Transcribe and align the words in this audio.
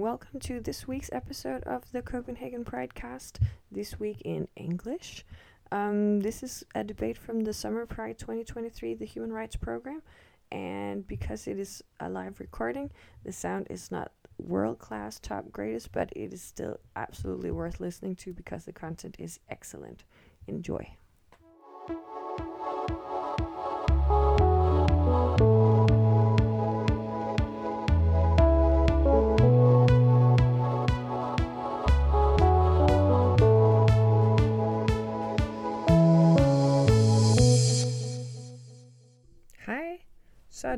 welcome 0.00 0.40
to 0.40 0.60
this 0.60 0.88
week's 0.88 1.10
episode 1.12 1.62
of 1.64 1.82
the 1.92 2.00
Copenhagen 2.00 2.64
Pride 2.64 2.94
Cast, 2.94 3.38
this 3.70 4.00
week 4.00 4.22
in 4.24 4.48
English. 4.56 5.26
Um, 5.70 6.20
this 6.20 6.42
is 6.42 6.64
a 6.74 6.82
debate 6.82 7.18
from 7.18 7.40
the 7.40 7.52
Summer 7.52 7.84
Pride 7.84 8.18
2023, 8.18 8.94
the 8.94 9.04
Human 9.04 9.30
Rights 9.30 9.56
Program, 9.56 10.00
and 10.50 11.06
because 11.06 11.46
it 11.46 11.58
is 11.58 11.84
a 12.00 12.08
live 12.08 12.40
recording, 12.40 12.90
the 13.24 13.32
sound 13.32 13.66
is 13.68 13.90
not 13.90 14.10
world 14.38 14.78
class, 14.78 15.18
top 15.18 15.52
greatest, 15.52 15.92
but 15.92 16.10
it 16.16 16.32
is 16.32 16.40
still 16.40 16.80
absolutely 16.96 17.50
worth 17.50 17.78
listening 17.78 18.16
to 18.16 18.32
because 18.32 18.64
the 18.64 18.72
content 18.72 19.16
is 19.18 19.38
excellent. 19.50 20.04
Enjoy. 20.46 20.94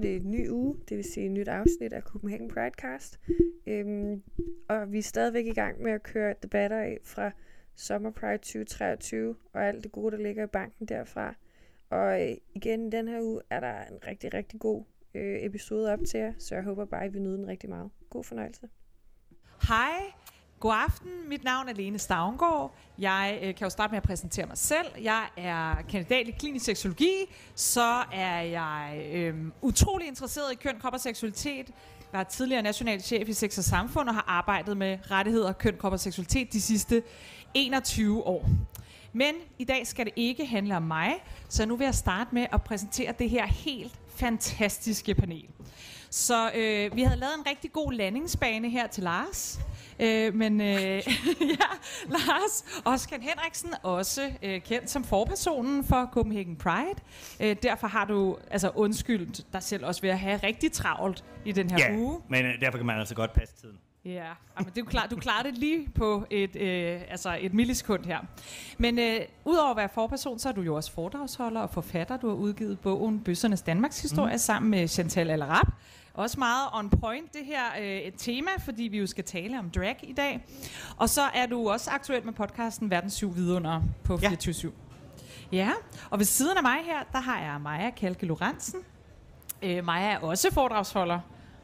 Det 0.03 0.17
en 0.17 0.31
ny 0.31 0.51
uge, 0.51 0.77
det 0.89 0.97
vil 0.97 1.05
sige 1.05 1.27
et 1.27 1.33
nyt 1.33 1.49
afsnit 1.49 1.93
af 1.93 2.03
Copenhagen 2.03 2.49
Pridecast. 2.49 3.21
Øhm, 3.67 4.23
og 4.69 4.93
vi 4.93 4.99
er 4.99 5.03
stadigvæk 5.03 5.47
i 5.47 5.53
gang 5.53 5.83
med 5.83 5.93
at 5.93 6.03
køre 6.03 6.35
debatter 6.43 6.79
af 6.79 6.99
fra 7.05 7.31
Summer 7.77 8.11
Pride 8.11 8.39
2023 8.39 9.37
og 9.53 9.67
alt 9.67 9.85
det 9.85 9.93
gode, 9.93 10.17
der 10.17 10.23
ligger 10.23 10.45
i 10.45 10.47
banken 10.47 10.87
derfra. 10.87 11.35
Og 11.91 12.31
øh, 12.31 12.37
igen, 12.55 12.93
den 12.93 13.09
her 13.09 13.21
uge 13.21 13.41
er 13.51 13.61
der 13.61 13.85
en 13.85 13.99
rigtig, 14.07 14.35
rigtig 14.35 14.61
god 14.61 14.85
øh, 15.15 15.43
episode 15.43 15.93
op 15.93 16.01
til 16.09 16.21
jer, 16.21 16.33
så 16.39 16.55
jeg 16.55 16.65
håber 16.65 16.85
bare, 16.85 17.05
at 17.05 17.15
vi 17.15 17.19
nyder 17.19 17.37
den 17.37 17.49
rigtig 17.49 17.69
meget. 17.69 17.91
God 18.11 18.25
fornøjelse. 18.25 18.69
Hej, 19.69 20.13
god 20.63 20.75
aften. 20.75 21.11
Mit 21.29 21.45
navn 21.45 21.69
er 21.69 21.73
Lene 21.73 21.99
Stavngård. 21.99 22.75
Jeg 22.99 23.39
øh, 23.43 23.55
kan 23.55 23.65
jo 23.65 23.71
starte 23.71 23.91
med 23.91 23.97
at 23.97 24.03
præsentere 24.03 24.47
mig 24.47 24.59
selv. 24.59 24.87
Jeg 25.03 25.25
er 25.37 25.75
kandidat 25.89 26.29
i 26.29 26.31
klinisk 26.31 26.65
seksologi. 26.65 27.13
Så 27.55 28.05
er 28.13 28.41
jeg 28.41 29.05
øh, 29.13 29.35
utrolig 29.63 30.09
interesseret 30.09 30.53
i 30.53 30.55
køn, 30.55 30.79
krop 30.81 30.93
og 30.93 31.01
seksualitet. 31.01 31.71
Jeg 32.13 32.21
er 32.21 32.25
tidligere 32.25 32.63
national 32.63 33.01
chef 33.01 33.29
i 33.29 33.33
Sex 33.33 33.59
og 33.59 33.65
Samfund 33.65 34.09
og 34.09 34.15
har 34.15 34.25
arbejdet 34.29 34.77
med 34.77 34.99
rettigheder, 35.11 35.53
køn, 35.53 35.77
krop 35.79 35.93
og 35.93 36.01
seksualitet 36.01 36.53
de 36.53 36.61
sidste 36.61 37.03
21 37.55 38.27
år. 38.27 38.49
Men 39.13 39.35
i 39.59 39.65
dag 39.65 39.87
skal 39.87 40.07
det 40.07 40.13
ikke 40.17 40.47
handle 40.47 40.77
om 40.77 40.83
mig, 40.83 41.15
så 41.49 41.67
nu 41.67 41.77
vil 41.77 41.85
jeg 41.85 41.95
starte 41.95 42.35
med 42.35 42.47
at 42.53 42.63
præsentere 42.63 43.15
det 43.19 43.31
her 43.31 43.47
helt 43.47 44.01
fantastiske 44.17 45.15
panel. 45.15 45.47
Så 46.11 46.51
øh, 46.55 46.97
vi 46.97 47.03
havde 47.03 47.21
lavet 47.21 47.35
en 47.39 47.47
rigtig 47.47 47.73
god 47.73 47.93
landingsbane 47.93 48.71
her 48.71 48.87
til 48.87 49.03
Lars. 49.03 49.61
Øh, 50.03 50.35
men 50.35 50.61
øh, 50.61 50.67
ja, 51.59 51.69
Lars 52.09 52.65
Oskar 52.85 53.17
Henriksen, 53.21 53.71
også 53.83 54.31
øh, 54.43 54.61
kendt 54.61 54.91
som 54.91 55.05
forpersonen 55.05 55.85
for 55.85 56.11
Copenhagen 56.13 56.57
Pride. 56.57 57.01
Øh, 57.41 57.57
derfor 57.63 57.87
har 57.87 58.05
du 58.05 58.37
altså 58.51 58.71
undskyldt 58.75 59.53
dig 59.53 59.63
selv 59.63 59.85
også 59.87 60.03
ved 60.03 60.11
at 60.11 60.19
have 60.19 60.37
rigtig 60.43 60.73
travlt 60.73 61.25
i 61.45 61.53
den 61.53 61.71
her 61.71 61.79
Ja, 61.79 61.97
uge. 61.97 62.21
men 62.29 62.45
øh, 62.47 62.61
derfor 62.61 62.79
kan 62.79 62.87
man 62.87 62.99
altså 62.99 63.15
godt 63.15 63.33
passe 63.33 63.55
tiden. 63.61 63.79
Ja, 64.05 64.25
men 64.59 64.67
det 64.67 64.77
er 64.79 64.81
jo 64.81 64.85
klart, 64.85 65.11
du 65.11 65.17
klarer 65.17 65.43
det 65.43 65.59
lige 65.59 65.89
på 65.95 66.27
et, 66.31 66.57
øh, 66.57 67.01
altså 67.09 67.39
et 67.41 67.55
millisekund 67.55 68.05
her. 68.05 68.19
Men 68.79 68.99
øh, 68.99 69.21
udover 69.45 69.71
at 69.71 69.77
være 69.77 69.89
forperson, 69.95 70.39
så 70.39 70.49
er 70.49 70.53
du 70.53 70.61
jo 70.63 70.75
også 70.75 70.93
foredragsholder 70.93 71.61
og 71.61 71.71
forfatter. 71.71 72.17
Du 72.17 72.29
har 72.29 72.35
udgivet 72.35 72.81
bogen 72.81 73.21
Bøssernes 73.21 73.63
Danmarks 73.63 74.03
Historie 74.03 74.33
mm. 74.33 74.39
sammen 74.39 74.71
med 74.71 74.89
Chantal 74.89 75.31
Alarab. 75.31 75.67
Også 76.15 76.39
meget 76.39 76.69
on 76.73 76.91
point 76.91 77.33
det 77.33 77.47
her 77.47 77.65
øh, 77.81 77.87
et 77.87 78.15
tema, 78.17 78.51
fordi 78.59 78.83
vi 78.83 78.99
jo 78.99 79.07
skal 79.07 79.25
tale 79.25 79.59
om 79.59 79.71
drag 79.71 79.99
i 80.03 80.13
dag. 80.13 80.45
Og 80.97 81.09
så 81.09 81.23
er 81.23 81.47
du 81.47 81.71
også 81.71 81.91
aktuel 81.91 82.25
med 82.25 82.33
podcasten 82.33 82.91
Verdens 82.91 83.13
Syv 83.13 83.37
Vidunder 83.37 83.83
på 84.05 84.19
Ja. 84.23 84.29
24 84.29 84.73
Ja, 85.53 85.71
og 86.11 86.19
ved 86.19 86.27
siden 86.27 86.57
af 86.57 86.63
mig 86.63 86.79
her, 86.85 87.03
der 87.13 87.21
har 87.21 87.41
jeg 87.41 87.61
Maja 87.61 87.91
Kalke 87.91 88.27
Lorentzen. 88.27 88.81
Øh, 89.63 89.85
Maja 89.85 90.11
er 90.13 90.19
også 90.19 90.53
foredragsholder. 90.53 91.21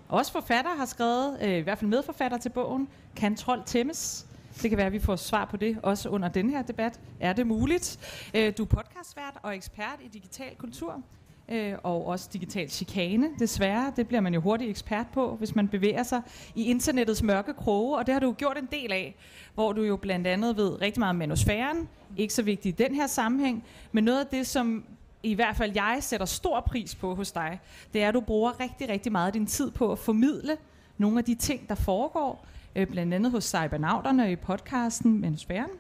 Også 0.09 0.33
forfatter 0.33 0.75
har 0.77 0.87
skrevet, 0.87 1.39
øh, 1.43 1.51
i 1.57 1.61
hvert 1.61 1.79
fald 1.79 1.91
medforfatter 1.91 2.39
til 2.39 2.49
bogen, 2.49 2.89
Kan 3.17 3.37
trold 3.37 3.63
tæmmes? 3.67 4.27
Det 4.63 4.71
kan 4.71 4.77
være, 4.77 4.87
at 4.87 4.93
vi 4.93 4.99
får 4.99 5.17
svar 5.17 5.45
på 5.45 5.57
det 5.57 5.79
også 5.83 6.09
under 6.09 6.29
den 6.29 6.51
her 6.51 6.63
debat. 6.63 7.01
Er 7.21 7.33
det 7.33 7.47
muligt? 7.47 7.99
Øh, 8.35 8.53
du 8.59 8.63
er 8.63 8.67
podcastvært 8.67 9.35
og 9.43 9.57
ekspert 9.57 9.99
i 10.05 10.09
digital 10.09 10.57
kultur. 10.59 11.03
Øh, 11.49 11.75
og 11.83 12.07
også 12.07 12.29
digital 12.33 12.71
chikane, 12.71 13.29
desværre. 13.39 13.93
Det 13.97 14.09
bliver 14.09 14.21
man 14.21 14.35
jo 14.35 14.41
hurtigt 14.41 14.71
ekspert 14.71 15.07
på, 15.15 15.37
hvis 15.37 15.55
man 15.55 15.69
bevæger 15.69 16.03
sig 16.03 16.23
i 16.55 16.65
internettets 16.65 17.23
mørke 17.23 17.55
kroge, 17.55 17.99
og 17.99 18.07
det 18.07 18.13
har 18.13 18.21
du 18.21 18.33
gjort 18.33 18.59
en 18.59 18.69
del 18.73 18.93
af, 18.93 19.17
hvor 19.55 19.73
du 19.73 19.83
jo 19.83 19.97
blandt 19.97 20.27
andet 20.27 20.57
ved 20.57 20.81
rigtig 20.83 21.01
meget 21.01 21.11
om 21.11 21.17
manusfæren, 21.17 21.89
ikke 22.17 22.35
så 22.35 22.43
vigtigt 22.43 22.81
i 22.81 22.85
den 22.85 22.95
her 22.95 23.07
sammenhæng, 23.07 23.65
men 23.93 24.05
noget 24.05 24.21
af 24.21 24.27
det, 24.27 24.47
som 24.47 24.85
i 25.23 25.35
hvert 25.35 25.57
fald 25.57 25.73
jeg 25.75 25.99
sætter 26.01 26.27
stor 26.27 26.61
pris 26.61 26.95
på 26.95 27.15
hos 27.15 27.33
dig, 27.33 27.61
det 27.93 28.03
er, 28.03 28.09
at 28.09 28.15
du 28.15 28.21
bruger 28.21 28.61
rigtig, 28.61 28.89
rigtig 28.89 29.13
meget 29.13 29.27
af 29.27 29.33
din 29.33 29.47
tid 29.47 29.71
på 29.71 29.93
at 29.93 29.99
formidle 29.99 30.57
nogle 30.99 31.19
af 31.19 31.25
de 31.25 31.35
ting, 31.35 31.69
der 31.69 31.75
foregår, 31.75 32.47
øh, 32.77 32.87
blandt 32.87 33.15
andet 33.15 33.33
hos 33.33 33.45
cybernauterne 33.45 34.33
i 34.33 34.37
podcasten 34.37 35.21
Manusfæren. 35.21 35.71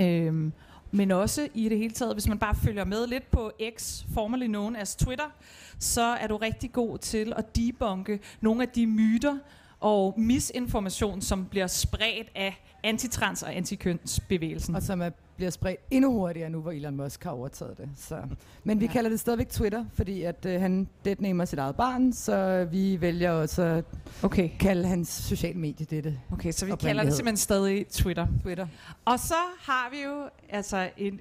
Øhm, 0.00 0.52
men 0.90 1.10
også 1.10 1.48
i 1.54 1.68
det 1.68 1.78
hele 1.78 1.94
taget, 1.94 2.14
hvis 2.14 2.28
man 2.28 2.38
bare 2.38 2.54
følger 2.54 2.84
med 2.84 3.06
lidt 3.06 3.30
på 3.30 3.52
X, 3.78 4.04
formerly 4.14 4.46
known 4.46 4.76
as 4.76 4.96
Twitter, 4.96 5.30
så 5.78 6.02
er 6.02 6.26
du 6.26 6.36
rigtig 6.36 6.72
god 6.72 6.98
til 6.98 7.32
at 7.36 7.56
debunke 7.56 8.20
nogle 8.40 8.62
af 8.62 8.68
de 8.68 8.86
myter 8.86 9.38
og 9.80 10.14
misinformation, 10.16 11.20
som 11.20 11.46
bliver 11.46 11.66
spredt 11.66 12.28
af 12.34 12.64
antitrans- 12.86 13.42
og 13.42 13.56
antikønsbevægelsen. 13.56 14.74
Og 14.74 14.82
som 14.82 15.02
er, 15.02 15.10
bliver 15.40 15.50
spredt 15.50 15.80
endnu 15.90 16.12
hurtigere 16.12 16.50
nu, 16.50 16.60
hvor 16.60 16.70
Elon 16.72 16.96
Musk 16.96 17.24
har 17.24 17.30
overtaget 17.30 17.78
det. 17.78 17.88
Så. 17.96 18.22
Men 18.64 18.80
vi 18.80 18.84
Ja. 18.84 18.88
ja. 18.90 18.92
kalder 18.92 19.10
det 19.10 19.20
stadigvæk 19.20 19.48
Twitter, 19.48 19.84
fordi 19.94 20.22
at, 20.22 20.46
øh, 20.46 20.60
han 20.60 20.88
deadnamer 21.04 21.44
sit 21.44 21.58
eget 21.58 21.76
barn, 21.76 22.12
så 22.12 22.64
vi 22.70 23.00
vælger 23.00 23.30
også 23.32 23.62
at 23.62 23.84
Okay, 24.22 24.50
kalde 24.60 24.88
hans 24.88 25.08
social 25.08 25.56
medie 25.56 25.86
dette 25.86 26.18
okay 26.32 26.52
så 26.52 26.66
vi 26.66 26.72
kalder 26.80 27.02
det 27.04 27.12
simpelthen 27.12 27.36
stadig 27.36 27.86
Twitter. 27.86 28.26
Twitter. 28.42 28.66
Og 29.04 29.18
så 29.18 29.34
har 29.60 29.90
vi 29.90 30.02
jo 30.02 30.28
altså 30.48 30.90
en 30.96 31.20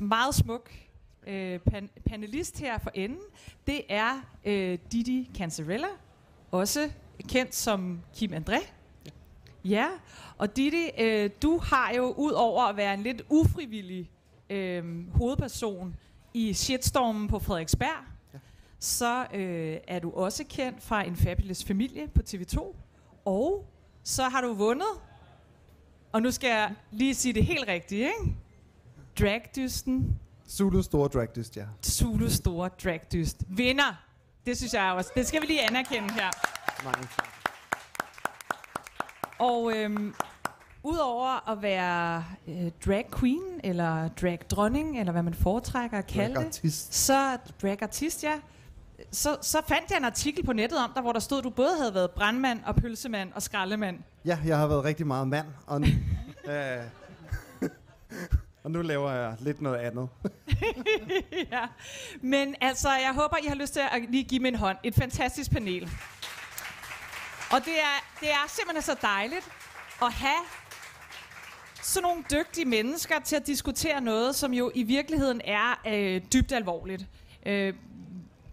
øh, 0.00 0.04
meget 0.08 0.34
smuk 0.34 0.70
øh, 1.26 1.60
pan- 1.70 2.00
panelist 2.10 2.60
her 2.60 2.78
for 2.78 2.90
enden. 2.94 3.18
Det 3.66 3.80
er 3.88 4.10
øh, 4.44 4.78
Didi 4.92 5.30
Cancerella, 5.36 5.86
også 6.50 6.90
kendt 7.28 7.54
som 7.54 8.00
Kim 8.16 8.32
André. 8.32 8.66
Ja, 9.64 9.86
og 10.38 10.56
Didi, 10.56 10.90
øh, 10.98 11.30
du 11.42 11.58
har 11.58 11.92
jo 11.92 12.14
ud 12.16 12.32
over 12.32 12.62
at 12.64 12.76
være 12.76 12.94
en 12.94 13.02
lidt 13.02 13.22
ufrivillig 13.28 14.10
øh, 14.50 15.12
hovedperson 15.14 15.96
i 16.34 16.52
shitstormen 16.52 17.28
på 17.28 17.38
Frederiksberg, 17.38 18.04
ja. 18.34 18.38
så 18.78 19.26
øh, 19.34 19.76
er 19.88 19.98
du 19.98 20.10
også 20.10 20.44
kendt 20.48 20.82
fra 20.82 21.02
En 21.02 21.16
Fabulous 21.16 21.64
Familie 21.64 22.08
på 22.08 22.22
TV2, 22.28 22.76
og 23.24 23.64
så 24.02 24.22
har 24.22 24.40
du 24.40 24.54
vundet 24.54 24.86
og 26.12 26.22
nu 26.22 26.30
skal 26.30 26.48
jeg 26.50 26.74
lige 26.90 27.14
sige 27.14 27.32
det 27.32 27.46
helt 27.46 27.68
rigtigt, 27.68 28.00
ikke? 28.00 28.36
Dragdysten. 29.18 30.18
Zulu 30.50 30.82
store 30.82 31.08
dragdyst, 31.08 31.56
ja. 31.56 31.64
Zulu 31.86 32.28
store 32.28 32.70
dragdyst. 32.84 33.36
Vinder. 33.48 34.02
Det 34.46 34.56
synes 34.56 34.74
jeg 34.74 34.92
også. 34.92 35.10
Det 35.14 35.26
skal 35.26 35.40
vi 35.42 35.46
lige 35.46 35.62
anerkende 35.62 36.12
her. 36.12 36.30
Mange 36.84 37.08
tak. 37.16 37.28
Og 39.38 39.72
øhm, 39.76 40.14
udover 40.88 41.48
at 41.50 41.62
være 41.62 42.24
øh, 42.48 42.70
drag 42.86 43.06
queen, 43.18 43.60
eller 43.64 44.08
drag 44.08 44.38
dronning, 44.50 45.00
eller 45.00 45.12
hvad 45.12 45.22
man 45.22 45.34
foretrækker 45.34 45.98
at 45.98 46.06
kalde 46.06 46.28
det, 46.28 46.36
Dragartist. 46.36 46.94
så 46.94 47.38
drag 47.62 47.82
artist, 47.82 48.24
ja. 48.24 48.32
Så, 49.12 49.36
så 49.42 49.62
fandt 49.68 49.90
jeg 49.90 49.98
en 49.98 50.04
artikel 50.04 50.44
på 50.46 50.52
nettet 50.52 50.78
om 50.78 50.90
dig, 50.94 51.02
hvor 51.02 51.12
der 51.12 51.20
stod, 51.20 51.38
at 51.38 51.44
du 51.44 51.50
både 51.50 51.76
havde 51.78 51.94
været 51.94 52.10
brandmand 52.10 52.60
og 52.66 52.74
pølsemand 52.76 53.32
og 53.32 53.42
skraldemand. 53.42 53.98
Ja, 54.24 54.38
jeg 54.46 54.58
har 54.58 54.66
været 54.66 54.84
rigtig 54.84 55.06
meget 55.06 55.28
mand, 55.28 55.46
og 55.66 55.80
øh, 56.52 56.82
og 58.64 58.70
nu 58.70 58.82
laver 58.82 59.10
jeg 59.12 59.36
lidt 59.40 59.60
noget 59.60 59.76
andet. 59.78 60.08
ja. 61.52 61.64
Men 62.20 62.54
altså, 62.60 62.88
jeg 62.88 63.12
håber, 63.14 63.36
I 63.42 63.46
har 63.46 63.54
lyst 63.54 63.72
til 63.72 63.80
at 63.92 64.02
lige 64.10 64.24
give 64.24 64.40
mig 64.40 64.48
en 64.48 64.54
hånd. 64.54 64.76
Et 64.84 64.94
fantastisk 64.94 65.50
panel. 65.50 65.90
Og 67.52 67.58
det 67.64 67.78
er, 67.78 67.96
det 68.20 68.30
er 68.30 68.44
simpelthen 68.48 68.82
så 68.82 68.96
dejligt 69.02 69.48
at 70.02 70.12
have 70.12 70.42
sådan 71.88 72.08
nogle 72.08 72.24
dygtige 72.30 72.64
mennesker 72.64 73.14
til 73.24 73.36
at 73.36 73.46
diskutere 73.46 74.00
noget, 74.00 74.34
som 74.34 74.52
jo 74.52 74.70
i 74.74 74.82
virkeligheden 74.82 75.40
er 75.44 75.80
øh, 75.86 76.22
dybt 76.32 76.52
alvorligt. 76.52 77.06
Øh, 77.46 77.74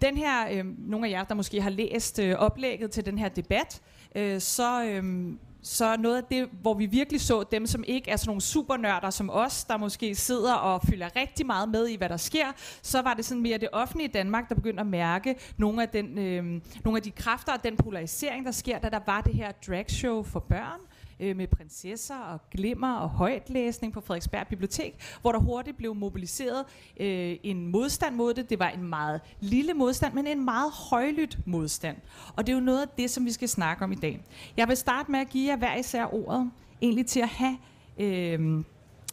den 0.01 0.17
her, 0.17 0.47
øh, 0.51 0.65
nogle 0.89 1.07
af 1.07 1.11
jer, 1.11 1.23
der 1.23 1.35
måske 1.35 1.61
har 1.61 1.69
læst 1.69 2.19
øh, 2.19 2.35
oplægget 2.35 2.91
til 2.91 3.05
den 3.05 3.17
her 3.17 3.29
debat, 3.29 3.81
øh, 4.15 4.41
så, 4.41 4.83
øh, 4.83 5.33
så 5.63 5.97
noget 5.97 6.17
af 6.17 6.23
det, 6.23 6.49
hvor 6.61 6.73
vi 6.73 6.85
virkelig 6.85 7.21
så 7.21 7.43
dem, 7.51 7.67
som 7.67 7.83
ikke 7.87 8.11
er 8.11 8.15
sådan 8.17 8.29
nogle 8.29 8.41
supernørder 8.41 9.09
som 9.09 9.29
os, 9.29 9.63
der 9.63 9.77
måske 9.77 10.15
sidder 10.15 10.53
og 10.53 10.81
fylder 10.81 11.15
rigtig 11.15 11.45
meget 11.45 11.69
med 11.69 11.87
i, 11.87 11.95
hvad 11.95 12.09
der 12.09 12.17
sker, 12.17 12.45
så 12.81 13.01
var 13.01 13.13
det 13.13 13.25
sådan 13.25 13.41
mere 13.41 13.57
det 13.57 13.69
offentlige 13.71 14.07
Danmark, 14.07 14.49
der 14.49 14.55
begyndte 14.55 14.81
at 14.81 14.87
mærke 14.87 15.35
nogle 15.57 15.81
af, 15.81 15.89
den, 15.89 16.17
øh, 16.17 16.61
nogle 16.83 16.97
af 16.97 17.03
de 17.03 17.11
kræfter 17.11 17.53
og 17.53 17.63
den 17.63 17.77
polarisering, 17.77 18.45
der 18.45 18.51
sker, 18.51 18.79
da 18.79 18.89
der 18.89 18.99
var 19.05 19.21
det 19.21 19.33
her 19.33 19.51
dragshow 19.67 20.23
for 20.23 20.39
børn, 20.39 20.79
øh, 21.19 21.37
med 21.37 21.47
prinsesser 21.47 22.17
og 22.17 22.39
glimmer 22.51 22.95
og 22.95 23.09
højtlæsning 23.09 23.93
på 23.93 24.01
Frederiksberg 24.01 24.47
Bibliotek, 24.47 25.01
hvor 25.21 25.31
der 25.31 25.39
hurtigt 25.39 25.77
blev 25.77 25.95
mobiliseret 25.95 26.65
øh, 26.99 27.37
en 27.43 27.67
modstand 27.67 28.15
mod 28.15 28.33
det. 28.33 28.49
Det 28.49 28.59
var 28.59 28.69
en 28.69 28.83
meget 28.83 29.21
lille 29.39 29.73
modstand, 29.73 30.13
men 30.13 30.27
en 30.27 30.45
meget 30.45 30.71
højlydt 30.71 31.47
modstand. 31.47 31.97
Og 32.35 32.47
det 32.47 32.53
er 32.53 32.57
jo 32.57 32.63
noget 32.63 32.81
af 32.81 32.87
det, 32.97 33.09
som 33.09 33.25
vi 33.25 33.31
skal 33.31 33.49
snakke 33.49 33.83
om 33.83 33.91
i 33.91 33.95
dag. 33.95 34.23
Jeg 34.57 34.67
vil 34.67 34.77
starte 34.77 35.11
med 35.11 35.19
at 35.19 35.29
give 35.29 35.49
jer 35.49 35.57
hver 35.57 35.75
især 35.75 36.13
ordet, 36.13 36.51
egentlig 36.81 37.05
til 37.05 37.19
at 37.19 37.29
have 37.29 37.57
øh, 37.97 38.63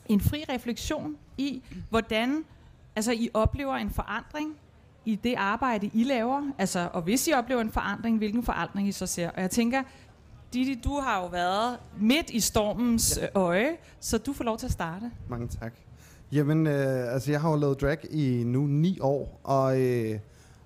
en 0.09 0.21
fri 0.21 0.45
refleksion 0.49 1.17
i, 1.39 1.63
hvordan 1.91 2.45
altså, 2.97 3.13
I 3.13 3.29
oplever 3.35 3.75
en 3.75 3.91
forandring 3.91 4.57
i 5.05 5.15
det 5.15 5.35
arbejde, 5.35 5.91
I 5.95 6.05
laver. 6.05 6.43
Altså, 6.59 6.89
og 6.93 7.03
hvis 7.03 7.29
I 7.29 7.33
oplever 7.33 7.61
en 7.61 7.71
forandring, 7.71 8.19
hvilken 8.19 8.43
forandring 8.43 8.89
I 8.89 8.93
så 8.93 9.07
ser. 9.07 9.31
Og 9.31 9.41
jeg 9.41 9.51
tænker, 9.51 9.83
Didi, 10.53 10.81
du 10.85 10.95
har 10.95 11.21
jo 11.21 11.27
været 11.27 11.79
midt 12.01 12.31
i 12.31 12.41
stormens 12.41 13.19
ja. 13.23 13.27
øje, 13.35 13.77
så 14.01 14.19
du 14.19 14.33
får 14.33 14.45
lov 14.45 14.59
til 14.59 14.67
at 14.67 14.73
starte. 14.73 15.11
Mange 15.29 15.49
tak. 15.49 15.73
Jamen, 16.33 16.67
øh, 16.67 17.13
altså 17.13 17.31
jeg 17.31 17.41
har 17.41 17.51
jo 17.51 17.57
lavet 17.57 17.81
drag 17.81 17.99
i 18.11 18.43
nu 18.45 18.67
ni 18.67 18.99
år, 19.01 19.41
og, 19.45 19.81
øh, 19.81 20.19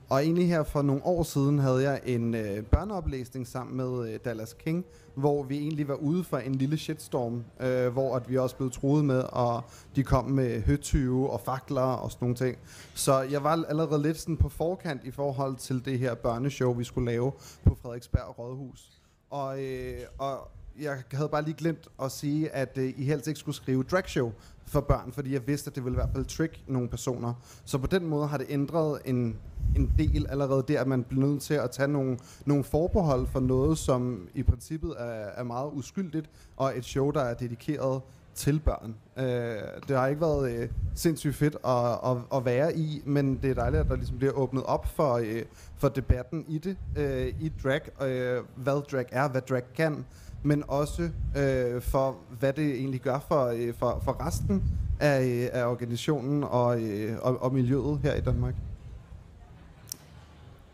og 0.09 0.23
egentlig 0.23 0.49
her 0.49 0.63
for 0.63 0.83
nogle 0.83 1.07
år 1.07 1.23
siden 1.23 1.59
havde 1.59 1.83
jeg 1.83 2.01
en 2.05 2.35
øh, 2.35 2.63
børneoplæsning 2.63 3.47
sammen 3.47 3.77
med 3.77 4.13
øh, 4.13 4.19
Dallas 4.25 4.53
King, 4.53 4.85
hvor 5.15 5.43
vi 5.43 5.59
egentlig 5.59 5.89
var 5.89 5.95
ude 5.95 6.25
for 6.25 6.39
en 6.39 6.55
lille 6.55 6.79
shitstorm, 6.79 7.45
øh, 7.61 7.93
hvor 7.93 8.17
at 8.17 8.31
vi 8.31 8.39
også 8.39 8.57
blev 8.57 8.71
troet 8.71 9.05
med, 9.05 9.23
og 9.33 9.65
de 9.97 10.03
kom 10.03 10.25
med 10.25 10.63
høtyve 10.63 11.31
og 11.31 11.41
fakler 11.41 11.81
og 11.81 12.11
sådan 12.11 12.25
nogle 12.25 12.37
ting. 12.37 12.59
Så 12.95 13.21
jeg 13.21 13.45
var 13.45 13.65
allerede 13.69 14.03
lidt 14.03 14.21
sådan 14.21 14.37
på 14.37 14.49
forkant 14.49 15.05
i 15.05 15.11
forhold 15.11 15.57
til 15.57 15.85
det 15.85 15.99
her 15.99 16.15
børneshow, 16.15 16.75
vi 16.75 16.85
skulle 16.85 17.11
lave 17.11 17.33
på 17.65 17.77
Frederiksberg 17.83 18.39
Rådhus. 18.39 18.97
Og, 19.37 19.63
øh, 19.63 20.01
og 20.19 20.49
jeg 20.81 21.03
havde 21.13 21.29
bare 21.29 21.43
lige 21.43 21.55
glemt 21.55 21.89
at 22.03 22.13
sige, 22.13 22.51
at 22.51 22.79
øh, 22.79 22.95
I 22.97 23.05
helst 23.05 23.27
ikke 23.27 23.41
skulle 23.41 23.57
skrive 23.57 23.83
dragshow 23.83 24.33
for 24.67 24.81
børn, 24.81 25.13
fordi 25.13 25.33
jeg 25.33 25.47
vidste, 25.47 25.69
at 25.69 25.75
det 25.75 25.85
ville 25.85 25.95
i 25.95 26.01
hvert 26.01 26.11
fald 26.13 26.25
trick 26.25 26.61
nogle 26.67 26.89
personer. 26.89 27.35
Så 27.65 27.79
på 27.79 27.87
den 27.87 28.07
måde 28.07 28.27
har 28.27 28.39
det 28.39 28.47
ændret 28.49 29.01
en, 29.05 29.37
en 29.77 29.93
del 29.99 30.27
allerede 30.29 30.65
der, 30.69 30.81
at 30.81 30.87
man 30.87 31.05
bliver 31.05 31.27
nødt 31.27 31.43
til 31.43 31.55
at 31.55 31.71
tage 31.71 31.89
nogle, 31.89 32.19
nogle 32.45 32.65
forbehold 32.65 33.27
for 33.27 33.41
noget, 33.41 33.79
som 33.79 34.29
i 34.35 34.43
princippet 34.43 34.95
er, 34.99 35.05
er 35.37 35.43
meget 35.43 35.71
uskyldigt, 35.73 36.31
og 36.57 36.79
et 36.79 36.85
show, 36.85 37.11
der 37.11 37.21
er 37.21 37.35
dedikeret 37.35 38.03
til 38.37 38.61
børn. 38.61 38.95
Øh, 39.17 39.83
det 39.89 39.97
har 39.97 40.07
ikke 40.07 40.21
været 40.21 40.53
øh, 40.53 40.69
sindssygt 40.95 41.35
fedt 41.35 41.57
at, 41.65 42.11
at, 42.11 42.17
at 42.35 42.45
være 42.45 42.77
i, 42.77 43.03
men 43.05 43.39
det 43.43 43.51
er 43.51 43.55
dejligt, 43.55 43.81
at 43.81 43.89
der 43.89 43.97
ligesom 43.97 44.19
bliver 44.19 44.33
åbnet 44.33 44.63
op 44.63 44.87
for, 44.87 45.15
øh, 45.15 45.43
for 45.77 45.89
debatten 45.89 46.45
i 46.49 46.59
det, 46.59 46.77
øh, 46.97 47.27
i 47.27 47.53
drag, 47.63 48.03
øh, 48.03 48.43
hvad 48.57 48.83
drag 48.93 49.07
er, 49.13 49.29
hvad 49.29 49.41
drag 49.41 49.63
kan, 49.75 50.05
men 50.43 50.65
også 50.69 51.03
øh, 51.37 51.83
for, 51.83 52.17
hvad 52.39 52.53
det 52.53 52.71
egentlig 52.75 53.01
gør 53.01 53.19
for, 53.29 53.47
øh, 53.47 53.75
for, 53.75 54.01
for 54.05 54.27
resten 54.27 54.65
af, 55.01 55.25
øh, 55.25 55.49
af 55.53 55.67
organisationen 55.67 56.45
og, 56.45 56.83
øh, 56.83 57.17
og, 57.23 57.43
og 57.43 57.55
miljøet 57.55 57.99
her 58.03 58.15
i 58.15 58.21
Danmark. 58.21 58.55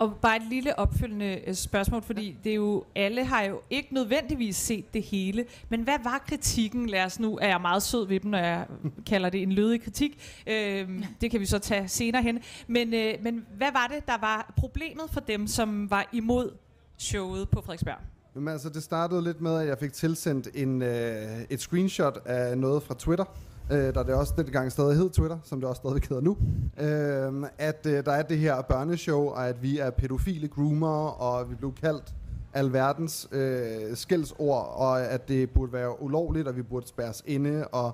Og 0.02 0.14
bare 0.22 0.36
et 0.36 0.42
lille 0.50 0.78
opfølgende 0.78 1.40
øh, 1.46 1.54
spørgsmål, 1.54 2.02
fordi 2.02 2.38
det 2.44 2.50
er 2.50 2.56
jo, 2.56 2.84
alle 2.94 3.24
har 3.24 3.42
jo 3.42 3.60
ikke 3.70 3.94
nødvendigvis 3.94 4.56
set 4.56 4.94
det 4.94 5.02
hele. 5.02 5.44
Men 5.68 5.82
hvad 5.82 5.98
var 6.04 6.24
kritikken? 6.28 6.86
Lad 6.86 7.04
os 7.04 7.20
nu, 7.20 7.38
er 7.42 7.48
jeg 7.48 7.60
meget 7.60 7.82
sød 7.82 8.06
ved 8.06 8.20
dem, 8.20 8.30
når 8.30 8.38
jeg 8.38 8.66
kalder 9.06 9.30
det 9.30 9.42
en 9.42 9.52
lødig 9.52 9.82
kritik. 9.82 10.42
Øhm, 10.46 11.04
det 11.20 11.30
kan 11.30 11.40
vi 11.40 11.46
så 11.46 11.58
tage 11.58 11.88
senere 11.88 12.22
hen. 12.22 12.40
Men, 12.66 12.94
øh, 12.94 13.14
men 13.22 13.46
hvad 13.56 13.72
var 13.72 13.86
det, 13.86 14.06
der 14.06 14.18
var 14.20 14.52
problemet 14.56 15.04
for 15.12 15.20
dem, 15.20 15.46
som 15.46 15.90
var 15.90 16.08
imod 16.12 16.50
showet 16.98 17.48
på 17.48 17.60
Frederiksberg? 17.60 17.98
Men 18.34 18.48
altså, 18.48 18.68
det 18.68 18.82
startede 18.82 19.24
lidt 19.24 19.40
med, 19.40 19.60
at 19.60 19.66
jeg 19.68 19.78
fik 19.78 19.92
tilsendt 19.92 20.48
en, 20.54 20.82
øh, 20.82 21.40
et 21.50 21.60
screenshot 21.60 22.18
af 22.24 22.58
noget 22.58 22.82
fra 22.82 22.94
Twitter, 22.98 23.24
øh, 23.70 23.94
der 23.94 24.02
det 24.02 24.14
også 24.14 24.34
dengang 24.36 24.72
stadig 24.72 24.96
hed 24.96 25.10
Twitter, 25.10 25.38
som 25.42 25.60
det 25.60 25.68
også 25.68 25.80
stadig 25.80 26.02
hedder 26.08 26.22
nu, 26.22 26.36
øh, 26.80 27.50
at 27.58 27.86
øh, 27.86 28.04
der 28.04 28.12
er 28.12 28.22
det 28.22 28.38
her 28.38 28.62
børneshow, 28.62 29.26
og 29.26 29.48
at 29.48 29.62
vi 29.62 29.78
er 29.78 29.90
pædofile 29.90 30.48
groomer, 30.48 31.06
og 31.06 31.50
vi 31.50 31.54
blev 31.54 31.74
kaldt 31.74 32.14
alverdens 32.54 33.28
øh, 33.32 33.96
skældsord, 33.96 34.74
og 34.76 35.02
at 35.02 35.28
det 35.28 35.50
burde 35.50 35.72
være 35.72 36.02
ulovligt, 36.02 36.48
og 36.48 36.56
vi 36.56 36.62
burde 36.62 36.86
spærres 36.86 37.22
inde, 37.26 37.66
og 37.66 37.92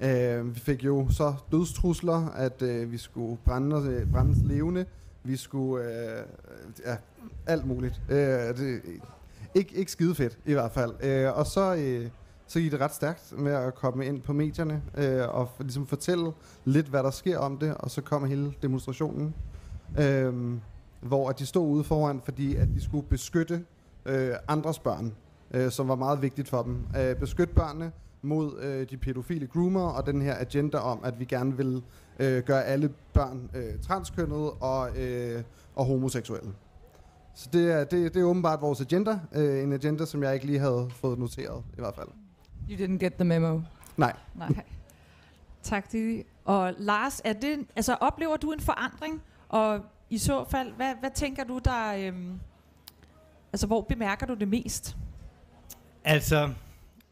øh, 0.00 0.54
vi 0.54 0.60
fik 0.60 0.84
jo 0.84 1.06
så 1.10 1.34
dødstrusler, 1.52 2.28
at 2.28 2.62
øh, 2.62 2.92
vi 2.92 2.98
skulle 2.98 3.38
brænde, 3.44 3.76
øh, 3.76 4.12
brændes 4.12 4.38
levende, 4.44 4.84
vi 5.24 5.36
skulle, 5.36 5.84
øh, 5.84 6.22
ja, 6.86 6.96
alt 7.46 7.66
muligt. 7.66 8.00
Øh, 8.08 8.16
det, 8.18 8.80
ikke, 9.54 9.74
ikke 9.74 9.92
skide 9.92 10.14
fedt, 10.14 10.38
i 10.46 10.52
hvert 10.52 10.72
fald. 10.72 10.92
Øh, 11.02 11.38
og 11.38 11.46
så... 11.46 11.74
Øh, 11.74 12.10
så 12.50 12.60
gik 12.60 12.72
det 12.72 12.80
ret 12.80 12.94
stærkt 12.94 13.32
med 13.38 13.52
at 13.52 13.74
komme 13.74 14.06
ind 14.06 14.22
på 14.22 14.32
medierne 14.32 14.82
øh, 14.98 15.28
og 15.28 15.50
ligesom 15.60 15.86
fortælle 15.86 16.32
lidt, 16.64 16.86
hvad 16.86 17.02
der 17.02 17.10
sker 17.10 17.38
om 17.38 17.58
det, 17.58 17.74
og 17.74 17.90
så 17.90 18.02
kom 18.02 18.24
hele 18.24 18.54
demonstrationen, 18.62 19.34
øh, 19.98 20.54
hvor 21.00 21.28
at 21.28 21.38
de 21.38 21.46
stod 21.46 21.68
ude 21.68 21.84
foran, 21.84 22.20
fordi 22.24 22.56
at 22.56 22.68
de 22.74 22.80
skulle 22.80 23.06
beskytte 23.06 23.64
øh, 24.06 24.34
andres 24.48 24.78
børn, 24.78 25.14
øh, 25.50 25.70
som 25.70 25.88
var 25.88 25.94
meget 25.94 26.22
vigtigt 26.22 26.48
for 26.48 26.62
dem. 26.62 26.86
Øh, 26.98 27.16
beskytte 27.16 27.54
børnene 27.54 27.92
mod 28.22 28.58
øh, 28.60 28.90
de 28.90 28.96
pædofile 28.96 29.46
groomer 29.46 29.88
og 29.88 30.06
den 30.06 30.22
her 30.22 30.34
agenda 30.40 30.78
om, 30.78 31.00
at 31.04 31.20
vi 31.20 31.24
gerne 31.24 31.56
vil 31.56 31.82
øh, 32.18 32.42
gøre 32.42 32.64
alle 32.64 32.90
børn 33.12 33.50
øh, 33.54 33.80
transkønnede 33.82 34.50
og, 34.50 34.98
øh, 34.98 35.42
og 35.74 35.84
homoseksuelle. 35.84 36.52
Så 37.34 37.48
det 37.52 37.72
er, 37.72 37.84
det, 37.84 38.14
det 38.14 38.20
er 38.20 38.24
åbenbart 38.24 38.60
vores 38.60 38.80
agenda. 38.80 39.18
Øh, 39.34 39.62
en 39.62 39.72
agenda, 39.72 40.04
som 40.04 40.22
jeg 40.22 40.34
ikke 40.34 40.46
lige 40.46 40.58
havde 40.58 40.88
fået 40.90 41.18
noteret, 41.18 41.62
i 41.72 41.80
hvert 41.80 41.94
fald. 41.94 42.08
You 42.68 42.76
didn't 42.76 42.98
get 42.98 43.14
the 43.14 43.24
memo. 43.24 43.60
Nej. 43.96 44.16
Nej. 44.34 44.64
Tak, 45.62 45.92
Didi. 45.92 46.22
Og 46.44 46.74
Lars, 46.78 47.20
er 47.24 47.32
det, 47.32 47.66
altså, 47.76 47.94
oplever 47.94 48.36
du 48.36 48.52
en 48.52 48.60
forandring? 48.60 49.22
Og 49.48 49.80
i 50.10 50.18
så 50.18 50.44
fald, 50.44 50.72
hvad, 50.72 50.94
hvad 51.00 51.10
tænker 51.14 51.44
du, 51.44 51.60
der... 51.64 51.94
Øhm, 51.94 52.40
altså, 53.52 53.66
hvor 53.66 53.80
bemærker 53.80 54.26
du 54.26 54.34
det 54.34 54.48
mest? 54.48 54.96
Altså, 56.04 56.52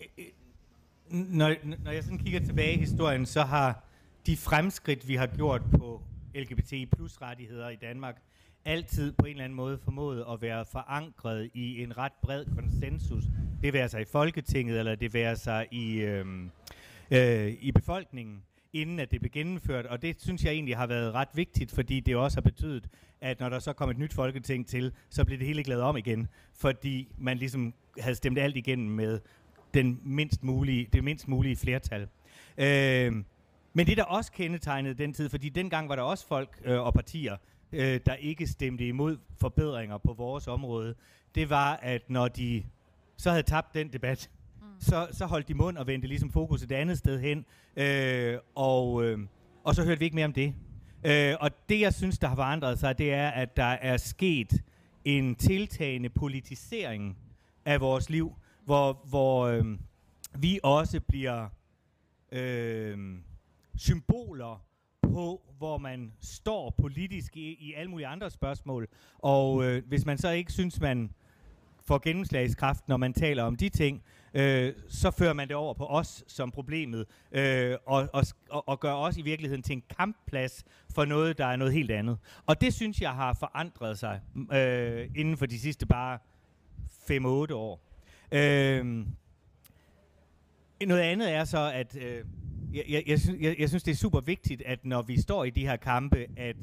øh, 0.00 0.24
når, 1.10 1.54
når 1.84 1.90
jeg 1.90 2.04
sådan 2.04 2.18
kigger 2.18 2.40
tilbage 2.40 2.74
i 2.74 2.78
historien, 2.78 3.26
så 3.26 3.42
har 3.42 3.84
de 4.26 4.36
fremskridt, 4.36 5.08
vi 5.08 5.14
har 5.14 5.26
gjort 5.26 5.62
på 5.78 6.02
LGBTI 6.34 6.86
plus 6.86 7.22
rettigheder 7.22 7.68
i 7.68 7.76
Danmark, 7.76 8.22
altid 8.68 9.12
på 9.12 9.26
en 9.26 9.30
eller 9.30 9.44
anden 9.44 9.56
måde 9.56 9.78
formået 9.78 10.24
at 10.32 10.42
være 10.42 10.64
forankret 10.72 11.50
i 11.54 11.82
en 11.82 11.98
ret 11.98 12.12
bred 12.22 12.44
konsensus. 12.56 13.24
Det 13.62 13.72
være 13.72 13.88
sig 13.88 14.00
i 14.00 14.04
Folketinget, 14.04 14.78
eller 14.78 14.94
det 14.94 15.14
være 15.14 15.36
sig 15.36 15.66
i, 15.70 16.00
øh, 16.00 16.26
øh, 17.10 17.52
i 17.60 17.72
befolkningen, 17.72 18.42
inden 18.72 19.00
at 19.00 19.10
det 19.10 19.20
blev 19.20 19.30
gennemført. 19.30 19.86
Og 19.86 20.02
det 20.02 20.16
synes 20.20 20.44
jeg 20.44 20.52
egentlig 20.52 20.76
har 20.76 20.86
været 20.86 21.14
ret 21.14 21.28
vigtigt, 21.34 21.72
fordi 21.72 22.00
det 22.00 22.16
også 22.16 22.36
har 22.36 22.42
betydet, 22.42 22.88
at 23.20 23.40
når 23.40 23.48
der 23.48 23.58
så 23.58 23.72
kom 23.72 23.90
et 23.90 23.98
nyt 23.98 24.12
folketing 24.12 24.66
til, 24.66 24.92
så 25.10 25.24
blev 25.24 25.38
det 25.38 25.46
hele 25.46 25.62
glædet 25.62 25.82
om 25.82 25.96
igen, 25.96 26.28
fordi 26.54 27.08
man 27.18 27.38
ligesom 27.38 27.74
havde 28.00 28.14
stemt 28.14 28.38
alt 28.38 28.56
igennem 28.56 28.90
med 28.90 29.20
den 29.74 30.00
mindst 30.04 30.44
mulige, 30.44 30.88
det 30.92 31.04
mindst 31.04 31.28
mulige 31.28 31.56
flertal. 31.56 32.08
Øh, 32.58 33.12
men 33.72 33.86
det 33.86 33.96
der 33.96 34.04
også 34.04 34.32
kendetegnede 34.32 34.94
den 34.94 35.12
tid, 35.12 35.28
fordi 35.28 35.48
dengang 35.48 35.88
var 35.88 35.96
der 35.96 36.02
også 36.02 36.26
folk 36.26 36.60
øh, 36.64 36.80
og 36.80 36.94
partier, 36.94 37.36
øh, 37.72 38.00
der 38.06 38.14
ikke 38.14 38.46
stemte 38.46 38.88
imod 38.88 39.16
forbedringer 39.40 39.98
på 39.98 40.12
vores 40.12 40.48
område, 40.48 40.94
det 41.34 41.50
var, 41.50 41.76
at 41.82 42.10
når 42.10 42.28
de 42.28 42.64
så 43.16 43.30
havde 43.30 43.42
tabt 43.42 43.74
den 43.74 43.92
debat, 43.92 44.30
mm. 44.60 44.66
så, 44.80 45.08
så 45.12 45.26
holdt 45.26 45.48
de 45.48 45.54
mund 45.54 45.78
og 45.78 45.86
vendte 45.86 46.08
ligesom 46.08 46.30
fokus 46.30 46.62
et 46.62 46.72
andet 46.72 46.98
sted 46.98 47.20
hen, 47.20 47.44
øh, 47.76 48.38
og, 48.54 49.04
øh, 49.04 49.18
og 49.64 49.74
så 49.74 49.84
hørte 49.84 49.98
vi 49.98 50.04
ikke 50.04 50.14
mere 50.14 50.24
om 50.24 50.32
det. 50.32 50.54
Øh, 51.04 51.34
og 51.40 51.50
det, 51.68 51.80
jeg 51.80 51.94
synes, 51.94 52.18
der 52.18 52.28
har 52.28 52.36
forandret 52.36 52.78
sig, 52.78 52.98
det 52.98 53.12
er, 53.12 53.28
at 53.28 53.56
der 53.56 53.64
er 53.64 53.96
sket 53.96 54.62
en 55.04 55.34
tiltagende 55.34 56.08
politisering 56.08 57.16
af 57.64 57.80
vores 57.80 58.10
liv, 58.10 58.34
hvor, 58.64 59.00
hvor 59.04 59.46
øh, 59.46 59.64
vi 60.38 60.60
også 60.62 61.00
bliver 61.00 61.48
øh, 62.32 63.18
symboler 63.76 64.67
på, 65.02 65.42
hvor 65.58 65.78
man 65.78 66.12
står 66.20 66.70
politisk 66.70 67.36
i, 67.36 67.56
i 67.60 67.74
alle 67.76 67.90
mulige 67.90 68.06
andre 68.06 68.30
spørgsmål. 68.30 68.88
Og 69.18 69.64
øh, 69.64 69.82
hvis 69.86 70.06
man 70.06 70.18
så 70.18 70.30
ikke 70.30 70.52
synes, 70.52 70.80
man 70.80 71.10
får 71.86 71.98
gennemslagskraft, 71.98 72.88
når 72.88 72.96
man 72.96 73.12
taler 73.12 73.42
om 73.42 73.56
de 73.56 73.68
ting, 73.68 74.02
øh, 74.34 74.72
så 74.88 75.10
fører 75.10 75.32
man 75.32 75.48
det 75.48 75.56
over 75.56 75.74
på 75.74 75.86
os 75.86 76.24
som 76.26 76.50
problemet, 76.50 77.06
øh, 77.32 77.76
og, 77.86 78.08
og, 78.12 78.68
og 78.68 78.80
gør 78.80 78.92
os 78.92 79.16
i 79.16 79.22
virkeligheden 79.22 79.62
til 79.62 79.72
en 79.72 79.82
kampplads 79.98 80.64
for 80.94 81.04
noget, 81.04 81.38
der 81.38 81.46
er 81.46 81.56
noget 81.56 81.72
helt 81.72 81.90
andet. 81.90 82.18
Og 82.46 82.60
det 82.60 82.74
synes 82.74 83.00
jeg 83.00 83.10
har 83.12 83.34
forandret 83.34 83.98
sig 83.98 84.20
øh, 84.52 85.10
inden 85.16 85.36
for 85.36 85.46
de 85.46 85.60
sidste 85.60 85.86
bare 85.86 86.18
5-8 87.10 87.54
år. 87.54 87.80
Øh, 88.32 89.06
noget 90.86 91.02
andet 91.02 91.32
er 91.34 91.44
så, 91.44 91.72
at 91.74 91.96
øh, 91.96 92.24
jeg, 92.78 92.84
jeg, 92.88 93.02
jeg, 93.06 93.20
synes, 93.20 93.40
jeg, 93.40 93.56
jeg 93.58 93.68
synes, 93.68 93.82
det 93.82 93.92
er 93.92 93.96
super 93.96 94.20
vigtigt, 94.20 94.62
at 94.62 94.84
når 94.84 95.02
vi 95.02 95.20
står 95.20 95.44
i 95.44 95.50
de 95.50 95.66
her 95.66 95.76
kampe, 95.76 96.26
at, 96.36 96.56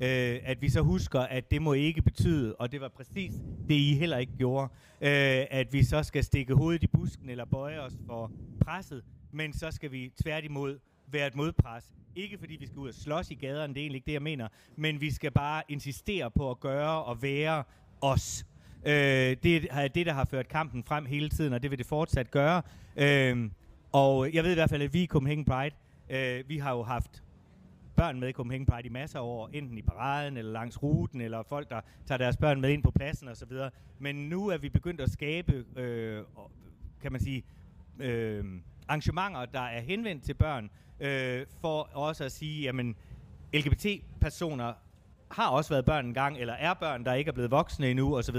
øh, 0.00 0.40
at 0.44 0.62
vi 0.62 0.68
så 0.68 0.80
husker, 0.80 1.20
at 1.20 1.50
det 1.50 1.62
må 1.62 1.72
ikke 1.72 2.02
betyde, 2.02 2.54
og 2.54 2.72
det 2.72 2.80
var 2.80 2.88
præcis 2.88 3.32
det, 3.68 3.74
I 3.74 3.94
heller 3.94 4.18
ikke 4.18 4.32
gjorde, 4.38 4.72
øh, 5.00 5.46
at 5.50 5.72
vi 5.72 5.82
så 5.82 6.02
skal 6.02 6.24
stikke 6.24 6.54
hovedet 6.54 6.82
i 6.82 6.86
busken 6.86 7.28
eller 7.28 7.44
bøje 7.44 7.80
os 7.80 7.92
for 8.06 8.32
presset, 8.60 9.04
men 9.32 9.52
så 9.52 9.70
skal 9.70 9.92
vi 9.92 10.12
tværtimod 10.22 10.78
være 11.06 11.26
et 11.26 11.34
modpres. 11.34 11.84
Ikke 12.16 12.38
fordi 12.38 12.56
vi 12.56 12.66
skal 12.66 12.78
ud 12.78 12.88
og 12.88 12.94
slås 12.94 13.30
i 13.30 13.34
gaderne, 13.34 13.74
det 13.74 13.80
er 13.80 13.84
egentlig 13.84 13.96
ikke 13.96 14.06
det, 14.06 14.12
jeg 14.12 14.22
mener, 14.22 14.48
men 14.76 15.00
vi 15.00 15.10
skal 15.10 15.30
bare 15.30 15.62
insistere 15.68 16.30
på 16.30 16.50
at 16.50 16.60
gøre 16.60 17.04
og 17.04 17.22
være 17.22 17.64
os. 18.00 18.46
Øh, 18.86 19.36
det 19.42 19.66
er 19.70 19.88
det, 19.88 20.06
der 20.06 20.12
har 20.12 20.24
ført 20.24 20.48
kampen 20.48 20.84
frem 20.84 21.06
hele 21.06 21.28
tiden, 21.28 21.52
og 21.52 21.62
det 21.62 21.70
vil 21.70 21.78
det 21.78 21.86
fortsat 21.86 22.30
gøre. 22.30 22.62
Øh, 22.96 23.50
og 23.92 24.26
øh, 24.26 24.34
jeg 24.34 24.44
ved 24.44 24.50
i 24.50 24.54
hvert 24.54 24.70
fald, 24.70 24.82
at 24.82 24.94
vi 24.94 25.02
i 25.02 25.06
Copenhagen 25.06 25.44
Pride, 25.44 25.74
øh, 26.10 26.48
vi 26.48 26.58
har 26.58 26.72
jo 26.72 26.82
haft 26.82 27.22
børn 27.96 28.20
med 28.20 28.28
i 28.28 28.32
Copenhagen 28.32 28.66
Pride 28.66 28.86
i 28.86 28.90
masser 28.90 29.18
af 29.18 29.22
år, 29.22 29.50
enten 29.52 29.78
i 29.78 29.82
paraden 29.82 30.36
eller 30.36 30.52
langs 30.52 30.82
ruten, 30.82 31.20
eller 31.20 31.42
folk, 31.42 31.70
der 31.70 31.80
tager 32.06 32.18
deres 32.18 32.36
børn 32.36 32.60
med 32.60 32.70
ind 32.70 32.82
på 32.82 32.90
pladsen 32.90 33.28
osv. 33.28 33.52
Men 33.98 34.28
nu 34.28 34.48
er 34.48 34.58
vi 34.58 34.68
begyndt 34.68 35.00
at 35.00 35.10
skabe, 35.10 35.64
øh, 35.76 36.22
kan 37.02 37.12
man 37.12 37.20
sige, 37.20 37.44
øh, 37.98 38.44
arrangementer, 38.88 39.44
der 39.44 39.60
er 39.60 39.80
henvendt 39.80 40.24
til 40.24 40.34
børn, 40.34 40.70
øh, 41.00 41.46
for 41.60 41.82
også 41.92 42.24
at 42.24 42.32
sige, 42.32 42.62
jamen, 42.62 42.96
LGBT-personer 43.54 44.72
har 45.32 45.48
også 45.48 45.70
været 45.70 45.84
børn 45.84 46.06
engang, 46.06 46.38
eller 46.38 46.54
er 46.54 46.74
børn, 46.74 47.04
der 47.04 47.14
ikke 47.14 47.28
er 47.28 47.32
blevet 47.32 47.50
voksne 47.50 47.90
endnu, 47.90 48.16
osv. 48.16 48.36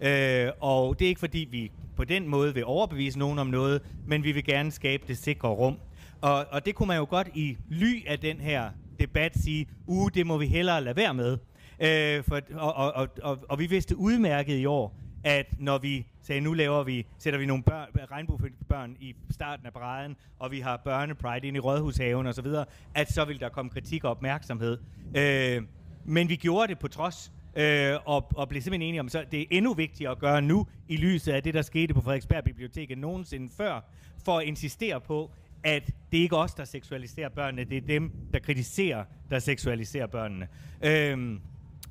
Øh, 0.00 0.50
og 0.60 0.98
det 0.98 1.04
er 1.04 1.08
ikke 1.08 1.20
fordi, 1.20 1.48
vi 1.50 1.72
på 1.96 2.04
den 2.04 2.28
måde 2.28 2.54
vil 2.54 2.64
overbevise 2.64 3.18
nogen 3.18 3.38
om 3.38 3.46
noget, 3.46 3.82
men 4.06 4.24
vi 4.24 4.32
vil 4.32 4.44
gerne 4.44 4.70
skabe 4.70 5.04
det 5.08 5.18
sikre 5.18 5.48
rum. 5.48 5.78
Og, 6.20 6.46
og 6.50 6.66
det 6.66 6.74
kunne 6.74 6.86
man 6.86 6.96
jo 6.96 7.06
godt 7.10 7.28
i 7.34 7.56
ly 7.68 8.06
af 8.06 8.18
den 8.18 8.40
her 8.40 8.70
debat 9.00 9.38
sige, 9.38 9.66
uh, 9.86 10.10
det 10.14 10.26
må 10.26 10.38
vi 10.38 10.46
hellere 10.46 10.84
lade 10.84 10.96
være 10.96 11.14
med. 11.14 11.38
Øh, 11.80 12.24
for, 12.24 12.40
og, 12.54 12.74
og, 12.74 12.92
og, 12.92 13.08
og, 13.22 13.38
og 13.48 13.58
vi 13.58 13.66
vidste 13.66 13.96
udmærket 13.96 14.58
i 14.58 14.66
år, 14.66 14.96
at 15.24 15.46
når 15.58 15.78
vi 15.78 16.06
sagde, 16.22 16.40
nu 16.40 16.52
laver 16.52 16.82
vi, 16.82 17.06
sætter 17.18 17.38
vi 17.38 17.46
nogle 17.46 17.62
børn, 17.62 17.88
regnbuebørn 18.10 18.96
i 19.00 19.14
starten 19.30 19.66
af 19.66 19.72
paraden, 19.72 20.16
og 20.38 20.50
vi 20.50 20.60
har 20.60 20.76
børnepride 20.76 21.46
ind 21.46 21.56
i 21.56 21.60
Rådhushaven 21.60 22.26
osv., 22.26 22.46
at 22.94 23.12
så 23.12 23.24
vil 23.24 23.40
der 23.40 23.48
komme 23.48 23.70
kritik 23.70 24.04
og 24.04 24.10
opmærksomhed. 24.10 24.78
Øh, 25.16 25.62
men 26.04 26.28
vi 26.28 26.36
gjorde 26.36 26.68
det 26.68 26.78
på 26.78 26.88
trods, 26.88 27.32
øh, 27.56 27.96
og, 28.04 28.26
og 28.34 28.48
blev 28.48 28.62
simpelthen 28.62 28.88
enige 28.88 29.00
om, 29.00 29.08
så 29.08 29.24
det 29.30 29.40
er 29.40 29.44
endnu 29.50 29.74
vigtigere 29.74 30.10
at 30.10 30.18
gøre 30.18 30.42
nu, 30.42 30.66
i 30.88 30.96
lyset 30.96 31.32
af 31.32 31.42
det, 31.42 31.54
der 31.54 31.62
skete 31.62 31.94
på 31.94 32.00
Frederiksberg 32.00 32.44
Bibliotek 32.44 32.98
nogensinde 32.98 33.52
før, 33.56 33.80
for 34.24 34.38
at 34.38 34.44
insistere 34.44 35.00
på, 35.00 35.30
at 35.64 35.86
det 36.12 36.18
ikke 36.18 36.36
er 36.36 36.40
os, 36.40 36.54
der 36.54 36.64
seksualiserer 36.64 37.28
børnene, 37.28 37.64
det 37.64 37.76
er 37.76 37.86
dem, 37.86 38.12
der 38.32 38.38
kritiserer, 38.38 39.04
der 39.30 39.38
seksualiserer 39.38 40.06
børnene. 40.06 40.48
Øhm, 40.82 41.40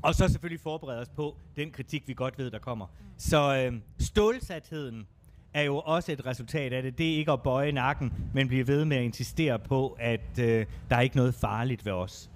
og 0.02 0.16
så 0.16 0.28
selvfølgelig 0.28 0.62
forberede 0.62 1.02
os 1.02 1.10
på 1.10 1.38
den 1.56 1.72
kritik, 1.72 2.08
vi 2.08 2.14
godt 2.14 2.38
ved, 2.38 2.52
der 2.52 2.60
kommer. 2.60 2.88
Så 3.18 3.56
øh, 3.56 3.80
stålsatheden 4.00 5.08
er 5.54 5.62
jo 5.62 5.80
også 5.80 6.12
et 6.12 6.26
resultat 6.26 6.74
af 6.74 6.84
det. 6.84 6.98
Det 6.98 7.14
er 7.14 7.18
ikke 7.18 7.32
at 7.32 7.44
bøje 7.44 7.72
nakken, 7.72 8.14
men 8.34 8.48
blive 8.48 8.68
ved 8.68 8.86
med 8.86 8.98
at 8.98 9.04
insistere 9.04 9.60
på, 9.60 9.98
at 10.00 10.40
øh, 10.40 10.66
der 10.90 10.96
er 10.96 11.02
ikke 11.02 11.16
noget 11.16 11.36
farligt 11.36 11.86
ved 11.86 11.92
os. 11.92 12.30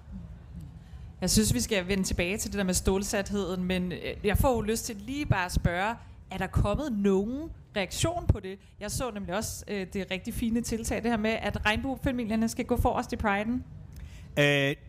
Jeg 1.20 1.30
synes, 1.30 1.54
vi 1.54 1.60
skal 1.60 1.88
vende 1.88 2.04
tilbage 2.04 2.36
til 2.36 2.50
det 2.50 2.58
der 2.58 2.64
med 2.64 2.74
stålsatheden, 2.74 3.64
men 3.64 3.92
øh, 3.92 3.98
jeg 4.24 4.38
får 4.38 4.54
jo 4.54 4.60
lyst 4.60 4.84
til 4.84 4.96
lige 4.96 5.26
bare 5.26 5.44
at 5.44 5.52
spørge, 5.52 5.94
er 6.30 6.38
der 6.38 6.46
kommet 6.46 6.92
nogen 6.92 7.50
reaktion 7.76 8.26
på 8.26 8.40
det? 8.40 8.58
Jeg 8.80 8.90
så 8.90 9.10
nemlig 9.10 9.34
også 9.34 9.64
øh, 9.68 9.86
det 9.92 10.10
rigtig 10.10 10.34
fine 10.34 10.60
tiltag, 10.60 11.02
det 11.02 11.10
her 11.10 11.18
med, 11.18 11.30
at 11.30 11.66
regnbuefamilierne 11.66 12.48
skal 12.48 12.64
gå 12.64 12.76
forrest 12.76 13.12
i 13.12 13.16
priden. 13.16 13.64
Øh, 14.38 14.44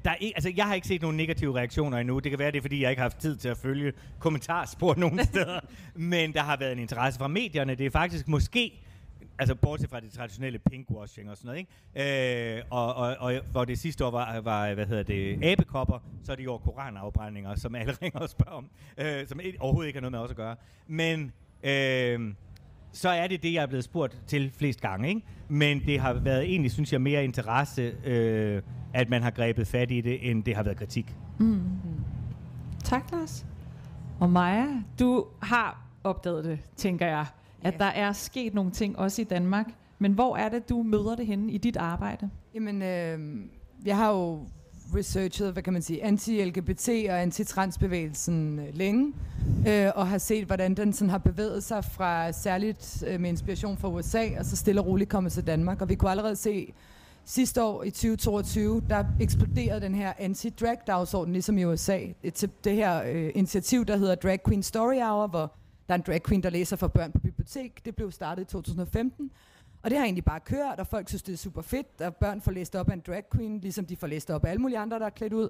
der 0.06 0.12
er 0.12 0.16
ikke, 0.16 0.36
altså, 0.36 0.52
jeg 0.56 0.66
har 0.66 0.74
ikke 0.74 0.88
set 0.88 1.02
nogen 1.02 1.18
negative 1.18 1.58
reaktioner 1.58 1.98
endnu. 1.98 2.20
Det 2.20 2.32
kan 2.32 2.40
være, 2.40 2.52
det 2.52 2.58
er, 2.58 2.62
fordi 2.62 2.82
jeg 2.82 2.90
ikke 2.90 3.00
har 3.00 3.10
haft 3.10 3.18
tid 3.18 3.36
til 3.36 3.50
at 3.50 3.58
følge 3.58 3.94
kommentarspor 4.20 4.96
nogen 5.04 5.26
steder. 5.26 5.60
Men 5.96 6.34
der 6.34 6.42
har 6.42 6.58
været 6.58 6.72
en 6.72 6.80
interesse 6.80 7.20
fra 7.20 7.28
medierne. 7.28 7.76
Det 7.76 7.86
er 7.86 7.92
faktisk 7.92 8.28
måske 8.28 8.82
altså 9.40 9.56
bortset 9.56 9.90
fra 9.90 10.00
det 10.00 10.12
traditionelle 10.12 10.60
pinkwashing 10.60 11.30
og 11.30 11.38
sådan 11.38 11.48
noget, 11.48 11.60
ikke? 11.96 12.58
Øh, 12.58 12.64
og, 12.70 12.96
og, 12.96 13.16
og 13.20 13.34
hvor 13.52 13.66
det 13.66 13.80
sidste 13.80 14.06
år 14.06 14.12
var, 14.12 14.40
var 14.40 14.74
hvad 14.74 14.86
hedder 14.86 15.04
det, 15.04 15.44
abekopper, 15.44 16.00
så 16.24 16.32
er 16.32 16.36
det 16.36 16.46
jo 16.46 16.58
koranafbrændinger, 16.58 17.56
som 17.56 17.76
alle 17.76 17.94
ringer 18.02 18.20
og 18.20 18.30
spørger 18.30 18.52
om, 18.52 18.70
øh, 18.98 19.28
som 19.28 19.40
overhovedet 19.60 19.88
ikke 19.88 19.98
har 19.98 20.02
noget 20.02 20.12
med 20.12 20.20
os 20.20 20.30
at 20.30 20.36
gøre. 20.36 20.56
Men 20.88 21.32
øh, 21.64 22.34
så 22.92 23.10
er 23.10 23.28
det 23.28 23.44
det, 23.44 23.54
jeg 23.54 23.64
er 23.64 23.68
blevet 23.68 23.84
spurgt 23.84 24.22
til 24.28 24.52
flest 24.58 24.82
gange, 24.82 25.10
ikke? 25.10 25.22
Men 25.48 25.86
det 25.86 26.00
har 26.00 26.14
været 26.14 26.44
egentlig, 26.44 26.72
synes 26.72 26.94
jeg, 26.94 27.02
mere 27.02 27.24
interesse, 27.24 27.82
øh, 28.06 28.62
at 28.94 29.10
man 29.10 29.24
har 29.24 29.32
grebet 29.32 29.68
fat 29.68 29.92
i 29.92 30.02
det, 30.02 30.30
end 30.30 30.44
det 30.44 30.56
har 30.56 30.64
været 30.64 30.78
kritik. 30.78 31.16
Mm. 31.40 31.62
Tak, 32.84 33.12
Lars. 33.12 33.46
Og 34.20 34.30
Maja, 34.30 34.68
du 35.00 35.26
har 35.42 35.86
opdaget 36.04 36.46
det, 36.46 36.60
tænker 36.76 37.08
jeg 37.08 37.26
at 37.64 37.74
ja. 37.74 37.78
der 37.78 37.86
er 37.86 38.14
sket 38.14 38.54
nogle 38.54 38.72
ting 38.72 39.00
også 39.00 39.22
i 39.22 39.26
Danmark. 39.26 39.66
Men 40.00 40.14
hvor 40.14 40.38
er 40.38 40.50
det, 40.50 40.70
du 40.70 40.84
møder 40.84 41.16
det 41.16 41.28
henne 41.28 41.52
i 41.52 41.58
dit 41.58 41.78
arbejde? 41.78 42.30
Jamen, 42.54 42.82
øh, 42.82 43.20
jeg 43.86 43.98
har 43.98 44.12
jo 44.12 44.40
researchet, 44.96 45.54
hvad 45.54 45.64
kan 45.64 45.74
man 45.74 45.82
sige, 45.82 46.04
anti-LGBT 46.04 46.90
og 47.10 47.22
anti-transbevægelsen 47.22 48.60
øh, 48.60 48.66
længe, 48.74 49.14
øh, 49.68 49.92
og 49.96 50.08
har 50.08 50.18
set, 50.18 50.46
hvordan 50.46 50.74
den 50.74 50.94
sådan 50.94 51.10
har 51.10 51.18
bevæget 51.18 51.64
sig 51.64 51.86
fra 51.86 52.32
særligt 52.32 53.04
øh, 53.08 53.20
med 53.20 53.30
inspiration 53.30 53.78
fra 53.78 53.90
USA, 53.90 54.28
og 54.40 54.46
så 54.46 54.56
stille 54.56 54.82
og 54.82 54.88
roligt 54.88 55.10
kommet 55.10 55.32
til 55.32 55.48
Danmark. 55.48 55.82
Og 55.82 55.90
vi 55.90 55.96
kunne 55.96 56.12
allerede 56.12 56.36
se 56.36 56.74
sidste 57.26 57.64
år 57.64 57.84
i 57.84 57.90
2022, 57.92 58.82
der 58.90 59.04
eksploderede 59.20 59.82
den 59.82 59.96
her 59.96 60.14
anti-drag-dagsorden, 60.18 61.34
ligesom 61.34 61.58
i 61.58 61.66
USA. 61.66 62.00
Det, 62.24 62.64
det 62.64 62.74
her 62.76 63.04
øh, 63.12 63.32
initiativ, 63.36 63.86
der 63.86 63.98
hedder 63.98 64.16
Drag 64.16 64.40
Queen 64.48 64.64
Story 64.64 65.00
Hour, 65.02 65.28
hvor 65.28 65.52
der 65.90 65.94
er 65.94 65.98
en 65.98 66.04
drag 66.08 66.24
queen, 66.24 66.44
der 66.44 66.50
læser 66.50 66.76
for 66.76 66.88
børn 66.88 67.12
på 67.12 67.20
bibliotek. 67.20 67.86
Det 67.86 67.96
blev 67.96 68.12
startet 68.12 68.42
i 68.42 68.46
2015. 68.46 69.32
Og 69.84 69.90
det 69.90 69.98
har 69.98 70.06
egentlig 70.06 70.26
bare 70.26 70.40
kørt, 70.40 70.80
og 70.80 70.88
folk 70.88 71.08
synes, 71.08 71.24
det 71.24 71.34
er 71.34 71.38
super 71.38 71.62
fedt, 71.62 71.88
at 72.00 72.16
børn 72.16 72.42
får 72.42 72.52
læst 72.52 72.76
op 72.76 72.90
af 72.90 72.94
en 72.94 73.04
drag 73.08 73.24
queen, 73.36 73.60
ligesom 73.60 73.86
de 73.86 73.96
får 73.96 74.08
læst 74.08 74.30
op 74.30 74.46
af 74.46 74.50
alle 74.50 74.62
mulige 74.62 74.78
andre, 74.78 75.00
der 75.00 75.06
er 75.06 75.10
klædt 75.10 75.34
ud. 75.34 75.50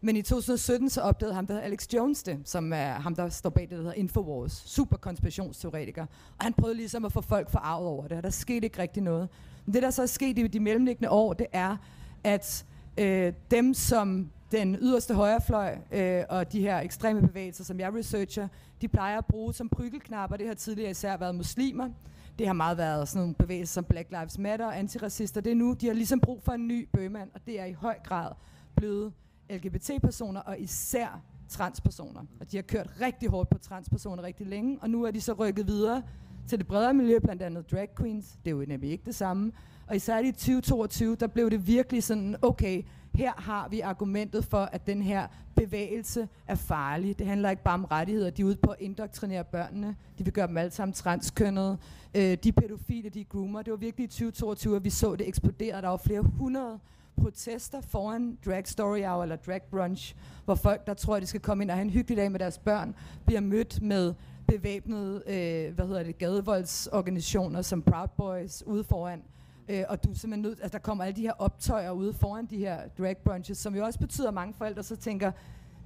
Men 0.00 0.16
i 0.16 0.22
2017 0.22 0.90
så 0.90 1.00
opdagede 1.00 1.34
ham, 1.34 1.46
der 1.46 1.54
hedder 1.54 1.66
Alex 1.66 1.86
Jones 1.94 2.22
det, 2.22 2.38
som 2.44 2.72
er 2.72 2.92
ham, 2.92 3.14
der 3.14 3.28
står 3.28 3.50
bag 3.50 3.62
det, 3.62 3.70
der 3.70 3.76
hedder 3.76 3.92
Infowars. 3.92 4.52
Super 4.52 4.96
konspirationsteoretiker. 4.96 6.06
Og 6.38 6.44
han 6.44 6.52
prøvede 6.52 6.76
ligesom 6.76 7.04
at 7.04 7.12
få 7.12 7.20
folk 7.20 7.50
forarvet 7.50 7.88
over 7.88 8.08
det, 8.08 8.16
og 8.16 8.22
der 8.22 8.30
skete 8.30 8.64
ikke 8.64 8.82
rigtig 8.82 9.02
noget. 9.02 9.28
Men 9.66 9.74
det, 9.74 9.82
der 9.82 9.90
så 9.90 10.02
er 10.02 10.06
sket 10.06 10.38
i 10.38 10.46
de 10.46 10.60
mellemliggende 10.60 11.10
år, 11.10 11.32
det 11.32 11.46
er, 11.52 11.76
at 12.24 12.66
øh, 12.98 13.32
dem, 13.50 13.74
som 13.74 14.30
den 14.52 14.76
yderste 14.80 15.14
højrefløj 15.14 15.76
øh, 15.92 16.24
og 16.28 16.52
de 16.52 16.60
her 16.60 16.80
ekstreme 16.80 17.20
bevægelser, 17.20 17.64
som 17.64 17.80
jeg 17.80 17.94
researcher, 17.94 18.48
de 18.80 18.88
plejer 18.88 19.18
at 19.18 19.26
bruge 19.26 19.54
som 19.54 19.68
prykkelknapper. 19.68 20.36
Det 20.36 20.46
har 20.46 20.54
tidligere 20.54 20.90
især 20.90 21.16
været 21.16 21.34
muslimer. 21.34 21.90
Det 22.38 22.46
har 22.46 22.54
meget 22.54 22.78
været 22.78 23.08
sådan 23.08 23.20
nogle 23.20 23.34
bevægelser 23.34 23.72
som 23.72 23.84
Black 23.84 24.10
Lives 24.10 24.38
Matter 24.38 24.66
og 24.66 24.78
antiracister. 24.78 25.40
Det 25.40 25.50
er 25.50 25.56
nu, 25.56 25.72
de 25.72 25.86
har 25.86 25.94
ligesom 25.94 26.20
brug 26.20 26.42
for 26.42 26.52
en 26.52 26.68
ny 26.68 26.88
bøgemand, 26.92 27.30
og 27.34 27.40
det 27.46 27.60
er 27.60 27.64
i 27.64 27.72
høj 27.72 27.96
grad 28.04 28.32
blevet 28.76 29.12
LGBT-personer 29.50 30.40
og 30.40 30.60
især 30.60 31.22
transpersoner. 31.48 32.20
Og 32.40 32.52
de 32.52 32.56
har 32.56 32.62
kørt 32.62 32.90
rigtig 33.00 33.28
hårdt 33.28 33.50
på 33.50 33.58
transpersoner 33.58 34.22
rigtig 34.22 34.46
længe, 34.46 34.78
og 34.82 34.90
nu 34.90 35.04
er 35.04 35.10
de 35.10 35.20
så 35.20 35.32
rykket 35.32 35.66
videre 35.66 36.02
til 36.48 36.58
det 36.58 36.66
bredere 36.66 36.94
miljø, 36.94 37.18
blandt 37.18 37.42
andet 37.42 37.70
drag 37.70 37.88
queens. 37.98 38.38
Det 38.44 38.50
er 38.50 38.56
jo 38.56 38.64
nemlig 38.68 38.90
ikke 38.90 39.04
det 39.04 39.14
samme. 39.14 39.52
Og 39.86 39.96
især 39.96 40.18
i 40.18 40.32
2022, 40.32 41.16
der 41.16 41.26
blev 41.26 41.50
det 41.50 41.66
virkelig 41.66 42.02
sådan, 42.02 42.36
okay, 42.42 42.82
her 43.20 43.32
har 43.36 43.68
vi 43.68 43.80
argumentet 43.80 44.44
for, 44.44 44.58
at 44.58 44.86
den 44.86 45.02
her 45.02 45.26
bevægelse 45.56 46.28
er 46.46 46.54
farlig. 46.54 47.18
Det 47.18 47.26
handler 47.26 47.50
ikke 47.50 47.62
bare 47.62 47.74
om 47.74 47.84
rettigheder. 47.84 48.30
De 48.30 48.42
er 48.42 48.46
ude 48.46 48.56
på 48.56 48.70
at 48.70 48.76
indoktrinere 48.80 49.44
børnene. 49.44 49.96
De 50.18 50.24
vil 50.24 50.32
gøre 50.32 50.46
dem 50.46 50.56
alle 50.56 50.70
sammen 50.70 50.92
transkønnede. 50.92 51.78
Øh, 52.14 52.38
de 52.44 52.52
pædofile, 52.52 53.08
de 53.08 53.24
groomer. 53.24 53.62
Det 53.62 53.70
var 53.70 53.76
virkelig 53.76 54.04
i 54.04 54.08
2022, 54.08 54.76
at 54.76 54.84
vi 54.84 54.90
så 54.90 55.16
det 55.16 55.28
eksplodere. 55.28 55.82
Der 55.82 55.88
var 55.88 55.96
flere 55.96 56.20
hundrede 56.20 56.78
protester 57.22 57.80
foran 57.80 58.38
Drag 58.46 58.68
Story 58.68 59.00
Hour 59.00 59.22
eller 59.22 59.36
Drag 59.36 59.62
Brunch, 59.70 60.14
hvor 60.44 60.54
folk, 60.54 60.86
der 60.86 60.94
tror, 60.94 61.16
at 61.16 61.22
de 61.22 61.26
skal 61.26 61.40
komme 61.40 61.64
ind 61.64 61.70
og 61.70 61.76
have 61.76 61.84
en 61.84 61.90
hyggelig 61.90 62.16
dag 62.16 62.32
med 62.32 62.40
deres 62.40 62.58
børn, 62.58 62.94
bliver 63.26 63.40
mødt 63.40 63.82
med 63.82 64.14
bevæbnede 64.46 65.22
øh, 65.26 65.74
hvad 65.74 65.86
hedder 65.86 66.02
det, 66.02 66.18
gadevoldsorganisationer 66.18 67.62
som 67.62 67.82
Proud 67.82 68.08
Boys 68.16 68.62
ude 68.66 68.84
foran. 68.84 69.22
Øh, 69.70 69.84
og 69.88 70.04
du 70.04 70.10
er 70.10 70.14
simpelthen 70.14 70.42
nødt, 70.42 70.58
altså 70.62 70.72
der 70.72 70.82
kommer 70.82 71.04
alle 71.04 71.16
de 71.16 71.20
her 71.20 71.32
optøjer 71.38 71.90
ude 71.90 72.12
foran 72.12 72.46
de 72.46 72.56
her 72.56 72.78
drag 72.98 73.16
brunches, 73.16 73.58
som 73.58 73.74
jo 73.74 73.84
også 73.84 73.98
betyder, 73.98 74.28
at 74.28 74.34
mange 74.34 74.54
forældre 74.54 74.82
så 74.82 74.96
tænker, 74.96 75.32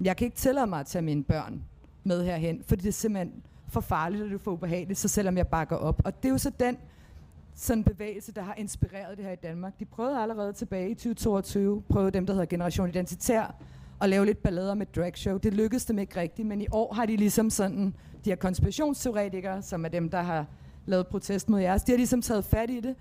jeg 0.00 0.16
kan 0.16 0.24
ikke 0.24 0.36
tillade 0.36 0.66
mig 0.66 0.80
at 0.80 0.86
tage 0.86 1.02
mine 1.02 1.24
børn 1.24 1.64
med 2.04 2.24
herhen, 2.24 2.62
fordi 2.66 2.82
det 2.82 2.88
er 2.88 2.92
simpelthen 2.92 3.42
for 3.68 3.80
farligt, 3.80 4.22
og 4.22 4.28
det 4.28 4.34
er 4.34 4.38
for 4.38 4.50
ubehageligt, 4.50 4.98
så 4.98 5.08
selvom 5.08 5.36
jeg 5.36 5.48
bakker 5.48 5.76
op. 5.76 6.02
Og 6.04 6.22
det 6.22 6.28
er 6.28 6.32
jo 6.32 6.38
så 6.38 6.50
den 6.60 6.76
sådan 7.54 7.84
bevægelse, 7.84 8.32
der 8.32 8.42
har 8.42 8.54
inspireret 8.54 9.16
det 9.16 9.24
her 9.24 9.32
i 9.32 9.36
Danmark. 9.42 9.80
De 9.80 9.84
prøvede 9.84 10.18
allerede 10.18 10.52
tilbage 10.52 10.90
i 10.90 10.94
2022, 10.94 11.82
prøvede 11.82 12.10
dem, 12.10 12.26
der 12.26 12.32
hedder 12.32 12.46
Generation 12.46 12.88
Identitær, 12.88 13.54
at 14.00 14.08
lave 14.08 14.26
lidt 14.26 14.42
ballader 14.42 14.74
med 14.74 14.86
dragshow. 14.86 15.38
Det 15.38 15.54
lykkedes 15.54 15.84
dem 15.84 15.98
ikke 15.98 16.20
rigtigt, 16.20 16.48
men 16.48 16.60
i 16.62 16.66
år 16.72 16.94
har 16.94 17.06
de 17.06 17.16
ligesom 17.16 17.50
sådan, 17.50 17.94
de 18.24 18.30
her 18.30 18.36
konspirationsteoretikere, 18.36 19.62
som 19.62 19.84
er 19.84 19.88
dem, 19.88 20.10
der 20.10 20.22
har 20.22 20.46
lavet 20.86 21.06
protest 21.06 21.48
mod 21.48 21.60
jeres, 21.60 21.82
de 21.82 21.92
har 21.92 21.96
ligesom 21.96 22.22
taget 22.22 22.44
fat 22.44 22.70
i 22.70 22.80
det, 22.80 22.96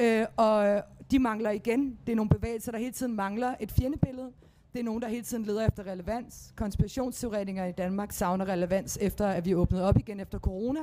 Øh, 0.00 0.26
og 0.36 0.66
øh, 0.66 0.82
de 1.10 1.18
mangler 1.18 1.50
igen. 1.50 1.98
Det 2.06 2.12
er 2.12 2.16
nogle 2.16 2.28
bevægelser, 2.28 2.72
der 2.72 2.78
hele 2.78 2.92
tiden 2.92 3.16
mangler 3.16 3.54
et 3.60 3.72
fjendebillede. 3.72 4.32
Det 4.72 4.80
er 4.80 4.84
nogen, 4.84 5.02
der 5.02 5.08
hele 5.08 5.22
tiden 5.22 5.44
leder 5.44 5.66
efter 5.66 5.86
relevans. 5.86 6.52
Konspirationsteoretikere 6.56 7.68
i 7.68 7.72
Danmark 7.72 8.12
savner 8.12 8.48
relevans 8.48 8.98
efter, 9.00 9.26
at 9.26 9.44
vi 9.44 9.54
åbnede 9.54 9.84
op 9.84 9.98
igen 9.98 10.20
efter 10.20 10.38
corona. 10.38 10.80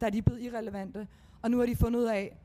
Der 0.00 0.06
er 0.06 0.10
de 0.10 0.22
blevet 0.22 0.42
irrelevante. 0.42 1.08
Og 1.42 1.50
nu 1.50 1.58
har 1.58 1.66
de 1.66 1.76
fundet 1.76 2.00
ud 2.00 2.04
af, 2.04 2.36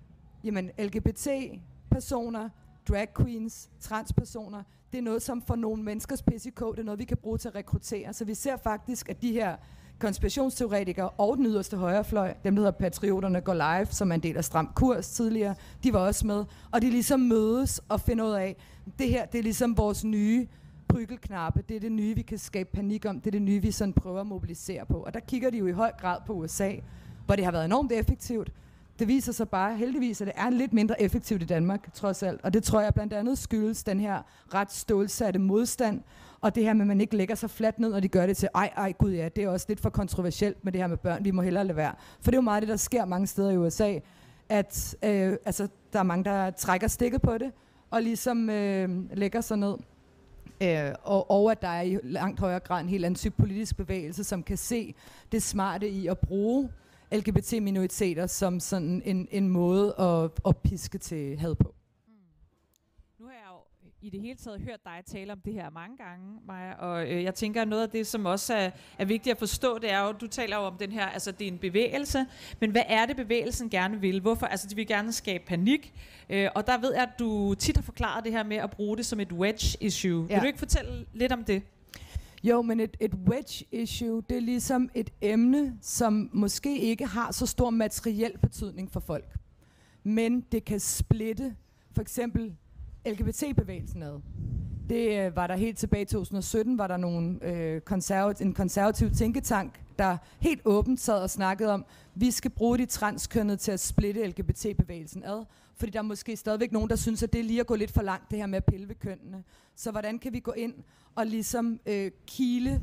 jamen 0.43 0.71
LGBT-personer, 0.79 2.49
drag 2.87 3.07
queens, 3.17 3.69
transpersoner, 3.79 4.63
det 4.91 4.97
er 4.97 5.03
noget, 5.03 5.21
som 5.21 5.41
for 5.41 5.55
nogle 5.55 5.83
menneskers 5.83 6.21
PCK, 6.21 6.59
det 6.59 6.79
er 6.79 6.83
noget, 6.83 6.99
vi 6.99 7.05
kan 7.05 7.17
bruge 7.17 7.37
til 7.37 7.47
at 7.47 7.55
rekruttere. 7.55 8.13
Så 8.13 8.25
vi 8.25 8.33
ser 8.33 8.57
faktisk, 8.57 9.09
at 9.09 9.21
de 9.21 9.31
her 9.31 9.55
konspirationsteoretikere 10.03 11.09
og 11.09 11.37
den 11.37 11.45
yderste 11.45 11.77
højrefløj, 11.77 12.33
dem 12.43 12.55
der 12.55 12.61
hedder 12.61 12.71
Patrioterne 12.71 13.41
går 13.41 13.53
live, 13.53 13.85
som 13.85 14.11
er 14.11 14.15
en 14.15 14.23
del 14.23 14.37
af 14.37 14.43
Stram 14.43 14.69
Kurs 14.75 15.09
tidligere, 15.09 15.55
de 15.83 15.93
var 15.93 15.99
også 15.99 16.27
med. 16.27 16.45
Og 16.71 16.81
de 16.81 16.89
ligesom 16.89 17.19
mødes 17.19 17.81
og 17.89 18.01
finder 18.01 18.25
ud 18.25 18.31
af, 18.31 18.55
det 18.99 19.09
her, 19.09 19.25
det 19.25 19.39
er 19.39 19.43
ligesom 19.43 19.77
vores 19.77 20.03
nye 20.03 20.47
prygelknappe, 20.87 21.63
det 21.69 21.75
er 21.75 21.79
det 21.79 21.91
nye, 21.91 22.15
vi 22.15 22.21
kan 22.21 22.37
skabe 22.37 22.69
panik 22.73 23.05
om, 23.05 23.19
det 23.19 23.27
er 23.27 23.31
det 23.31 23.41
nye, 23.41 23.61
vi 23.61 23.71
sådan 23.71 23.93
prøver 23.93 24.21
at 24.21 24.27
mobilisere 24.27 24.85
på. 24.85 24.97
Og 24.97 25.13
der 25.13 25.19
kigger 25.19 25.49
de 25.49 25.57
jo 25.57 25.67
i 25.67 25.71
høj 25.71 25.91
grad 26.01 26.17
på 26.25 26.33
USA, 26.33 26.71
hvor 27.25 27.35
det 27.35 27.45
har 27.45 27.51
været 27.51 27.65
enormt 27.65 27.91
effektivt. 27.91 28.51
Det 28.99 29.07
viser 29.07 29.31
sig 29.31 29.49
bare 29.49 29.77
heldigvis, 29.77 30.21
at 30.21 30.27
det 30.27 30.33
er 30.37 30.49
lidt 30.49 30.73
mindre 30.73 31.01
effektivt 31.01 31.41
i 31.41 31.45
Danmark, 31.45 31.93
trods 31.93 32.23
alt. 32.23 32.41
Og 32.43 32.53
det 32.53 32.63
tror 32.63 32.81
jeg 32.81 32.93
blandt 32.93 33.13
andet 33.13 33.37
skyldes 33.37 33.83
den 33.83 33.99
her 33.99 34.21
ret 34.53 34.71
stålsatte 34.71 35.39
modstand, 35.39 36.01
og 36.41 36.55
det 36.55 36.63
her 36.63 36.73
med, 36.73 36.81
at 36.81 36.87
man 36.87 37.01
ikke 37.01 37.17
lægger 37.17 37.35
sig 37.35 37.49
fladt 37.49 37.79
ned, 37.79 37.91
når 37.91 37.99
de 37.99 38.07
gør 38.07 38.25
det 38.25 38.37
til, 38.37 38.49
ej, 38.55 38.73
ej, 38.75 38.91
gud 38.91 39.11
ja, 39.11 39.29
det 39.29 39.43
er 39.43 39.49
også 39.49 39.65
lidt 39.69 39.79
for 39.79 39.89
kontroversielt 39.89 40.63
med 40.63 40.71
det 40.71 40.81
her 40.81 40.87
med 40.87 40.97
børn, 40.97 41.25
vi 41.25 41.31
må 41.31 41.41
hellere 41.41 41.65
lade 41.65 41.77
være. 41.77 41.93
For 42.21 42.31
det 42.31 42.37
er 42.37 42.37
jo 42.37 42.41
meget 42.41 42.61
det, 42.61 42.69
der 42.69 42.75
sker 42.75 43.05
mange 43.05 43.27
steder 43.27 43.51
i 43.51 43.57
USA, 43.57 43.99
at 44.49 44.95
øh, 45.03 45.37
altså, 45.45 45.67
der 45.93 45.99
er 45.99 46.03
mange, 46.03 46.23
der 46.23 46.51
trækker 46.51 46.87
stikket 46.87 47.21
på 47.21 47.37
det, 47.37 47.51
og 47.91 48.01
ligesom 48.01 48.49
øh, 48.49 49.17
lægger 49.17 49.41
sig 49.41 49.57
ned. 49.57 49.75
Øh, 50.61 50.93
og, 51.03 51.31
og 51.31 51.51
at 51.51 51.61
der 51.61 51.67
er 51.67 51.81
i 51.81 51.97
langt 52.03 52.39
højere 52.39 52.59
grad 52.59 52.81
en 52.81 52.89
helt 52.89 53.05
anden 53.05 53.15
type 53.15 53.35
politisk 53.37 53.77
bevægelse, 53.77 54.23
som 54.23 54.43
kan 54.43 54.57
se 54.57 54.95
det 55.31 55.43
smarte 55.43 55.89
i 55.89 56.07
at 56.07 56.19
bruge 56.19 56.69
LGBT-minoriteter 57.13 58.27
som 58.27 58.59
sådan 58.59 59.01
en, 59.05 59.27
en 59.31 59.49
måde 59.49 59.95
at, 59.99 60.31
at 60.47 60.57
piske 60.57 60.97
til 60.97 61.39
had 61.39 61.55
på. 61.55 61.75
Mm. 62.07 62.13
Nu 63.19 63.25
har 63.25 63.33
jeg 63.33 63.47
jo 63.51 63.57
i 64.01 64.09
det 64.09 64.21
hele 64.21 64.35
taget 64.35 64.61
hørt 64.61 64.79
dig 64.85 65.01
tale 65.05 65.31
om 65.31 65.39
det 65.45 65.53
her 65.53 65.69
mange 65.69 65.97
gange, 65.97 66.39
Maja, 66.47 66.73
og 66.73 67.11
øh, 67.11 67.23
jeg 67.23 67.35
tænker, 67.35 67.61
at 67.61 67.67
noget 67.67 67.83
af 67.83 67.89
det, 67.89 68.07
som 68.07 68.25
også 68.25 68.53
er, 68.53 68.71
er 68.97 69.05
vigtigt 69.05 69.31
at 69.31 69.39
forstå, 69.39 69.77
det 69.77 69.91
er 69.91 70.05
jo, 70.05 70.11
du 70.11 70.27
taler 70.27 70.57
jo 70.57 70.63
om 70.63 70.77
den 70.77 70.91
her, 70.91 71.05
altså 71.05 71.31
det 71.31 71.47
er 71.47 71.51
en 71.51 71.57
bevægelse, 71.57 72.25
men 72.59 72.71
hvad 72.71 72.83
er 72.87 73.05
det, 73.05 73.15
bevægelsen 73.15 73.69
gerne 73.69 74.01
vil? 74.01 74.21
Hvorfor? 74.21 74.45
Altså 74.45 74.67
de 74.67 74.75
vil 74.75 74.87
gerne 74.87 75.11
skabe 75.11 75.43
panik, 75.47 75.93
øh, 76.29 76.49
og 76.55 76.67
der 76.67 76.77
ved 76.77 76.93
jeg, 76.93 77.03
at 77.03 77.19
du 77.19 77.53
tit 77.53 77.77
har 77.77 77.83
forklaret 77.83 78.23
det 78.23 78.31
her 78.31 78.43
med 78.43 78.57
at 78.57 78.71
bruge 78.71 78.97
det 78.97 79.05
som 79.05 79.19
et 79.19 79.31
wedge 79.31 79.77
issue. 79.81 80.27
Ja. 80.29 80.33
Vil 80.33 80.41
du 80.41 80.47
ikke 80.47 80.59
fortælle 80.59 81.05
lidt 81.13 81.31
om 81.31 81.43
det? 81.43 81.63
Jo, 82.43 82.61
men 82.61 82.79
et, 82.79 82.97
et 82.99 83.13
wedge 83.13 83.65
issue, 83.71 84.23
det 84.29 84.37
er 84.37 84.41
ligesom 84.41 84.89
et 84.95 85.09
emne, 85.21 85.77
som 85.81 86.29
måske 86.33 86.79
ikke 86.79 87.05
har 87.05 87.31
så 87.31 87.45
stor 87.45 87.69
materiel 87.69 88.37
betydning 88.41 88.91
for 88.91 88.99
folk. 88.99 89.35
Men 90.03 90.41
det 90.51 90.65
kan 90.65 90.79
splitte 90.79 91.55
for 91.91 92.01
eksempel 92.01 92.55
LGBT-bevægelsen 93.05 94.03
ad. 94.03 94.19
Det 94.89 95.25
øh, 95.25 95.35
var 95.35 95.47
der 95.47 95.55
helt 95.55 95.77
tilbage 95.77 96.01
i 96.01 96.05
2017, 96.05 96.77
var 96.77 96.87
der 96.87 96.97
nogle, 96.97 97.39
øh, 97.41 97.81
konservat- 97.85 98.41
en 98.41 98.53
konservativ 98.53 99.11
tænketank, 99.11 99.81
der 99.99 100.17
helt 100.39 100.61
åbent 100.65 100.99
sad 100.99 101.21
og 101.21 101.29
snakkede 101.29 101.73
om, 101.73 101.85
vi 102.15 102.31
skal 102.31 102.51
bruge 102.51 102.77
de 102.77 102.85
transkønnede 102.85 103.57
til 103.57 103.71
at 103.71 103.79
splitte 103.79 104.27
LGBT-bevægelsen 104.27 105.23
ad, 105.23 105.45
fordi 105.75 105.91
der 105.91 105.99
er 105.99 106.03
måske 106.03 106.35
stadigvæk 106.35 106.71
nogen, 106.71 106.89
der 106.89 106.95
synes, 106.95 107.23
at 107.23 107.33
det 107.33 107.39
er 107.39 107.43
lige 107.43 107.59
at 107.59 107.67
gå 107.67 107.75
lidt 107.75 107.91
for 107.91 108.01
langt, 108.01 108.31
det 108.31 108.39
her 108.39 108.45
med 108.45 108.57
at 108.57 108.65
pille 108.65 108.87
ved 108.87 108.95
kønnene. 108.95 109.43
Så 109.75 109.91
hvordan 109.91 110.19
kan 110.19 110.33
vi 110.33 110.39
gå 110.39 110.51
ind 110.51 110.73
og 111.15 111.25
ligesom 111.25 111.79
øh, 111.85 112.11
kile 112.27 112.81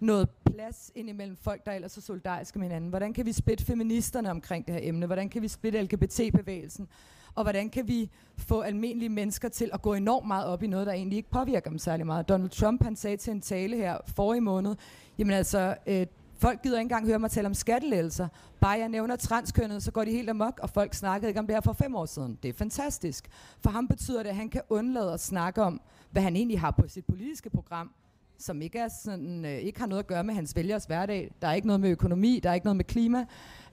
noget 0.00 0.28
plads 0.30 0.92
ind 0.94 1.08
imellem 1.08 1.36
folk, 1.36 1.66
der 1.66 1.72
ellers 1.72 1.96
er 1.96 2.00
solidariske 2.00 2.58
med 2.58 2.66
hinanden? 2.66 2.90
Hvordan 2.90 3.12
kan 3.12 3.26
vi 3.26 3.32
splitte 3.32 3.64
feministerne 3.64 4.30
omkring 4.30 4.66
det 4.66 4.74
her 4.74 4.88
emne? 4.88 5.06
Hvordan 5.06 5.28
kan 5.28 5.42
vi 5.42 5.48
splitte 5.48 5.82
LGBT-bevægelsen? 5.82 6.88
Og 7.34 7.42
hvordan 7.42 7.70
kan 7.70 7.88
vi 7.88 8.10
få 8.38 8.60
almindelige 8.60 9.08
mennesker 9.08 9.48
til 9.48 9.70
at 9.72 9.82
gå 9.82 9.94
enormt 9.94 10.26
meget 10.26 10.46
op 10.46 10.62
i 10.62 10.66
noget, 10.66 10.86
der 10.86 10.92
egentlig 10.92 11.16
ikke 11.16 11.30
påvirker 11.30 11.70
dem 11.70 11.78
særlig 11.78 12.06
meget? 12.06 12.28
Donald 12.28 12.50
Trump, 12.50 12.82
han 12.82 12.96
sagde 12.96 13.16
til 13.16 13.30
en 13.30 13.40
tale 13.40 13.76
her 13.76 13.98
forrige 14.06 14.40
måned, 14.40 14.76
jamen 15.18 15.34
altså, 15.34 15.76
øh, 15.86 16.06
Folk 16.40 16.62
gider 16.62 16.78
ikke 16.78 16.84
engang 16.84 17.06
høre 17.06 17.18
mig 17.18 17.30
tale 17.30 17.46
om 17.46 17.54
skattelettelser. 17.54 18.28
Bare 18.60 18.78
jeg 18.78 18.88
nævner 18.88 19.16
transkønnet, 19.16 19.82
så 19.82 19.90
går 19.90 20.04
de 20.04 20.10
helt 20.10 20.30
amok, 20.30 20.60
og 20.62 20.70
folk 20.70 20.94
snakkede 20.94 21.30
ikke 21.30 21.40
om 21.40 21.46
det 21.46 21.56
her 21.56 21.60
for 21.60 21.72
fem 21.72 21.94
år 21.94 22.06
siden. 22.06 22.38
Det 22.42 22.48
er 22.48 22.52
fantastisk. 22.52 23.28
For 23.60 23.70
ham 23.70 23.88
betyder 23.88 24.22
det, 24.22 24.30
at 24.30 24.36
han 24.36 24.48
kan 24.48 24.62
undlade 24.68 25.12
at 25.12 25.20
snakke 25.20 25.62
om, 25.62 25.80
hvad 26.10 26.22
han 26.22 26.36
egentlig 26.36 26.60
har 26.60 26.70
på 26.70 26.88
sit 26.88 27.04
politiske 27.04 27.50
program, 27.50 27.90
som 28.38 28.62
ikke, 28.62 28.78
er 28.78 28.88
sådan, 29.04 29.44
øh, 29.44 29.50
ikke 29.50 29.80
har 29.80 29.86
noget 29.86 30.02
at 30.02 30.06
gøre 30.06 30.24
med 30.24 30.34
hans 30.34 30.56
vælgers 30.56 30.84
hverdag. 30.84 31.30
Der 31.42 31.48
er 31.48 31.52
ikke 31.52 31.66
noget 31.66 31.80
med 31.80 31.90
økonomi, 31.90 32.40
der 32.42 32.50
er 32.50 32.54
ikke 32.54 32.66
noget 32.66 32.76
med 32.76 32.84
klima. 32.84 33.26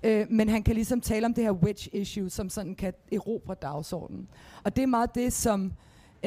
Øh, 0.03 0.25
men 0.29 0.49
han 0.49 0.63
kan 0.63 0.75
ligesom 0.75 1.01
tale 1.01 1.25
om 1.25 1.33
det 1.33 1.43
her 1.43 1.51
wedge 1.51 1.89
issue, 1.95 2.29
som 2.29 2.49
sådan 2.49 2.75
kan 2.75 2.93
erobre 3.11 3.55
dagsordenen. 3.61 4.27
Og 4.63 4.75
det 4.75 4.81
er 4.81 4.87
meget 4.87 5.15
det, 5.15 5.33
som 5.33 5.73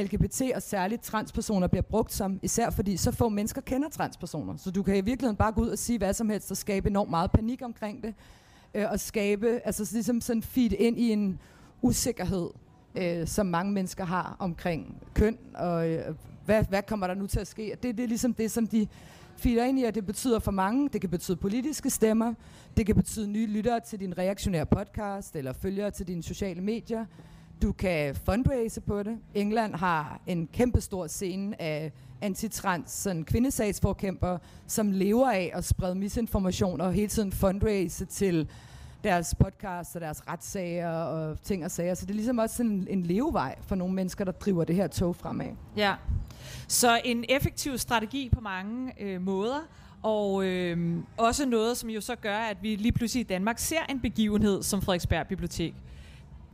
LGBT 0.03 0.43
og 0.55 0.63
særligt 0.63 1.03
transpersoner 1.03 1.67
bliver 1.67 1.83
brugt 1.83 2.13
som, 2.13 2.41
især 2.43 2.71
fordi 2.71 2.97
så 2.97 3.13
få 3.13 3.29
mennesker 3.29 3.61
kender 3.61 3.89
transpersoner. 3.89 4.57
Så 4.57 4.71
du 4.71 4.83
kan 4.83 4.97
i 4.97 5.01
virkeligheden 5.01 5.37
bare 5.37 5.53
gå 5.53 5.61
ud 5.61 5.69
og 5.69 5.79
sige 5.79 5.99
hvad 5.99 6.15
som 6.15 6.31
helst 6.31 6.51
og 6.51 6.57
skabe 6.57 6.89
enormt 6.89 7.11
meget 7.11 7.31
panik 7.31 7.63
omkring 7.65 8.03
det. 8.03 8.15
Øh, 8.75 8.85
og 8.91 9.01
skabe, 9.01 9.61
altså 9.65 9.91
ligesom 9.93 10.21
sådan 10.21 10.43
feed 10.43 10.73
ind 10.73 10.99
i 10.99 11.13
en 11.13 11.41
usikkerhed, 11.83 12.49
øh, 12.95 13.27
som 13.27 13.47
mange 13.47 13.73
mennesker 13.73 14.05
har 14.05 14.37
omkring 14.39 15.03
køn, 15.15 15.39
og 15.55 15.91
øh, 15.91 16.15
hvad, 16.45 16.65
hvad 16.65 16.83
kommer 16.83 17.07
der 17.07 17.15
nu 17.15 17.27
til 17.27 17.41
at 17.41 17.47
ske? 17.47 17.77
Det, 17.83 17.97
det 17.97 18.03
er 18.03 18.09
ligesom 18.09 18.35
det, 18.35 18.51
som 18.51 18.67
de 18.67 18.87
feeder 19.37 19.65
ind 19.65 19.79
i, 19.79 19.85
at 19.85 19.95
det 19.95 20.07
betyder 20.07 20.39
for 20.39 20.51
mange. 20.51 20.89
Det 20.89 21.01
kan 21.01 21.11
betyde 21.11 21.37
politiske 21.37 21.91
stemmer, 21.91 22.35
det 22.77 22.87
kan 22.87 22.95
betyde 22.95 23.29
nye 23.29 23.47
lyttere 23.47 23.81
til 23.81 24.01
din 24.01 24.19
reaktionære 24.19 24.67
podcast, 24.67 25.37
eller 25.37 25.53
følgere 25.53 25.91
til 25.91 26.09
dine 26.09 26.23
sociale 26.23 26.61
medier. 26.61 27.07
Du 27.63 27.73
kan 27.73 28.15
fundraise 28.15 28.81
på 28.81 29.03
det. 29.03 29.19
England 29.35 29.75
har 29.75 30.21
en 30.27 30.49
kæmpe 30.53 30.81
stor 30.81 31.07
scene 31.07 31.63
af 31.63 31.93
antitrans 32.21 32.91
sådan 32.91 33.25
kvindesagsforkæmper, 33.25 34.39
som 34.67 34.93
lever 34.93 35.31
af 35.31 35.51
at 35.55 35.65
sprede 35.65 35.95
misinformation 35.95 36.81
og 36.81 36.93
hele 36.93 37.09
tiden 37.09 37.33
fundraise 37.33 38.05
til 38.05 38.49
deres 39.05 39.35
podcast 39.35 39.95
og 39.95 40.01
deres 40.01 40.29
retssager 40.29 40.91
og 40.91 41.43
ting 41.43 41.65
og 41.65 41.71
sager. 41.71 41.95
Så 41.95 42.07
det 42.07 42.11
er 42.11 42.15
ligesom 42.15 42.39
også 42.39 42.57
sådan 42.57 42.73
en, 42.73 42.87
en 42.89 43.03
levevej 43.03 43.59
for 43.63 43.75
nogle 43.75 43.95
mennesker, 43.95 44.25
der 44.25 44.33
driver 44.33 44.65
det 44.65 44.77
her 44.77 44.87
tog 44.87 45.17
fremad. 45.17 45.51
Ja, 45.77 45.95
så 46.69 47.01
en 47.05 47.25
effektiv 47.29 47.79
strategi 47.79 48.29
på 48.33 48.41
mange 48.41 48.93
øh, 49.01 49.21
måder, 49.21 49.61
og 50.03 50.45
øh, 50.45 50.97
også 51.17 51.47
noget, 51.47 51.77
som 51.77 51.91
jo 51.91 52.01
så 52.01 52.17
gør, 52.17 52.37
at 52.37 52.57
vi 52.63 52.77
lige 52.77 52.93
pludselig 52.93 53.21
i 53.21 53.25
Danmark 53.25 53.59
ser 53.59 53.83
en 53.89 54.01
begivenhed 54.01 54.63
som 54.63 54.83
Frederiksberg 54.83 55.27
Bibliotek 55.27 55.75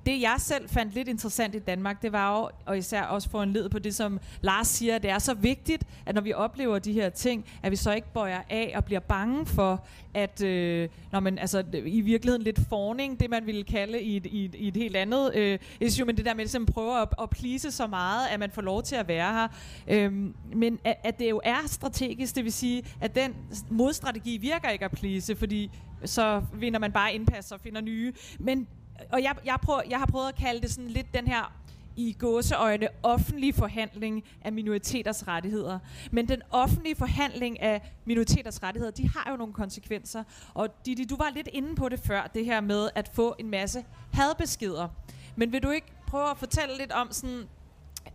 det 0.07 0.21
jeg 0.21 0.35
selv 0.39 0.69
fandt 0.69 0.95
lidt 0.95 1.09
interessant 1.09 1.55
i 1.55 1.59
Danmark, 1.59 2.03
det 2.03 2.13
var 2.13 2.39
jo, 2.39 2.51
og 2.67 2.79
især 2.79 3.03
også 3.03 3.31
for 3.31 3.43
en 3.43 3.53
led 3.53 3.69
på 3.69 3.79
det, 3.79 3.95
som 3.95 4.21
Lars 4.41 4.67
siger, 4.67 4.99
det 4.99 5.11
er 5.11 5.19
så 5.19 5.35
vigtigt, 5.35 5.85
at 6.07 6.15
når 6.15 6.23
vi 6.23 6.33
oplever 6.33 6.79
de 6.79 6.93
her 6.93 7.09
ting, 7.09 7.45
at 7.63 7.71
vi 7.71 7.77
så 7.77 7.93
ikke 7.93 8.13
bøjer 8.15 8.43
af 8.51 8.73
og 8.77 8.85
bliver 8.85 9.01
bange 9.01 9.47
for, 9.47 9.87
at 10.15 10.43
øh, 10.43 10.89
når 11.13 11.21
man, 11.21 11.39
altså, 11.39 11.65
i 11.87 12.01
virkeligheden 12.01 12.43
lidt 12.43 12.61
forning, 12.69 13.21
det 13.21 13.31
man 13.31 13.47
ville 13.47 13.65
kalde 13.65 14.03
i 14.03 14.17
et, 14.17 14.27
i 14.27 14.45
et, 14.45 14.55
i 14.55 14.69
et 14.69 14.77
helt 14.77 14.97
andet 14.97 15.35
øh, 15.35 15.59
issue, 15.81 16.07
men 16.07 16.17
det 16.17 16.25
der 16.25 16.35
med 16.35 16.45
ligesom 16.45 16.63
at 16.63 16.75
prøve 16.75 17.01
at, 17.01 17.09
at 17.23 17.31
plise 17.31 17.71
så 17.71 17.87
meget, 17.87 18.29
at 18.29 18.41
man 18.41 18.51
får 18.51 18.63
lov 18.63 18.83
til 18.83 18.97
at 18.97 19.09
være 19.09 19.33
her. 19.33 19.49
Øhm, 19.89 20.35
men 20.55 20.79
at, 20.85 20.97
at 21.05 21.19
det 21.19 21.31
jo 21.31 21.41
er 21.45 21.59
strategisk, 21.67 22.37
det 22.37 22.45
vil 22.45 22.53
sige, 22.53 22.83
at 23.01 23.15
den 23.15 23.35
modstrategi 23.71 24.37
virker 24.37 24.69
ikke 24.69 24.85
at 24.85 24.91
plise, 24.91 25.37
fordi 25.37 25.71
så 26.05 26.43
vinder 26.55 26.79
man 26.79 26.93
bare 26.93 27.15
indpas 27.15 27.53
og 27.53 27.61
finder 27.61 27.81
nye. 27.81 28.13
Men 28.39 28.67
og 29.13 29.23
jeg, 29.23 29.35
jeg, 29.45 29.59
prøver, 29.63 29.83
jeg 29.91 29.99
har 29.99 30.07
prøvet 30.07 30.29
at 30.29 30.35
kalde 30.35 30.61
det 30.61 30.71
sådan 30.71 30.91
lidt 30.91 31.15
den 31.15 31.29
her 31.29 31.53
i 31.97 32.13
gåseøjne 32.19 32.89
offentlig 33.03 33.55
forhandling 33.55 34.25
af 34.45 34.53
minoriteters 34.53 35.29
rettigheder. 35.29 35.79
Men 36.11 36.29
den 36.29 36.43
offentlige 36.51 36.97
forhandling 36.97 37.63
af 37.63 37.93
minoriteters 38.05 38.63
rettigheder, 38.63 38.93
de 38.93 39.09
har 39.09 39.31
jo 39.31 39.37
nogle 39.37 39.53
konsekvenser. 39.53 40.23
Og 40.55 40.87
Didi, 40.87 41.05
du 41.05 41.17
var 41.17 41.31
lidt 41.31 41.49
inde 41.53 41.75
på 41.77 41.89
det 41.89 42.01
før, 42.01 42.31
det 42.35 42.45
her 42.45 42.61
med 42.61 42.89
at 42.95 43.11
få 43.15 43.35
en 43.39 43.51
masse 43.51 43.85
hadbeskeder. 44.13 44.89
Men 45.37 45.53
vil 45.53 45.63
du 45.63 45.71
ikke 45.71 45.87
prøve 46.07 46.31
at 46.31 46.39
fortælle 46.39 46.79
lidt 46.79 46.93
om 46.93 47.13
sådan, 47.13 47.43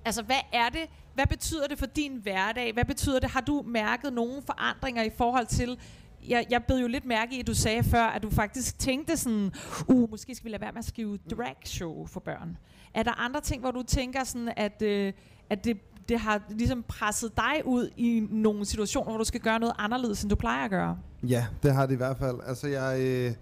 altså 0.05 0.23
hvad 0.23 0.39
er 0.53 0.69
det, 0.69 0.89
hvad 1.13 1.27
betyder 1.27 1.67
det 1.67 1.79
for 1.79 1.85
din 1.85 2.15
hverdag? 2.15 2.73
Hvad 2.73 2.85
betyder 2.85 3.19
det? 3.19 3.29
Har 3.29 3.41
du 3.41 3.63
mærket 3.67 4.13
nogle 4.13 4.41
forandringer 4.45 5.03
i 5.03 5.09
forhold 5.17 5.45
til, 5.45 5.79
jeg, 6.29 6.45
jeg 6.49 6.63
bed 6.63 6.79
jo 6.79 6.87
lidt 6.87 7.05
mærke 7.05 7.35
i, 7.35 7.39
at 7.39 7.47
du 7.47 7.53
sagde 7.53 7.83
før, 7.83 8.03
at 8.03 8.23
du 8.23 8.29
faktisk 8.29 8.79
tænkte 8.79 9.17
sådan, 9.17 9.51
uh, 9.87 10.09
måske 10.09 10.35
skal 10.35 10.45
vi 10.45 10.49
lade 10.49 10.61
være 10.61 10.71
med 10.71 10.79
at 10.79 10.85
skrive 10.85 11.17
drag 11.17 11.55
show 11.65 12.05
for 12.05 12.19
børn. 12.19 12.57
Er 12.93 13.03
der 13.03 13.21
andre 13.25 13.41
ting, 13.41 13.61
hvor 13.61 13.71
du 13.71 13.83
tænker 13.83 14.23
sådan, 14.23 14.53
at, 14.57 14.81
øh, 14.81 15.13
at 15.49 15.65
det, 15.65 15.77
det 16.09 16.19
har 16.19 16.41
ligesom 16.49 16.83
presset 16.83 17.37
dig 17.37 17.61
ud 17.65 17.89
i 17.97 18.27
nogle 18.29 18.65
situationer, 18.65 19.09
hvor 19.09 19.17
du 19.17 19.23
skal 19.23 19.41
gøre 19.41 19.59
noget 19.59 19.75
anderledes, 19.77 20.21
end 20.21 20.29
du 20.29 20.35
plejer 20.35 20.63
at 20.65 20.69
gøre? 20.69 20.97
Ja, 21.23 21.45
det 21.63 21.73
har 21.73 21.85
det 21.85 21.93
i 21.93 21.97
hvert 21.97 22.17
fald. 22.17 22.39
Altså 22.45 22.67
jeg, 22.67 22.99
øh, 22.99 23.33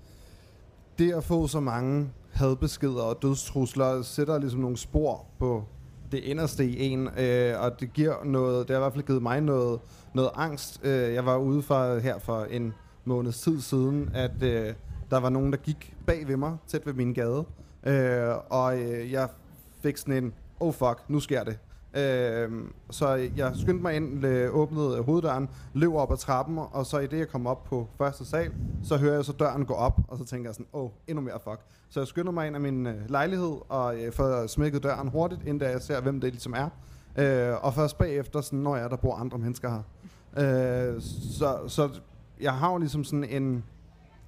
det 1.00 1.14
at 1.14 1.24
få 1.24 1.48
så 1.48 1.60
mange 1.60 2.10
hadbeskeder 2.34 3.02
og 3.02 3.22
dødstrusler 3.22 4.02
sætter 4.02 4.40
ligesom 4.40 4.60
nogle 4.60 4.78
spor 4.78 5.26
på 5.40 5.64
det 6.12 6.18
inderste 6.18 6.66
i 6.66 6.88
en, 6.88 7.10
øh, 7.18 7.62
og 7.62 7.80
det 7.80 7.94
giver 7.94 8.24
noget, 8.24 8.68
det 8.68 8.74
har 8.76 8.80
i 8.80 8.84
hvert 8.84 8.94
fald 8.94 9.06
givet 9.06 9.22
mig 9.22 9.42
noget, 9.42 9.80
noget 10.14 10.30
angst. 10.36 10.80
Øh, 10.84 11.14
jeg 11.14 11.26
var 11.26 11.38
ude 11.38 11.62
for 11.62 12.00
her 12.00 12.20
for 12.20 12.44
en 12.44 12.74
måneds 13.06 13.42
tid 13.42 13.62
siden, 13.62 14.12
at 14.14 14.44
øh, 14.44 14.74
der 15.12 15.20
var 15.20 15.30
nogen, 15.30 15.52
der 15.52 15.58
gik 15.58 15.96
bag 16.06 16.28
ved 16.28 16.38
mig, 16.38 16.58
tæt 16.68 16.86
ved 16.86 16.94
min 16.94 17.14
gade, 17.14 17.46
øh, 17.84 18.36
og 18.50 18.80
øh, 18.80 19.12
jeg 19.12 19.30
fik 19.82 19.98
sådan 19.98 20.24
en, 20.24 20.34
oh 20.60 20.74
fuck, 20.74 21.04
nu 21.08 21.20
sker 21.20 21.44
det. 21.44 21.60
Øh, 21.94 22.52
så 22.90 23.30
jeg 23.38 23.52
skyndte 23.56 23.82
mig 23.82 23.96
ind, 23.96 24.26
øh, 24.26 24.56
åbnede 24.56 25.02
hoveddøren, 25.02 25.50
løb 25.74 25.94
op 25.94 26.12
ad 26.12 26.18
trappen, 26.18 26.60
og 26.72 26.86
så 26.86 27.00
i 27.00 27.08
det, 27.08 27.18
jeg 27.20 27.28
kom 27.28 27.48
op 27.48 27.64
på 27.64 27.88
første 27.98 28.26
sal, 28.26 28.52
så 28.84 28.98
hører 28.98 29.14
jeg 29.14 29.26
så 29.26 29.32
døren 29.32 29.66
gå 29.66 29.74
op, 29.74 30.00
og 30.08 30.18
så 30.18 30.26
tænker 30.26 30.50
jeg 30.50 30.56
sådan, 30.56 30.68
åh, 30.74 30.84
oh, 30.84 30.90
endnu 31.08 31.22
mere 31.22 31.40
fuck. 31.44 31.60
Så 31.90 32.00
jeg 32.00 32.08
skynder 32.08 32.32
mig 32.32 32.48
ind 32.48 32.56
af 32.56 32.62
min 32.62 32.88
øh, 32.88 33.10
lejlighed, 33.10 33.58
og 33.70 33.98
øh, 33.98 34.14
får 34.14 34.48
smækket 34.48 34.84
døren 34.84 35.08
hurtigt, 35.08 35.42
inden 35.46 35.70
jeg 35.72 35.82
ser, 35.82 36.02
hvem 36.02 36.22
det 36.22 36.32
ligesom 36.32 36.54
er. 36.54 36.70
Øh, 37.18 37.64
og 37.64 37.74
først 37.74 37.98
bagefter, 37.98 38.42
sådan, 38.42 38.60
når 38.60 38.76
jeg 38.76 38.90
der 38.90 38.96
bor 38.96 39.16
andre 39.16 39.38
mennesker 39.38 39.70
her. 39.70 39.82
Øh, 40.38 41.02
så, 41.02 41.60
så 41.68 41.90
jeg 42.42 42.54
har 42.54 42.72
jo 42.72 42.78
ligesom 42.78 43.04
sådan 43.04 43.24
en, 43.24 43.64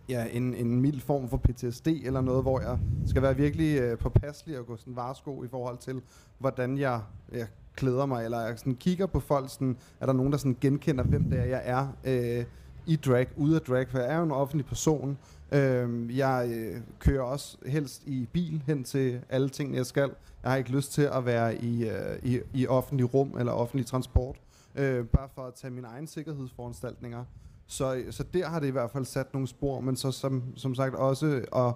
ja, 0.10 0.26
en, 0.32 0.54
en 0.54 0.82
mild 0.82 1.02
form 1.02 1.30
for 1.30 1.38
PTSD 1.38 1.88
eller 1.88 2.22
noget, 2.22 2.44
hvor 2.44 2.60
jeg 2.60 2.80
skal 3.06 3.22
være 3.22 3.36
virkelig 3.36 3.80
øh, 3.80 3.98
påpasselig 3.98 4.60
og 4.60 4.66
gå 4.66 4.78
sådan 4.78 4.96
varsko 4.96 5.44
i 5.44 5.48
forhold 5.48 5.78
til, 5.78 6.02
hvordan 6.40 6.78
jeg, 6.78 7.02
jeg 7.32 7.48
klæder 7.76 8.06
mig, 8.06 8.26
eller 8.26 8.42
jeg 8.42 8.60
sådan 8.60 8.76
kigger 8.76 9.06
på 9.06 9.20
folk, 9.20 9.50
sådan, 9.50 9.78
er 10.00 10.06
der 10.06 10.14
nogen, 10.14 10.32
der 10.32 10.38
sådan 10.38 10.58
genkender, 10.62 11.04
hvem 11.04 11.30
det 11.30 11.40
er, 11.40 11.46
jeg 11.46 11.62
er 11.66 11.88
øh, 12.04 12.46
i 12.86 12.96
drag, 12.96 13.28
ude 13.38 13.56
af 13.56 13.62
drag, 13.62 13.90
for 13.90 14.00
jeg 14.00 14.14
er 14.14 14.18
jo 14.18 14.24
en 14.24 14.32
offentlig 14.32 14.66
person. 14.66 15.18
Øh, 15.52 16.18
jeg 16.18 16.52
øh, 16.54 16.82
kører 17.00 17.22
også 17.22 17.58
helst 17.66 18.04
i 18.06 18.28
bil 18.34 18.64
hen 18.68 18.84
til 18.84 19.22
alle 19.30 19.50
ting, 19.50 19.76
jeg 19.76 19.86
skal. 19.86 20.10
Jeg 20.44 20.52
har 20.52 20.58
ikke 20.58 20.72
lyst 20.72 20.94
til 20.94 21.02
at 21.02 21.26
være 21.26 21.56
i, 21.56 21.90
øh, 21.90 22.20
i, 22.24 22.40
i 22.54 22.68
offentlig 22.68 23.14
rum 23.14 23.38
eller 23.40 23.52
offentlig 23.52 23.86
transport, 23.86 24.36
øh, 24.76 25.06
bare 25.06 25.30
for 25.36 25.42
at 25.42 25.54
tage 25.54 25.72
mine 25.72 25.88
egne 25.88 26.08
sikkerhedsforanstaltninger. 26.08 27.26
Så, 27.68 28.04
så 28.10 28.24
der 28.24 28.48
har 28.48 28.60
det 28.60 28.68
i 28.68 28.72
hvert 28.72 28.92
fald 28.92 29.06
sat 29.06 29.34
nogle 29.34 29.48
spor, 29.48 29.80
men 29.80 29.96
så 29.96 30.12
som, 30.12 30.44
som 30.56 30.76
sagt 30.76 30.96
også 30.96 31.46
at, 31.56 31.74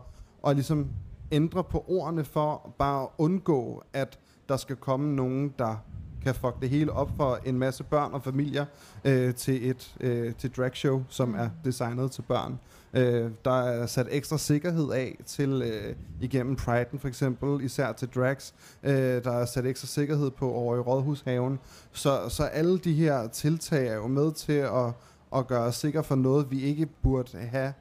at 0.49 0.55
ligesom 0.55 0.87
ændre 1.31 1.63
på 1.63 1.85
ordene 1.87 2.23
for 2.23 2.75
bare 2.79 3.03
at 3.03 3.09
undgå, 3.17 3.83
at 3.93 4.19
der 4.49 4.57
skal 4.57 4.75
komme 4.75 5.15
nogen, 5.15 5.53
der 5.59 5.75
kan 6.23 6.35
fuck 6.35 6.61
det 6.61 6.69
hele 6.69 6.91
op 6.91 7.11
for 7.17 7.39
en 7.45 7.59
masse 7.59 7.83
børn 7.83 8.13
og 8.13 8.23
familier 8.23 8.65
øh, 9.05 9.35
til 9.35 9.69
et 9.69 9.95
øh, 9.99 10.35
til 10.35 10.51
dragshow, 10.51 11.03
som 11.09 11.35
er 11.35 11.49
designet 11.65 12.11
til 12.11 12.21
børn. 12.21 12.59
Øh, 12.95 13.31
der 13.45 13.61
er 13.61 13.85
sat 13.85 14.07
ekstra 14.09 14.37
sikkerhed 14.37 14.91
af 14.91 15.17
til 15.25 15.61
øh, 15.61 15.95
igennem 16.21 16.57
Pride'en 16.61 16.97
for 16.97 17.07
eksempel, 17.07 17.65
især 17.65 17.91
til 17.91 18.07
drags. 18.15 18.53
Øh, 18.83 19.23
der 19.23 19.31
er 19.31 19.45
sat 19.45 19.65
ekstra 19.65 19.87
sikkerhed 19.87 20.31
på 20.31 20.51
over 20.51 20.75
i 20.75 20.79
Rådhushaven. 20.79 21.59
Så, 21.91 22.29
så 22.29 22.43
alle 22.43 22.77
de 22.77 22.93
her 22.93 23.27
tiltag 23.27 23.87
er 23.87 23.95
jo 23.95 24.07
med 24.07 24.31
til 24.31 24.53
at, 24.53 24.93
at 25.35 25.47
gøre 25.47 25.63
os 25.63 25.75
sikre 25.75 26.03
for 26.03 26.15
noget, 26.15 26.51
vi 26.51 26.61
ikke 26.61 26.85
burde 26.85 27.37
have 27.37 27.73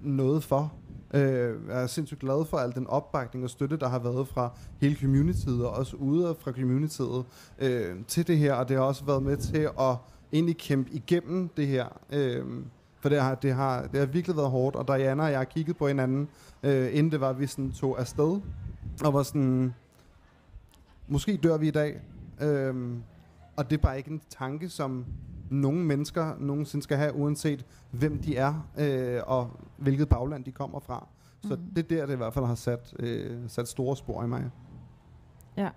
noget 0.00 0.44
for. 0.44 0.72
Øh, 1.14 1.54
jeg 1.68 1.82
er 1.82 1.86
sindssygt 1.86 2.20
glad 2.20 2.44
for 2.44 2.56
al 2.56 2.74
den 2.74 2.86
opbakning 2.86 3.44
og 3.44 3.50
støtte, 3.50 3.76
der 3.76 3.88
har 3.88 3.98
været 3.98 4.28
fra 4.28 4.50
hele 4.80 4.96
communityet, 4.96 5.66
og 5.66 5.72
også 5.72 5.96
ude 5.96 6.36
fra 6.40 6.52
communityet 6.52 7.24
øh, 7.58 7.96
til 8.08 8.26
det 8.26 8.38
her, 8.38 8.54
og 8.54 8.68
det 8.68 8.76
har 8.76 8.84
også 8.84 9.04
været 9.04 9.22
med 9.22 9.36
til 9.36 9.68
at 9.80 9.96
egentlig 10.32 10.56
kæmpe 10.56 10.90
igennem 10.92 11.48
det 11.48 11.66
her. 11.66 11.86
Øh, 12.12 12.44
for 13.02 13.08
det 13.08 13.22
har, 13.22 13.34
det, 13.34 13.54
har, 13.54 13.86
det 13.86 14.00
har 14.00 14.06
virkelig 14.06 14.36
været 14.36 14.50
hårdt, 14.50 14.76
og 14.76 14.88
Diana 14.88 15.22
og 15.22 15.30
jeg 15.30 15.38
har 15.38 15.44
kigget 15.44 15.76
på 15.76 15.88
hinanden, 15.88 16.28
øh, 16.62 16.96
inden 16.96 17.12
det 17.12 17.20
var, 17.20 17.30
at 17.30 17.40
vi 17.40 17.46
sådan 17.46 17.72
tog 17.72 18.00
afsted, 18.00 18.40
og 19.04 19.14
var 19.14 19.22
sådan, 19.22 19.74
måske 21.08 21.36
dør 21.36 21.56
vi 21.56 21.68
i 21.68 21.70
dag. 21.70 22.00
Øh, 22.40 22.96
og 23.56 23.70
det 23.70 23.76
er 23.76 23.82
bare 23.82 23.98
ikke 23.98 24.10
en 24.10 24.20
tanke, 24.30 24.68
som 24.68 25.04
nogle 25.50 25.84
mennesker 25.84 26.34
nogensinde 26.38 26.82
skal 26.82 26.96
have, 26.96 27.14
uanset 27.14 27.66
hvem 27.90 28.18
de 28.18 28.36
er, 28.36 28.68
øh, 28.78 29.20
og 29.26 29.50
hvilket 29.76 30.08
bagland 30.08 30.44
de 30.44 30.52
kommer 30.52 30.80
fra. 30.80 31.06
Så 31.42 31.54
mm. 31.54 31.74
det 31.76 31.92
er 31.92 31.96
der, 31.96 32.06
det 32.06 32.12
i 32.12 32.16
hvert 32.16 32.34
fald 32.34 32.44
har 32.44 32.54
sat, 32.54 32.94
øh, 32.98 33.40
sat 33.48 33.68
store 33.68 33.96
spor 33.96 34.24
i 34.24 34.26
mig. 34.26 34.50
Ja, 35.56 35.68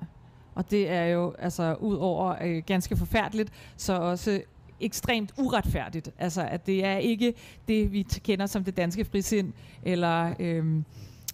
og 0.56 0.72
det 0.72 0.90
er 0.90 1.06
jo 1.06 1.34
altså 1.40 1.76
ud 1.80 1.96
over 1.96 2.36
øh, 2.44 2.64
ganske 2.66 2.98
forfærdeligt, 2.98 3.52
så 3.78 3.94
også 3.94 4.42
ekstremt 4.80 5.34
uretfærdigt. 5.38 6.12
Altså, 6.18 6.48
at 6.48 6.66
det 6.66 6.86
er 6.86 6.98
ikke 6.98 7.34
det, 7.68 7.92
vi 7.92 8.02
kender 8.02 8.46
som 8.46 8.64
det 8.64 8.78
danske 8.78 9.06
frisind, 9.06 9.54
eller 9.84 10.34
øh, 10.40 10.82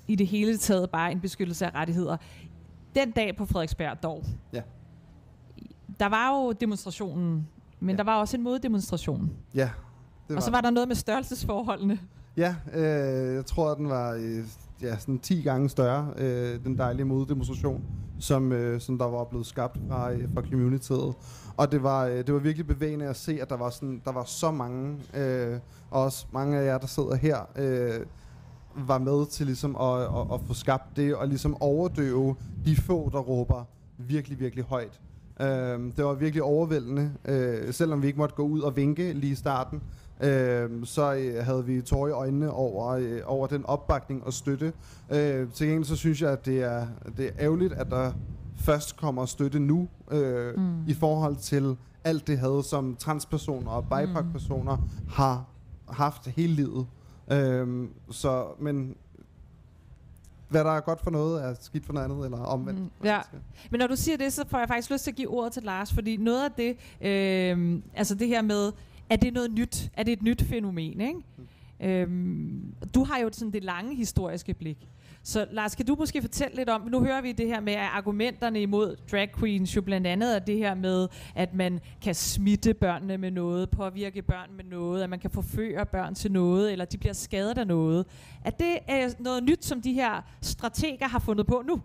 i 0.08 0.16
det 0.16 0.28
hele 0.28 0.58
taget 0.58 0.90
bare 0.90 1.12
en 1.12 1.20
beskyttelse 1.20 1.66
af 1.66 1.76
rettigheder. 1.76 2.18
Den 2.96 3.12
dag 3.12 3.36
på 3.36 3.46
Frederiksberg 3.46 4.04
dog, 4.04 4.24
ja. 4.54 4.62
der 6.00 6.06
var 6.06 6.38
jo 6.38 6.52
demonstrationen 6.52 7.48
men 7.82 7.90
ja. 7.90 7.98
der 7.98 8.04
var 8.04 8.20
også 8.20 8.38
en 8.38 8.44
moddemonstration. 8.44 9.32
Ja. 9.56 9.70
Det 10.28 10.36
og 10.36 10.44
så 10.44 10.52
var 10.52 10.62
der 10.62 10.70
noget 10.70 10.88
med 10.88 10.96
størrelsesforholdene. 10.96 12.00
Ja, 12.38 12.56
øh, 12.74 13.36
jeg 13.36 13.46
tror, 13.46 13.72
at 13.72 13.78
den 13.78 13.90
var 13.90 14.12
øh, 14.14 14.44
ja, 14.82 14.98
sådan 14.98 15.20
10 15.20 15.42
gange 15.42 15.70
større, 15.70 16.14
øh, 16.18 16.64
den 16.64 16.78
dejlige 16.78 17.06
moddemonstration, 17.06 17.84
som, 18.22 18.52
øh, 18.52 18.82
som 18.82 18.98
der 18.98 19.06
var 19.06 19.24
blevet 19.24 19.46
skabt 19.46 19.78
fra, 19.88 20.12
øh, 20.12 20.34
fra 20.34 20.42
communityet. 20.42 21.14
Og 21.58 21.72
det 21.72 21.84
var, 21.84 22.06
øh, 22.06 22.18
det 22.18 22.34
var 22.34 22.40
virkelig 22.40 22.68
bevægende 22.68 23.06
at 23.06 23.16
se, 23.16 23.42
at 23.42 23.50
der 23.50 23.58
var, 23.58 23.70
sådan, 23.70 24.02
der 24.06 24.12
var 24.12 24.24
så 24.24 24.52
mange, 24.52 24.98
øh, 25.14 25.60
også 25.92 26.26
mange 26.32 26.58
af 26.58 26.66
jer, 26.66 26.78
der 26.78 26.88
sidder 26.88 27.16
her, 27.16 27.38
øh, 27.56 28.06
var 28.76 28.98
med 28.98 29.26
til 29.26 29.46
ligesom 29.46 29.76
at, 29.76 30.02
at, 30.02 30.34
at 30.34 30.40
få 30.48 30.54
skabt 30.54 30.98
det, 30.98 31.16
og 31.16 31.28
ligesom 31.28 31.62
overdøve 31.62 32.36
de 32.66 32.76
få, 32.76 33.10
der 33.14 33.20
råber 33.20 33.64
virkelig, 33.98 34.40
virkelig 34.40 34.66
højt. 34.66 35.00
Øh, 35.42 35.80
det 35.98 36.06
var 36.06 36.14
virkelig 36.14 36.44
overvældende, 36.44 37.12
øh, 37.26 37.74
selvom 37.74 38.02
vi 38.02 38.08
ikke 38.08 38.20
måtte 38.20 38.36
gå 38.36 38.44
ud 38.44 38.62
og 38.62 38.76
vinke 38.76 39.14
lige 39.14 39.32
i 39.32 39.36
starten. 39.36 39.82
Øh, 40.22 40.70
så 40.86 41.14
øh, 41.14 41.46
havde 41.46 41.66
vi 41.66 41.82
tår 41.82 42.08
i 42.08 42.12
øjnene 42.12 42.52
over, 42.52 42.88
øh, 42.88 43.22
over 43.26 43.48
den 43.48 43.66
opbakning 43.66 44.24
og 44.24 44.34
støtte. 44.34 44.74
Øh, 45.12 45.52
til 45.52 45.68
gengæld 45.68 45.86
så 45.86 45.96
synes 45.96 46.22
jeg, 46.22 46.32
at 46.32 46.46
det 46.46 46.64
er, 46.64 46.88
det 47.18 47.26
er 47.26 47.32
ærgerligt, 47.40 47.74
at 47.74 47.90
der 47.90 48.12
først 48.58 48.98
kommer 48.98 49.26
støtte 49.26 49.60
nu, 49.60 49.88
øh, 50.12 50.58
mm. 50.58 50.88
i 50.88 50.94
forhold 50.94 51.36
til 51.36 51.78
alt 52.04 52.28
det 52.28 52.40
had, 52.40 52.64
som 52.64 52.96
transpersoner 52.96 53.72
og 53.72 53.84
BIPOC-personer 53.84 54.76
mm. 54.76 55.10
har 55.10 55.46
haft 55.90 56.28
hele 56.28 56.54
livet. 56.54 56.88
Øh, 57.32 57.88
så, 58.12 58.46
men 58.60 58.96
hvad 60.50 60.64
der 60.64 60.72
er 60.72 60.80
godt 60.80 61.02
for 61.02 61.12
noget, 61.12 61.44
er 61.44 61.56
skidt 61.62 61.86
for 61.86 61.94
noget 61.94 62.06
andet, 62.06 62.26
eller 62.26 62.38
omvendt. 62.38 62.80
Mm, 62.80 62.90
ja. 63.04 63.20
Men 63.72 63.80
når 63.80 63.88
du 63.88 63.96
siger 63.96 64.18
det, 64.18 64.34
så 64.34 64.48
får 64.48 64.60
jeg 64.60 64.68
faktisk 64.68 64.90
lyst 64.90 65.04
til 65.04 65.12
at 65.12 65.18
give 65.18 65.30
ordet 65.30 65.54
til 65.54 65.64
Lars, 65.64 65.94
fordi 65.94 66.18
noget 66.18 66.46
af 66.46 66.52
det, 66.52 66.78
øh, 67.02 67.82
altså 67.96 68.16
det 68.16 68.28
her 68.28 68.42
med, 68.42 68.72
er 69.12 69.16
det 69.16 69.34
noget 69.34 69.52
nyt? 69.52 69.92
Er 69.94 70.04
det 70.04 70.12
et 70.12 70.22
nyt 70.22 70.42
fænomen, 70.42 71.02
ikke? 71.02 71.20
Mm. 71.38 71.88
Øhm, 71.88 72.74
du 72.96 73.04
har 73.04 73.18
jo 73.18 73.30
sådan 73.32 73.54
det 73.54 73.64
lange 73.64 73.96
historiske 73.96 74.54
blik. 74.54 74.88
Så 75.24 75.48
Lars, 75.52 75.76
kan 75.76 75.86
du 75.86 75.96
måske 75.96 76.22
fortælle 76.22 76.56
lidt 76.56 76.70
om, 76.70 76.82
nu 76.82 77.00
hører 77.00 77.22
vi 77.22 77.32
det 77.32 77.48
her 77.48 77.60
med, 77.60 77.74
at 77.74 77.90
argumenterne 77.94 78.62
imod 78.62 78.96
drag 79.12 79.32
queens 79.40 79.76
jo 79.76 79.82
blandt 79.82 80.08
andet 80.08 80.36
er 80.36 80.40
det 80.40 80.58
her 80.58 80.76
med, 80.76 81.08
at 81.36 81.54
man 81.54 81.80
kan 82.02 82.16
smitte 82.16 82.74
børnene 82.74 83.18
med 83.18 83.32
noget, 83.32 83.70
påvirke 83.70 84.22
børn 84.22 84.50
med 84.56 84.64
noget, 84.64 85.04
at 85.04 85.10
man 85.10 85.20
kan 85.20 85.30
forføre 85.30 85.86
børn 85.86 86.16
til 86.16 86.32
noget, 86.32 86.72
eller 86.72 86.86
de 86.86 86.98
bliver 86.98 87.14
skadet 87.14 87.58
af 87.58 87.68
noget. 87.68 88.06
Er 88.46 88.50
det 88.50 88.80
er 88.88 89.10
noget 89.20 89.44
nyt, 89.44 89.66
som 89.66 89.82
de 89.82 89.94
her 89.94 90.22
strateger 90.42 91.08
har 91.08 91.20
fundet 91.20 91.48
på 91.48 91.64
nu? 91.68 91.82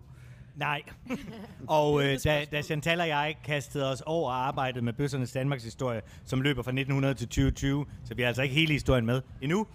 Nej. 0.57 0.81
og 1.67 2.03
øh, 2.03 2.19
da, 2.23 2.45
da 2.51 2.61
Chantal 2.61 3.01
og 3.01 3.07
jeg 3.07 3.35
kastede 3.43 3.91
os 3.91 4.01
over 4.01 4.29
og 4.29 4.47
arbejdede 4.47 4.85
med 4.85 4.93
Bøssernes 4.93 5.31
Danmarks 5.31 5.63
historie, 5.63 6.01
som 6.25 6.41
løber 6.41 6.63
fra 6.63 6.71
1900 6.71 7.13
til 7.13 7.27
2020, 7.27 7.85
så 8.03 8.15
vi 8.15 8.21
har 8.21 8.27
altså 8.27 8.41
ikke 8.41 8.55
hele 8.55 8.73
historien 8.73 9.05
med 9.05 9.21
endnu, 9.41 9.67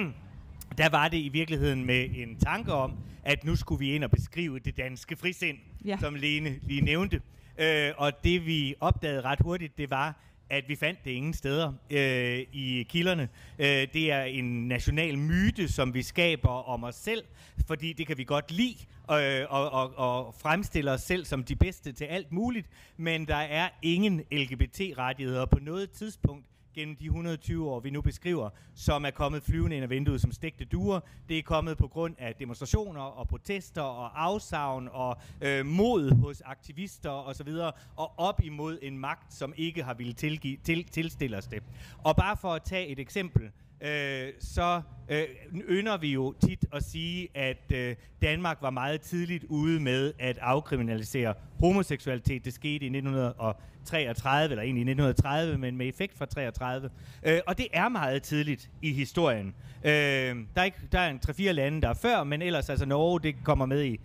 der 0.78 0.88
var 0.88 1.08
det 1.08 1.16
i 1.16 1.28
virkeligheden 1.28 1.84
med 1.84 2.08
en 2.14 2.36
tanke 2.36 2.72
om, 2.72 2.92
at 3.24 3.44
nu 3.44 3.56
skulle 3.56 3.78
vi 3.78 3.94
ind 3.94 4.04
og 4.04 4.10
beskrive 4.10 4.58
det 4.58 4.76
danske 4.76 5.16
frisind, 5.16 5.58
ja. 5.84 5.96
som 6.00 6.14
Lene 6.14 6.58
lige 6.62 6.80
nævnte. 6.80 7.20
Øh, 7.58 7.92
og 7.96 8.24
det 8.24 8.46
vi 8.46 8.74
opdagede 8.80 9.20
ret 9.20 9.38
hurtigt, 9.40 9.78
det 9.78 9.90
var, 9.90 10.20
at 10.50 10.68
vi 10.68 10.76
fandt 10.76 11.04
det 11.04 11.10
ingen 11.10 11.34
steder 11.34 11.72
øh, 11.90 12.38
i 12.52 12.86
kilderne. 12.88 13.28
Øh, 13.58 13.66
det 13.66 14.12
er 14.12 14.22
en 14.22 14.68
national 14.68 15.18
myte, 15.18 15.68
som 15.68 15.94
vi 15.94 16.02
skaber 16.02 16.68
om 16.68 16.84
os 16.84 16.94
selv, 16.94 17.24
fordi 17.66 17.92
det 17.92 18.06
kan 18.06 18.18
vi 18.18 18.24
godt 18.24 18.50
lide, 18.50 18.76
øh, 19.10 19.46
og, 19.48 19.70
og, 19.70 19.98
og 19.98 20.34
fremstille 20.34 20.90
os 20.90 21.00
selv 21.00 21.24
som 21.24 21.44
de 21.44 21.56
bedste 21.56 21.92
til 21.92 22.04
alt 22.04 22.32
muligt, 22.32 22.66
men 22.96 23.28
der 23.28 23.36
er 23.36 23.68
ingen 23.82 24.22
LGBT-rettigheder 24.32 25.46
på 25.46 25.58
noget 25.58 25.90
tidspunkt 25.90 26.46
gennem 26.74 26.96
de 26.96 27.04
120 27.04 27.70
år, 27.70 27.80
vi 27.80 27.90
nu 27.90 28.02
beskriver, 28.02 28.50
som 28.74 29.04
er 29.04 29.10
kommet 29.10 29.42
flyvende 29.42 29.76
ind 29.76 29.82
af 29.82 29.90
vinduet 29.90 30.20
som 30.20 30.32
stegte 30.32 30.64
duer. 30.64 31.00
Det 31.28 31.38
er 31.38 31.42
kommet 31.42 31.78
på 31.78 31.88
grund 31.88 32.14
af 32.18 32.34
demonstrationer 32.34 33.00
og 33.00 33.28
protester 33.28 33.82
og 33.82 34.24
afsavn 34.24 34.88
og 34.92 35.16
øh, 35.40 35.66
mod 35.66 36.14
hos 36.14 36.40
aktivister 36.40 37.10
osv. 37.10 37.48
Og, 37.48 37.74
og 37.96 38.18
op 38.18 38.40
imod 38.42 38.78
en 38.82 38.98
magt, 38.98 39.34
som 39.34 39.54
ikke 39.56 39.82
har 39.82 39.94
ville 39.94 40.12
tilgive, 40.12 40.56
til, 40.64 40.84
tilstille 40.84 41.36
os 41.36 41.46
det. 41.46 41.62
Og 42.04 42.16
bare 42.16 42.36
for 42.36 42.54
at 42.54 42.62
tage 42.62 42.88
et 42.88 42.98
eksempel 42.98 43.50
øh, 43.80 44.32
så 44.40 44.82
øh, 45.08 45.24
ynder 45.52 45.96
vi 45.96 46.12
jo 46.12 46.34
tit 46.44 46.64
at 46.72 46.84
sige, 46.84 47.28
at 47.34 47.72
øh, 47.72 47.96
Danmark 48.22 48.58
var 48.60 48.70
meget 48.70 49.00
tidligt 49.00 49.44
ude 49.44 49.80
med 49.80 50.12
at 50.18 50.38
afkriminalisere 50.38 51.34
homoseksualitet. 51.60 52.44
Det 52.44 52.52
skete 52.52 52.84
i 52.84 52.88
1933, 52.88 54.50
eller 54.50 54.62
egentlig 54.62 54.80
i 54.80 54.90
1930, 54.90 55.58
men 55.58 55.76
med 55.76 55.88
effekt 55.88 56.18
fra 56.18 56.26
33. 56.26 56.90
Øh, 57.22 57.40
og 57.46 57.58
det 57.58 57.66
er 57.72 57.88
meget 57.88 58.22
tidligt 58.22 58.70
i 58.82 58.92
historien. 58.92 59.54
Øh, 59.84 59.90
der, 59.90 60.60
er 60.60 60.64
ikke, 60.64 60.78
der 60.92 60.98
er 60.98 61.10
en 61.10 61.20
3-4 61.28 61.50
lande, 61.50 61.82
der 61.82 61.88
er 61.88 61.94
før, 61.94 62.24
men 62.24 62.42
ellers 62.42 62.70
altså 62.70 62.86
Norge, 62.86 63.20
det 63.20 63.36
kommer 63.44 63.66
med 63.66 63.84
i 63.84 64.00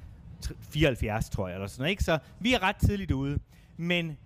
74, 0.62 1.30
tror 1.30 1.48
jeg, 1.48 1.56
eller 1.56 1.68
sådan 1.68 1.82
noget, 1.82 1.92
ikke? 1.92 2.04
Så 2.04 2.20
vi 2.40 2.54
er 2.54 2.64
ret 2.64 2.76
tidligt 2.76 3.12
ude. 3.12 3.40
Men 3.78 4.18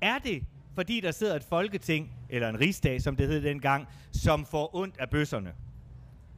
er 0.00 0.18
det, 0.18 0.42
fordi 0.74 1.00
der 1.00 1.10
sidder 1.10 1.36
et 1.36 1.44
folketing, 1.44 2.10
eller 2.30 2.48
en 2.48 2.60
rigsdag, 2.60 3.02
som 3.02 3.16
det 3.16 3.28
hed 3.28 3.42
dengang, 3.42 3.86
som 4.12 4.46
får 4.46 4.76
ondt 4.76 4.98
af 4.98 5.10
bøsserne? 5.10 5.52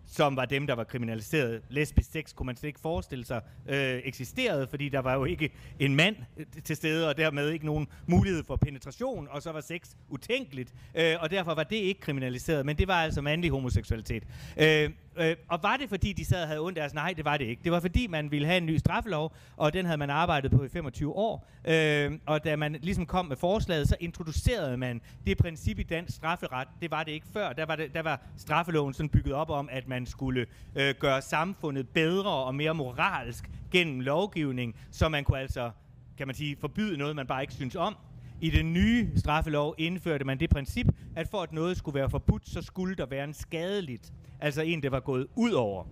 som 0.07 0.37
var 0.37 0.45
dem, 0.45 0.67
der 0.67 0.75
var 0.75 0.85
kriminaliseret. 0.85 1.63
Lesbisk 1.69 2.13
sex 2.13 2.35
kunne 2.35 2.47
man 2.47 2.57
slet 2.57 2.69
ikke 2.69 2.81
forestille 2.81 3.25
sig 3.25 3.41
øh, 3.69 4.01
eksisterede, 4.05 4.67
fordi 4.67 4.89
der 4.89 4.99
var 4.99 5.15
jo 5.15 5.25
ikke 5.25 5.51
en 5.79 5.97
mand 5.97 6.17
øh, 6.37 6.47
til 6.65 6.77
stede, 6.77 7.09
og 7.09 7.17
dermed 7.17 7.51
ikke 7.51 7.67
nogen 7.67 7.87
mulighed 8.07 8.45
for 8.45 8.57
penetration, 8.57 9.29
og 9.31 9.43
så 9.43 9.53
var 9.53 9.61
sex 9.61 9.91
utænkeligt, 10.09 10.75
øh, 10.95 11.15
og 11.21 11.31
derfor 11.31 11.55
var 11.55 11.63
det 11.63 11.77
ikke 11.77 12.01
kriminaliseret, 12.01 12.67
men 12.67 12.79
det 12.79 12.89
var 12.89 13.03
altså 13.03 13.23
mandlig 13.23 13.51
homoseksualitet. 13.51 14.23
Øh, 14.57 14.91
Øh, 15.19 15.37
og 15.49 15.63
var 15.63 15.77
det 15.77 15.89
fordi, 15.89 16.13
de 16.13 16.25
sad 16.25 16.43
og 16.43 16.49
havde 16.49 16.61
ondt 16.61 16.79
af 16.79 16.87
os? 16.87 16.95
Nej, 16.95 17.15
det 17.17 17.25
var 17.25 17.37
det 17.37 17.45
ikke. 17.45 17.63
Det 17.65 17.73
var 17.73 17.81
fordi, 17.81 18.07
man 18.07 18.31
ville 18.31 18.47
have 18.47 18.57
en 18.57 18.67
ny 18.67 18.77
straffelov, 18.77 19.33
og 19.57 19.73
den 19.73 19.87
havde 19.87 19.99
man 19.99 20.11
arbejdet 20.11 20.51
på 20.51 20.65
i 20.65 20.69
25 20.69 21.13
år. 21.17 21.49
Øh, 21.65 22.13
og 22.27 22.45
da 22.45 22.57
man 22.57 22.77
ligesom 22.83 23.07
kom 23.07 23.27
med 23.27 23.37
forslaget, 23.37 23.89
så 23.89 23.97
introducerede 24.01 24.77
man 24.77 25.01
det 25.27 25.39
princip 25.39 25.79
i 25.79 25.83
dansk 25.83 26.17
strafferet. 26.17 26.69
Det 26.83 26.91
var 26.91 27.03
det 27.03 27.13
ikke 27.13 27.27
før. 27.33 27.53
Der 27.53 27.67
var, 27.67 27.77
det, 27.77 27.95
der 27.95 28.03
var 28.03 28.21
straffeloven 28.37 28.95
sådan 28.95 29.09
bygget 29.09 29.35
op 29.35 29.51
om, 29.51 29.69
at 29.73 29.89
man 29.89 30.07
skulle 30.07 30.47
øh, 30.77 30.95
gøre 30.99 31.23
samfundet 31.23 31.89
bedre 31.89 32.31
og 32.31 32.55
mere 32.55 32.75
moralsk 32.75 33.51
gennem 33.73 34.01
lovgivning, 34.01 34.75
så 34.91 35.09
man 35.09 35.25
kunne 35.25 35.39
altså, 35.39 35.71
kan 36.19 36.27
man 36.27 36.37
sige, 36.37 36.57
forbyde 36.61 36.97
noget, 36.99 37.17
man 37.17 37.27
bare 37.27 37.43
ikke 37.43 37.55
synes 37.55 37.77
om. 37.77 37.97
I 38.41 38.51
den 38.51 38.73
nye 38.73 39.11
straffelov 39.17 39.75
indførte 39.79 40.25
man 40.25 40.41
det 40.41 40.51
princip, 40.51 40.87
at 41.17 41.29
for 41.29 41.43
at 41.43 41.53
noget 41.53 41.77
skulle 41.77 41.95
være 41.95 42.11
forbudt, 42.11 42.49
så 42.49 42.63
skulle 42.63 42.95
der 42.95 43.07
være 43.07 43.25
en 43.25 43.35
skadeligt. 43.35 44.13
Altså 44.41 44.63
en, 44.63 44.83
der 44.83 44.91
var 44.91 45.01
gået 45.01 45.27
ud 45.37 45.53
over. 45.53 45.85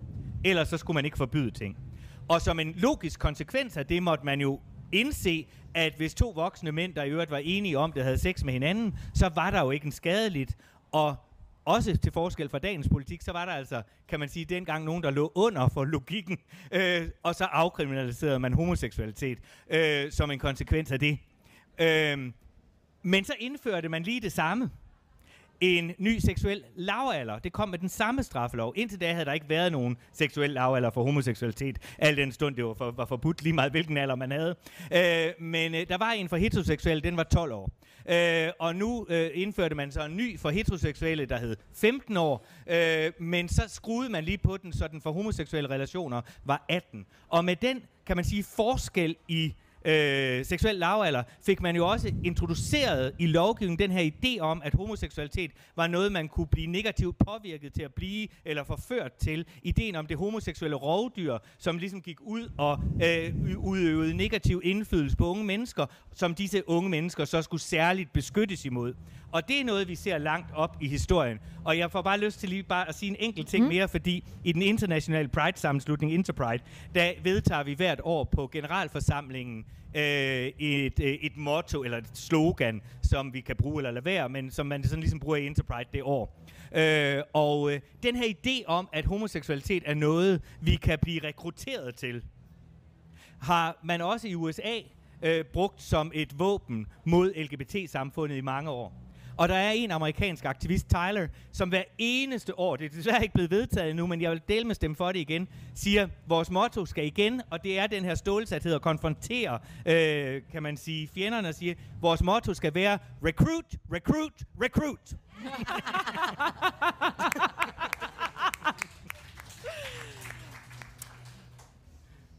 Ellers 0.43 0.67
så 0.67 0.77
skulle 0.77 0.95
man 0.95 1.05
ikke 1.05 1.17
forbyde 1.17 1.51
ting. 1.51 1.77
Og 2.27 2.41
som 2.41 2.59
en 2.59 2.73
logisk 2.77 3.19
konsekvens 3.19 3.77
af 3.77 3.85
det, 3.85 4.03
måtte 4.03 4.25
man 4.25 4.41
jo 4.41 4.59
indse, 4.91 5.47
at 5.73 5.93
hvis 5.97 6.13
to 6.13 6.29
voksne 6.29 6.71
mænd, 6.71 6.93
der 6.93 7.03
i 7.03 7.09
øvrigt 7.09 7.31
var 7.31 7.41
enige 7.43 7.77
om, 7.77 7.91
det, 7.91 8.03
havde 8.03 8.17
sex 8.17 8.43
med 8.43 8.53
hinanden, 8.53 8.97
så 9.13 9.29
var 9.35 9.51
der 9.51 9.61
jo 9.61 9.71
ikke 9.71 9.85
en 9.85 9.91
skadeligt. 9.91 10.57
Og 10.91 11.15
også 11.65 11.97
til 11.97 12.11
forskel 12.11 12.49
fra 12.49 12.59
dagens 12.59 12.89
politik, 12.89 13.21
så 13.21 13.31
var 13.31 13.45
der 13.45 13.51
altså, 13.51 13.81
kan 14.07 14.19
man 14.19 14.29
sige, 14.29 14.45
dengang 14.45 14.85
nogen, 14.85 15.03
der 15.03 15.11
lå 15.11 15.31
under 15.35 15.67
for 15.67 15.83
logikken, 15.83 16.37
øh, 16.71 17.07
og 17.23 17.35
så 17.35 17.43
afkriminaliserede 17.43 18.39
man 18.39 18.53
homoseksualitet 18.53 19.37
øh, 19.69 20.11
som 20.11 20.31
en 20.31 20.39
konsekvens 20.39 20.91
af 20.91 20.99
det. 20.99 21.19
Øh, 21.79 22.31
men 23.03 23.25
så 23.25 23.33
indførte 23.39 23.89
man 23.89 24.03
lige 24.03 24.21
det 24.21 24.31
samme 24.31 24.69
en 25.61 25.91
ny 25.97 26.19
seksuel 26.19 26.63
lavalder. 26.75 27.39
Det 27.39 27.53
kom 27.53 27.69
med 27.69 27.79
den 27.79 27.89
samme 27.89 28.23
straffelov. 28.23 28.73
Indtil 28.75 29.01
da 29.01 29.13
havde 29.13 29.25
der 29.25 29.33
ikke 29.33 29.49
været 29.49 29.71
nogen 29.71 29.97
seksuel 30.13 30.49
lavalder 30.49 30.89
for 30.89 31.03
homoseksualitet. 31.03 31.77
Al 31.97 32.17
den 32.17 32.31
stund, 32.31 32.55
det 32.55 32.65
var, 32.65 32.73
for, 32.73 32.91
var 32.91 33.05
forbudt 33.05 33.43
lige 33.43 33.53
meget, 33.53 33.71
hvilken 33.71 33.97
alder 33.97 34.15
man 34.15 34.31
havde. 34.31 34.55
Øh, 34.93 35.45
men 35.45 35.75
øh, 35.75 35.87
der 35.87 35.97
var 35.97 36.11
en 36.11 36.29
for 36.29 36.37
heteroseksuelle, 36.37 37.01
den 37.01 37.17
var 37.17 37.23
12 37.23 37.51
år. 37.51 37.71
Øh, 38.09 38.51
og 38.59 38.75
nu 38.75 39.05
øh, 39.09 39.29
indførte 39.33 39.75
man 39.75 39.91
så 39.91 40.05
en 40.05 40.17
ny 40.17 40.39
for 40.39 40.49
heteroseksuelle, 40.49 41.25
der 41.25 41.37
hed 41.37 41.55
15 41.73 42.17
år. 42.17 42.47
Øh, 42.67 43.11
men 43.19 43.49
så 43.49 43.63
skruede 43.67 44.09
man 44.09 44.23
lige 44.23 44.37
på 44.37 44.57
den, 44.57 44.73
så 44.73 44.87
den 44.87 45.01
for 45.01 45.11
homoseksuelle 45.11 45.69
relationer 45.69 46.21
var 46.45 46.65
18. 46.69 47.05
Og 47.27 47.45
med 47.45 47.55
den, 47.55 47.83
kan 48.05 48.15
man 48.15 48.25
sige, 48.25 48.43
forskel 48.43 49.15
i 49.27 49.53
øh, 49.85 50.45
seksuel 50.45 50.75
lavalder, 50.75 51.23
fik 51.45 51.61
man 51.61 51.75
jo 51.75 51.87
også 51.87 52.11
introduceret 52.23 53.11
i 53.19 53.27
lovgivningen 53.27 53.89
den 53.89 53.97
her 53.97 54.11
idé 54.11 54.39
om, 54.39 54.61
at 54.65 54.73
homoseksualitet 54.73 55.51
var 55.75 55.87
noget, 55.87 56.11
man 56.11 56.27
kunne 56.27 56.47
blive 56.47 56.67
negativt 56.67 57.17
påvirket 57.17 57.73
til 57.73 57.81
at 57.83 57.93
blive, 57.93 58.27
eller 58.45 58.63
forført 58.63 59.13
til. 59.13 59.45
Ideen 59.63 59.95
om 59.95 60.05
det 60.05 60.17
homoseksuelle 60.17 60.75
rovdyr, 60.75 61.37
som 61.57 61.77
ligesom 61.77 62.01
gik 62.01 62.21
ud 62.21 62.49
og 62.57 62.79
øh, 63.03 63.33
udøvede 63.57 64.13
negativ 64.13 64.61
indflydelse 64.63 65.17
på 65.17 65.29
unge 65.29 65.43
mennesker, 65.43 65.85
som 66.13 66.35
disse 66.35 66.69
unge 66.69 66.89
mennesker 66.89 67.25
så 67.25 67.41
skulle 67.41 67.61
særligt 67.61 68.13
beskyttes 68.13 68.65
imod. 68.65 68.93
Og 69.31 69.47
det 69.47 69.59
er 69.59 69.63
noget, 69.63 69.87
vi 69.87 69.95
ser 69.95 70.17
langt 70.17 70.47
op 70.53 70.77
i 70.81 70.87
historien. 70.87 71.39
Og 71.65 71.77
jeg 71.77 71.91
får 71.91 72.01
bare 72.01 72.19
lyst 72.19 72.39
til 72.39 72.49
lige 72.49 72.63
bare 72.63 72.89
at 72.89 72.95
sige 72.95 73.09
en 73.09 73.15
enkelt 73.19 73.47
ting 73.47 73.63
mm. 73.63 73.69
mere, 73.69 73.87
fordi 73.87 74.23
i 74.43 74.51
den 74.51 74.61
internationale 74.61 75.27
Pride-sammenslutning 75.27 76.13
Interpride, 76.13 76.63
der 76.95 77.11
vedtager 77.23 77.63
vi 77.63 77.73
hvert 77.73 78.01
år 78.03 78.23
på 78.23 78.49
generalforsamlingen 78.51 79.65
øh, 79.95 80.51
et, 80.59 80.99
øh, 80.99 81.13
et 81.13 81.37
motto 81.37 81.83
eller 81.83 81.97
et 81.97 82.09
slogan, 82.13 82.81
som 83.01 83.33
vi 83.33 83.41
kan 83.41 83.55
bruge 83.55 83.79
eller 83.79 83.91
lade 83.91 84.05
være, 84.05 84.29
men 84.29 84.51
som 84.51 84.65
man 84.65 84.83
sådan 84.83 84.99
ligesom 84.99 85.19
bruger 85.19 85.37
i 85.37 85.47
Enterprise 85.47 85.89
det 85.93 86.03
år. 86.03 86.41
Øh, 86.75 87.23
og 87.33 87.73
øh, 87.73 87.79
den 88.03 88.15
her 88.15 88.25
idé 88.25 88.65
om, 88.67 88.89
at 88.93 89.05
homoseksualitet 89.05 89.83
er 89.85 89.93
noget, 89.93 90.41
vi 90.61 90.75
kan 90.75 90.99
blive 91.01 91.23
rekrutteret 91.23 91.95
til, 91.95 92.23
har 93.41 93.79
man 93.83 94.01
også 94.01 94.27
i 94.27 94.35
USA 94.35 94.79
øh, 95.21 95.45
brugt 95.45 95.81
som 95.81 96.11
et 96.13 96.39
våben 96.39 96.87
mod 97.05 97.33
LGBT-samfundet 97.35 98.37
i 98.37 98.41
mange 98.41 98.69
år. 98.69 99.04
Og 99.37 99.49
der 99.49 99.55
er 99.55 99.71
en 99.71 99.91
amerikansk 99.91 100.45
aktivist, 100.45 100.89
Tyler, 100.89 101.27
som 101.51 101.69
hver 101.69 101.83
eneste 101.97 102.59
år, 102.59 102.75
det 102.75 102.85
er 102.85 102.89
desværre 102.89 103.23
ikke 103.23 103.33
blevet 103.33 103.51
vedtaget 103.51 103.89
endnu, 103.89 104.07
men 104.07 104.21
jeg 104.21 104.31
vil 104.31 104.41
dele 104.47 104.67
med 104.67 104.75
stemme 104.75 104.95
for 104.95 105.11
det 105.11 105.19
igen, 105.19 105.47
siger, 105.73 106.07
vores 106.27 106.51
motto 106.51 106.85
skal 106.85 107.05
igen, 107.05 107.41
og 107.49 107.63
det 107.63 107.79
er 107.79 107.87
den 107.87 108.03
her 108.03 108.15
stålsathed 108.15 108.73
at 108.73 108.81
konfrontere, 108.81 109.59
øh, 109.85 110.41
kan 110.51 110.63
man 110.63 110.77
sige, 110.77 111.07
fjenderne 111.07 111.47
og 111.47 111.55
sige, 111.55 111.75
vores 112.01 112.23
motto 112.23 112.53
skal 112.53 112.75
være 112.75 112.99
recruit, 113.25 113.65
recruit, 113.93 114.43
recruit. 114.61 115.13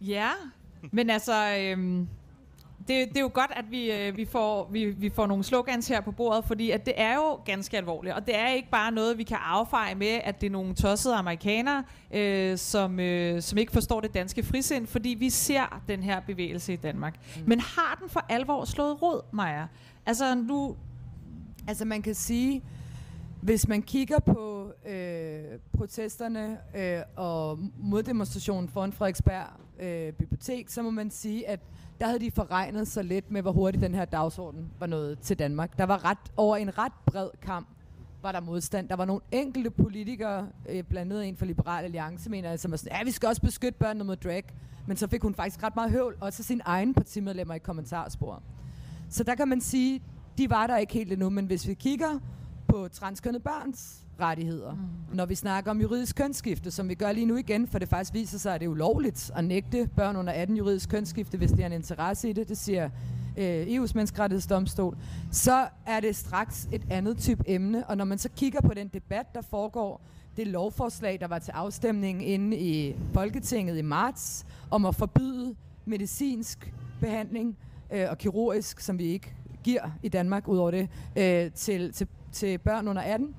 ja, 0.15 0.31
men 0.93 1.11
altså... 1.11 1.57
Øhm 1.59 2.09
det, 2.89 3.09
det 3.09 3.17
er 3.17 3.21
jo 3.21 3.31
godt, 3.35 3.51
at 3.57 3.65
vi, 3.71 3.93
øh, 3.93 4.17
vi, 4.17 4.25
får, 4.25 4.69
vi, 4.73 4.85
vi 4.85 5.11
får 5.11 5.27
nogle 5.27 5.45
slogans 5.45 5.89
her 5.89 6.01
på 6.01 6.13
bordet, 6.13 6.45
fordi 6.45 6.71
at 6.71 6.87
det 6.87 6.95
er 6.97 7.15
jo 7.15 7.41
ganske 7.45 7.77
alvorligt. 7.77 8.15
Og 8.15 8.27
det 8.27 8.37
er 8.37 8.49
ikke 8.49 8.71
bare 8.71 8.93
noget, 8.93 9.19
vi 9.19 9.23
kan 9.23 9.37
affeje 9.41 9.95
med, 9.95 10.21
at 10.25 10.41
det 10.41 10.47
er 10.47 10.51
nogle 10.51 10.75
tossede 10.75 11.15
amerikanere, 11.15 11.85
øh, 12.15 12.59
som, 12.59 13.01
øh, 13.01 13.43
som 13.43 13.59
ikke 13.59 13.73
forstår 13.73 14.01
det 14.01 14.15
danske 14.15 14.43
frisind, 14.43 14.87
fordi 14.87 15.09
vi 15.09 15.31
ser 15.31 15.83
den 15.89 16.03
her 16.03 16.21
bevægelse 16.21 16.73
i 16.73 16.77
Danmark. 16.77 17.15
Mm. 17.37 17.43
Men 17.47 17.61
har 17.61 17.99
den 18.01 18.09
for 18.09 18.25
alvor 18.29 18.65
slået 18.65 19.03
rod, 19.03 19.21
Maja? 19.33 19.65
Altså 20.07 20.35
nu... 20.35 20.77
Altså 21.69 21.85
man 21.85 22.03
kan 22.03 22.15
sige, 22.15 22.63
hvis 23.47 23.69
man 23.69 23.83
kigger 23.83 24.19
på 24.19 24.73
øh, 24.87 25.59
protesterne 25.77 26.59
øh, 26.77 27.01
og 27.17 27.59
moddemonstrationen 27.79 28.69
foran 28.69 28.93
Frederiksberg 28.93 29.47
øh, 29.81 30.13
Bibliotek, 30.13 30.69
så 30.69 30.83
må 30.83 30.91
man 30.91 31.11
sige, 31.11 31.49
at 31.49 31.61
der 32.01 32.07
havde 32.07 32.21
de 32.21 32.31
forregnet 32.31 32.89
sig 32.89 33.05
lidt 33.05 33.31
med, 33.31 33.43
hvor 33.43 33.53
hurtigt 33.53 33.83
den 33.83 33.95
her 33.95 34.05
dagsorden 34.05 34.71
var 34.79 34.87
nået 34.87 35.19
til 35.19 35.39
Danmark. 35.39 35.79
Der 35.79 35.85
var 35.85 36.05
ret 36.05 36.33
over 36.37 36.57
en 36.57 36.79
ret 36.79 36.93
bred 37.07 37.29
kamp 37.43 37.69
var 38.23 38.33
der 38.33 38.41
modstand. 38.41 38.89
Der 38.89 38.97
var 38.97 39.05
nogle 39.05 39.23
enkelte 39.33 39.71
politikere, 39.71 40.49
øh, 40.69 40.83
blandt 40.83 41.13
andet 41.13 41.29
en 41.29 41.37
fra 41.37 41.47
Liberal 41.47 41.85
Alliance, 41.85 42.31
mener 42.31 42.49
jeg, 42.49 42.61
som 42.61 42.71
var 42.71 42.77
sådan, 42.77 42.99
ja, 42.99 43.05
vi 43.05 43.11
skal 43.11 43.27
også 43.27 43.43
beskytte 43.43 43.79
børnene 43.79 44.05
mod 44.05 44.17
drag. 44.17 44.45
Men 44.87 44.97
så 44.97 45.07
fik 45.07 45.23
hun 45.23 45.35
faktisk 45.35 45.63
ret 45.63 45.77
meget 45.77 45.91
høvl, 45.91 46.17
også 46.21 46.43
sin 46.43 46.61
egen 46.65 46.95
partimedlemmer 46.95 47.55
i 47.55 47.59
kommentarspor. 47.59 48.43
Så 49.11 49.25
der 49.25 49.35
kan 49.35 49.49
man 49.49 49.61
sige, 49.61 50.03
de 50.39 50.51
var 50.51 50.67
der 50.67 50.77
ikke 50.77 50.93
helt 50.93 51.13
endnu, 51.13 51.31
men 51.31 51.47
hvis 51.47 51.69
vi 51.69 51.75
kigger 51.75 52.19
på 52.77 52.89
transkønnede 52.89 53.43
børns 53.43 54.05
rettigheder. 54.21 54.75
Mm. 54.75 55.17
Når 55.17 55.27
vi 55.27 55.35
snakker 55.35 55.71
om 55.71 55.81
juridisk 55.81 56.17
kønsskifte, 56.17 56.71
som 56.71 56.89
vi 56.89 56.95
gør 56.95 57.13
lige 57.13 57.27
nu 57.27 57.37
igen, 57.37 57.67
for 57.67 57.79
det 57.79 57.89
faktisk 57.89 58.15
viser 58.15 58.39
sig, 58.39 58.55
at 58.55 58.61
det 58.61 58.67
er 58.67 58.71
ulovligt 58.71 59.31
at 59.37 59.45
nægte 59.45 59.89
børn 59.97 60.17
under 60.17 60.33
18 60.33 60.57
juridisk 60.57 60.89
kønsskifte, 60.89 61.39
hvis 61.39 61.53
de 61.53 61.61
har 61.61 61.67
en 61.67 61.73
interesse 61.73 62.31
i 62.31 62.33
det. 62.33 62.49
Det 62.49 62.59
siger 62.59 62.91
øh, 63.37 63.67
EU's 63.67 63.93
menneskerettighedsdomstol. 63.95 64.97
Så 65.31 65.69
er 65.87 66.01
det 66.01 66.17
straks 66.17 66.69
et 66.73 66.87
andet 66.91 67.19
type 67.19 67.45
emne, 67.47 67.87
og 67.87 67.97
når 67.97 68.05
man 68.05 68.19
så 68.19 68.29
kigger 68.37 68.61
på 68.61 68.75
den 68.75 68.89
debat, 68.89 69.35
der 69.35 69.43
foregår, 69.43 70.01
det 70.37 70.47
lovforslag, 70.47 71.21
der 71.21 71.27
var 71.27 71.39
til 71.39 71.53
afstemning 71.53 72.29
inde 72.29 72.57
i 72.57 72.97
Folketinget 73.15 73.79
i 73.79 73.83
marts, 73.83 74.47
om 74.71 74.87
at 74.87 74.95
forbyde 74.95 75.55
medicinsk 75.85 76.73
behandling 77.01 77.57
øh, 77.93 78.07
og 78.11 78.19
kirurgisk, 78.19 78.81
som 78.81 78.99
vi 78.99 79.05
ikke 79.05 79.35
giver 79.67 79.91
i 80.03 80.09
Danmark 80.09 80.49
ud 80.49 80.59
over 80.59 80.71
det, 80.71 80.89
øh, 81.17 81.53
til, 81.53 81.93
til, 81.93 82.07
til 82.37 82.59
børn 82.59 82.89
under 82.89 83.03
18, 83.03 83.35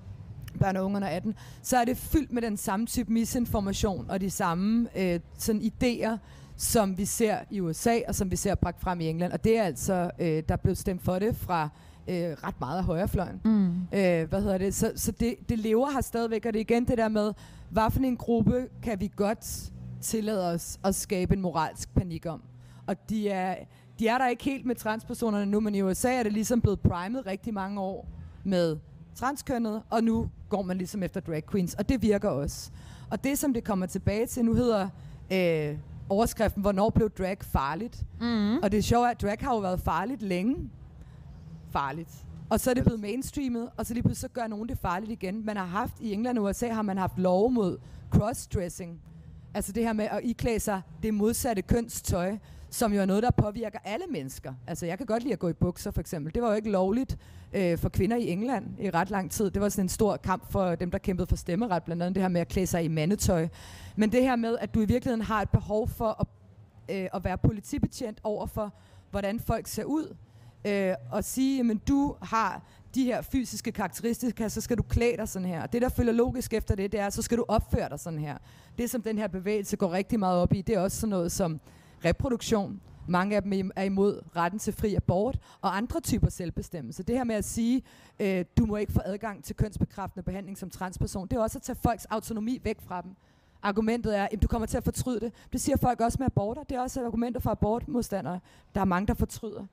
børn 0.60 0.76
og 0.76 0.86
unge 0.86 0.96
under 0.96 1.08
18, 1.08 1.36
så 1.62 1.78
er 1.78 1.86
det 1.86 1.98
fyldt 1.98 2.32
med 2.32 2.42
den 2.42 2.58
samme 2.58 2.86
type 2.86 3.12
misinformation 3.14 4.10
og 4.10 4.22
de 4.22 4.30
samme 4.30 4.88
øh, 4.96 5.20
sådan 5.38 5.62
idéer, 5.62 6.18
som 6.58 6.98
vi 6.98 7.06
ser 7.06 7.38
i 7.50 7.60
USA 7.60 8.00
og 8.08 8.16
som 8.16 8.32
vi 8.32 8.36
ser 8.36 8.56
bragt 8.56 8.82
frem 8.82 9.02
i 9.02 9.06
England. 9.06 9.34
Og 9.34 9.44
det 9.44 9.58
er 9.58 9.64
altså, 9.64 10.12
øh, 10.20 10.44
der 10.50 10.56
blev 10.56 10.76
stemt 10.76 11.04
for 11.04 11.20
det 11.20 11.36
fra 11.36 11.70
øh, 12.08 12.16
ret 12.16 12.60
meget 12.60 12.78
af 12.78 12.84
højrefløjen. 12.84 13.42
Mm. 13.46 13.68
Øh, 13.68 14.30
hvad 14.30 14.42
hedder 14.42 14.58
det? 14.58 14.76
Så, 14.76 14.92
så 14.96 15.12
det, 15.12 15.36
det 15.50 15.60
lever 15.60 15.92
her 15.92 16.02
stadigvæk, 16.02 16.46
og 16.46 16.54
det 16.54 16.60
er 16.60 16.62
igen 16.62 16.86
det 16.86 16.98
der 16.98 17.10
med, 17.10 17.34
hvad 17.70 17.92
for 17.92 18.00
en 18.00 18.18
gruppe 18.18 18.68
kan 18.84 19.00
vi 19.00 19.12
godt 19.16 19.72
tillade 20.02 20.52
os 20.52 20.80
at 20.84 20.96
skabe 20.96 21.34
en 21.34 21.42
moralsk 21.42 21.94
panik 21.94 22.26
om. 22.26 22.42
Og 22.88 23.10
de 23.10 23.30
er, 23.30 23.56
de 24.00 24.08
er 24.08 24.18
der 24.18 24.28
ikke 24.28 24.44
helt 24.44 24.66
med 24.66 24.76
transpersonerne 24.76 25.46
nu, 25.46 25.60
men 25.60 25.76
i 25.76 25.82
USA 25.82 26.14
er 26.14 26.24
det 26.24 26.34
ligesom 26.34 26.62
blevet 26.62 26.80
primet 26.80 27.26
rigtig 27.26 27.54
mange 27.54 27.82
år 27.82 28.17
med 28.48 28.78
transkønnet, 29.16 29.82
og 29.90 30.04
nu 30.04 30.30
går 30.50 30.62
man 30.62 30.78
ligesom 30.78 31.04
efter 31.04 31.20
drag 31.22 31.44
queens, 31.52 31.74
og 31.74 31.90
det 31.90 32.02
virker 32.02 32.30
også. 32.30 32.72
Og 33.10 33.24
det, 33.24 33.38
som 33.38 33.54
det 33.54 33.64
kommer 33.64 33.86
tilbage 33.86 34.26
til, 34.26 34.46
nu 34.46 34.54
hedder 34.54 34.90
øh, 35.32 35.78
overskriften, 36.10 36.62
hvornår 36.62 36.90
blev 36.90 37.10
drag 37.10 37.38
farligt? 37.42 38.06
Mm. 38.22 38.58
Og 38.58 38.72
det 38.72 38.78
er 38.78 38.82
sjovt, 38.82 39.10
at 39.10 39.22
drag 39.22 39.38
har 39.42 39.54
jo 39.54 39.60
været 39.60 39.80
farligt 39.80 40.22
længe. 40.22 40.70
Farligt. 41.72 42.26
Og 42.50 42.60
så 42.60 42.70
er 42.70 42.74
det 42.74 42.84
blevet 42.84 43.00
mainstreamet, 43.00 43.70
og 43.78 43.86
så 43.86 43.94
lige 43.94 44.04
pludselig 44.04 44.30
så 44.30 44.34
gør 44.34 44.48
nogen 44.48 44.70
det 44.70 44.78
farligt 44.78 45.12
igen. 45.12 45.46
Man 45.46 45.58
har 45.58 45.66
haft, 45.66 45.94
i 46.00 46.14
England 46.14 46.38
og 46.38 46.44
USA 46.44 46.68
har 46.68 46.82
man 46.82 46.98
haft 46.98 47.20
lov 47.20 47.52
mod 47.52 47.78
crossdressing. 48.12 49.02
Altså 49.54 49.72
det 49.72 49.84
her 49.84 49.94
med 49.94 50.06
at 50.06 50.20
iklæde 50.24 50.60
sig 50.60 50.82
det 51.04 51.14
modsatte 51.14 51.62
kønstøj, 51.62 52.38
som 52.70 52.94
jo 52.94 53.02
er 53.02 53.06
noget, 53.06 53.24
der 53.24 53.32
påvirker 53.32 53.80
alle 53.84 54.06
mennesker. 54.10 54.54
Altså 54.68 54.86
jeg 54.86 54.98
kan 54.98 55.08
godt 55.08 55.24
lide 55.24 55.34
at 55.34 55.40
gå 55.40 55.50
i 55.50 55.54
bukser 55.54 55.92
for 55.92 56.02
eksempel. 56.02 56.34
Det 56.34 56.42
var 56.42 56.50
jo 56.50 56.56
ikke 56.56 56.72
lovligt 56.72 57.18
øh, 57.54 57.78
for 57.78 57.90
kvinder 57.90 58.18
i 58.18 58.30
England 58.30 58.66
i 58.80 58.90
ret 58.90 59.10
lang 59.10 59.32
tid. 59.32 59.52
Det 59.52 59.62
var 59.62 59.70
sådan 59.70 59.86
en 59.86 59.90
stor 59.90 60.18
kamp 60.18 60.52
for 60.52 60.76
dem, 60.76 60.92
der 60.92 60.98
kæmpede 60.98 61.28
for 61.28 61.36
stemmeret, 61.36 61.84
blandt 61.84 62.04
andet 62.04 62.16
det 62.16 62.24
her 62.24 62.30
med 62.30 62.42
at 62.42 62.48
klæde 62.48 62.68
sig 62.68 62.84
i 62.84 62.88
mandetøj. 62.88 63.48
Men 63.96 64.12
det 64.12 64.24
her 64.24 64.36
med, 64.36 64.58
at 64.62 64.74
du 64.74 64.82
i 64.82 64.86
virkeligheden 64.86 65.22
har 65.22 65.42
et 65.42 65.50
behov 65.50 65.88
for 65.88 66.22
at, 66.22 66.28
øh, 66.96 67.10
at 67.14 67.24
være 67.24 67.38
politibetjent 67.38 68.20
over 68.24 68.46
for, 68.46 68.74
hvordan 69.12 69.40
folk 69.40 69.68
ser 69.68 69.84
ud, 69.84 70.16
øh, 70.66 70.94
og 71.12 71.24
sige, 71.24 71.72
at 71.72 71.78
du 71.88 72.16
har 72.22 72.62
de 72.96 73.04
her 73.04 73.22
fysiske 73.22 73.72
karakteristika, 73.72 74.50
så 74.50 74.62
skal 74.62 74.78
du 74.78 74.84
klæde 74.84 75.18
dig 75.18 75.28
sådan 75.28 75.48
her. 75.48 75.62
Og 75.62 75.74
det, 75.74 75.82
der 75.82 75.90
følger 75.90 76.14
logisk 76.14 76.54
efter 76.54 76.76
det, 76.76 76.92
det 76.92 77.00
er, 77.00 77.10
så 77.10 77.22
skal 77.22 77.38
du 77.38 77.46
opføre 77.48 77.90
dig 77.90 78.00
sådan 78.00 78.20
her. 78.20 78.38
Det, 78.78 78.90
som 78.90 79.02
den 79.02 79.18
her 79.18 79.28
bevægelse 79.28 79.78
går 79.78 79.92
rigtig 79.92 80.20
meget 80.20 80.42
op 80.42 80.54
i, 80.54 80.62
det 80.62 80.76
er 80.76 80.80
også 80.80 81.00
sådan 81.00 81.10
noget 81.10 81.32
som 81.32 81.60
reproduktion. 82.06 82.82
Mange 83.08 83.36
af 83.36 83.42
dem 83.42 83.72
er 83.76 83.84
imod 83.84 84.22
retten 84.36 84.60
til 84.60 84.74
fri 84.74 84.96
abort 84.96 85.40
og 85.62 85.78
andre 85.78 86.00
typer 86.00 86.30
selvbestemmelse. 86.30 87.04
Det 87.04 87.16
her 87.16 87.24
med 87.24 87.36
at 87.36 87.46
sige, 87.46 87.82
øh, 88.20 88.46
du 88.58 88.66
må 88.66 88.76
ikke 88.76 88.94
få 88.94 89.02
adgang 89.06 89.44
til 89.44 89.56
kønsbekræftende 89.56 90.24
behandling 90.24 90.58
som 90.58 90.70
transperson, 90.70 91.28
det 91.28 91.38
er 91.38 91.42
også 91.42 91.58
at 91.58 91.62
tage 91.62 91.78
folks 91.84 92.06
autonomi 92.06 92.60
væk 92.64 92.82
fra 92.82 93.02
dem. 93.02 93.16
Argumentet 93.64 94.18
er, 94.18 94.28
at 94.32 94.42
du 94.42 94.48
kommer 94.48 94.66
til 94.66 94.78
at 94.78 94.84
fortryde 94.84 95.20
det. 95.20 95.34
Det 95.54 95.62
siger 95.62 95.78
folk 95.78 96.02
også 96.02 96.18
med 96.20 96.26
aborter. 96.26 96.64
Det 96.64 96.78
er 96.78 96.82
også 96.82 97.06
argumenter 97.06 97.40
for 97.40 97.50
abortmodstandere. 97.50 98.40
Der 98.76 98.82
er 98.82 98.86
mange, 98.86 99.08
der 99.08 99.14
fortryder. 99.14 99.66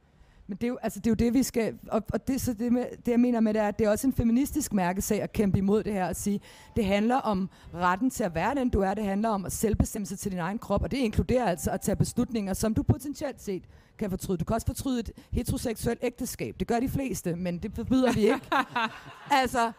Men 0.46 0.56
det 0.56 0.64
er 0.64 0.68
jo, 0.68 0.78
altså, 0.82 1.00
det, 1.00 1.06
er 1.06 1.10
jo 1.10 1.14
det, 1.14 1.34
vi 1.34 1.42
skal... 1.42 1.78
Og, 1.88 2.02
og 2.12 2.28
det, 2.28 2.40
så 2.40 2.52
det, 2.52 2.72
med, 2.72 2.86
det, 3.06 3.12
jeg 3.12 3.20
mener 3.20 3.40
med 3.40 3.54
det, 3.54 3.62
er, 3.62 3.68
at 3.68 3.78
det 3.78 3.86
er 3.86 3.90
også 3.90 4.06
en 4.06 4.12
feministisk 4.12 4.72
mærkesag 4.72 5.22
at 5.22 5.32
kæmpe 5.32 5.58
imod 5.58 5.82
det 5.82 5.92
her 5.92 6.08
og 6.08 6.16
sige, 6.16 6.40
det 6.76 6.84
handler 6.84 7.16
om 7.16 7.50
retten 7.74 8.10
til 8.10 8.24
at 8.24 8.34
være 8.34 8.54
den, 8.54 8.68
du 8.68 8.80
er. 8.80 8.94
Det 8.94 9.04
handler 9.04 9.28
om 9.28 9.44
at 9.44 9.52
selvbestemme 9.52 10.06
sig 10.06 10.18
til 10.18 10.32
din 10.32 10.40
egen 10.40 10.58
krop, 10.58 10.82
og 10.82 10.90
det 10.90 10.96
inkluderer 10.96 11.44
altså 11.44 11.70
at 11.70 11.80
tage 11.80 11.96
beslutninger, 11.96 12.52
som 12.52 12.74
du 12.74 12.82
potentielt 12.82 13.42
set 13.42 13.62
kan 13.98 14.10
fortryde. 14.10 14.38
Du 14.38 14.44
kan 14.44 14.54
også 14.54 14.66
fortryde 14.66 15.00
et 15.00 15.10
heteroseksuelt 15.32 15.98
ægteskab. 16.02 16.60
Det 16.60 16.68
gør 16.68 16.80
de 16.80 16.88
fleste, 16.88 17.36
men 17.36 17.58
det 17.58 17.72
forbyder 17.74 18.12
vi 18.12 18.20
ikke. 18.20 18.50
altså, 19.42 19.72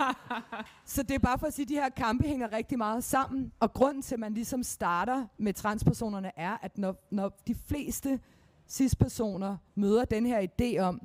så 0.86 1.04
det 1.04 1.16
er 1.16 1.20
bare 1.20 1.40
for 1.40 1.48
at 1.48 1.54
sige, 1.54 1.64
at 1.64 1.70
de 1.70 1.74
her 1.74 1.90
kampe 1.90 2.28
hænger 2.28 2.54
rigtig 2.54 2.78
meget 2.78 3.04
sammen. 3.04 3.52
Og 3.60 3.74
grunden 3.74 4.02
til, 4.02 4.16
at 4.16 4.20
man 4.20 4.34
ligesom 4.34 4.64
starter 4.64 5.26
med 5.38 5.54
transpersonerne, 5.54 6.32
er, 6.38 6.58
at 6.62 6.78
når, 6.78 7.08
når 7.12 7.42
de 7.48 7.56
fleste 7.68 8.20
cis-personer 8.68 9.58
møder 9.76 10.06
den 10.06 10.26
her 10.26 10.48
idé 10.48 10.80
om, 10.80 11.02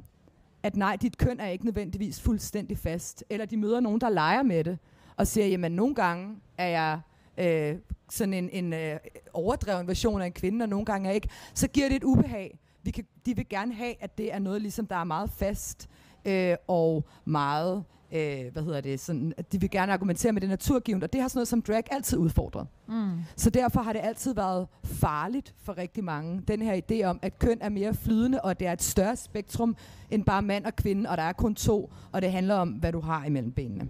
at 0.62 0.76
nej, 0.76 0.96
dit 0.96 1.18
køn 1.18 1.40
er 1.40 1.48
ikke 1.48 1.64
nødvendigvis 1.64 2.20
fuldstændig 2.20 2.78
fast, 2.78 3.24
eller 3.30 3.46
de 3.46 3.56
møder 3.56 3.80
nogen, 3.80 4.00
der 4.00 4.08
leger 4.08 4.42
med 4.42 4.64
det, 4.64 4.78
og 5.16 5.26
siger, 5.26 5.46
jamen 5.46 5.72
nogle 5.72 5.94
gange 5.94 6.36
er 6.58 6.68
jeg 6.68 7.00
øh, 7.38 7.78
sådan 8.10 8.34
en, 8.34 8.50
en 8.50 8.72
øh, 8.72 8.98
overdreven 9.32 9.88
version 9.88 10.22
af 10.22 10.26
en 10.26 10.32
kvinde, 10.32 10.62
og 10.62 10.68
nogle 10.68 10.84
gange 10.84 11.06
er 11.06 11.10
jeg 11.10 11.14
ikke, 11.14 11.28
så 11.54 11.68
giver 11.68 11.88
det 11.88 11.96
et 11.96 12.04
ubehag. 12.04 12.58
Vi 12.82 12.90
kan, 12.90 13.06
de 13.26 13.36
vil 13.36 13.48
gerne 13.48 13.74
have, 13.74 13.94
at 14.00 14.18
det 14.18 14.32
er 14.32 14.38
noget, 14.38 14.62
ligesom, 14.62 14.86
der 14.86 14.96
er 14.96 15.04
meget 15.04 15.30
fast 15.30 15.88
øh, 16.24 16.56
og 16.68 17.04
meget 17.24 17.84
øh, 18.12 18.52
hvad 18.52 18.62
hedder 18.62 18.80
det, 18.80 19.00
sådan, 19.00 19.32
at 19.36 19.52
de 19.52 19.60
vil 19.60 19.70
gerne 19.70 19.92
argumentere 19.92 20.32
med 20.32 20.40
det 20.40 20.48
naturgivet, 20.48 21.02
og 21.02 21.12
det 21.12 21.20
har 21.20 21.28
sådan 21.28 21.38
noget 21.38 21.48
som 21.48 21.62
drag 21.62 21.84
altid 21.90 22.18
udfordret. 22.18 22.66
Mm. 22.88 23.10
Så 23.36 23.50
derfor 23.50 23.80
har 23.80 23.92
det 23.92 24.00
altid 24.04 24.34
været 24.34 24.66
farligt 24.84 25.54
for 25.62 25.78
rigtig 25.78 26.04
mange, 26.04 26.42
den 26.48 26.62
her 26.62 26.80
idé 26.90 27.04
om, 27.04 27.18
at 27.22 27.38
køn 27.38 27.58
er 27.60 27.68
mere 27.68 27.94
flydende, 27.94 28.40
og 28.40 28.60
det 28.60 28.68
er 28.68 28.72
et 28.72 28.82
større 28.82 29.16
spektrum 29.16 29.76
end 30.10 30.24
bare 30.24 30.42
mand 30.42 30.64
og 30.64 30.76
kvinde, 30.76 31.10
og 31.10 31.16
der 31.16 31.22
er 31.22 31.32
kun 31.32 31.54
to, 31.54 31.92
og 32.12 32.22
det 32.22 32.32
handler 32.32 32.54
om, 32.54 32.68
hvad 32.68 32.92
du 32.92 33.00
har 33.00 33.24
imellem 33.24 33.52
benene. 33.52 33.88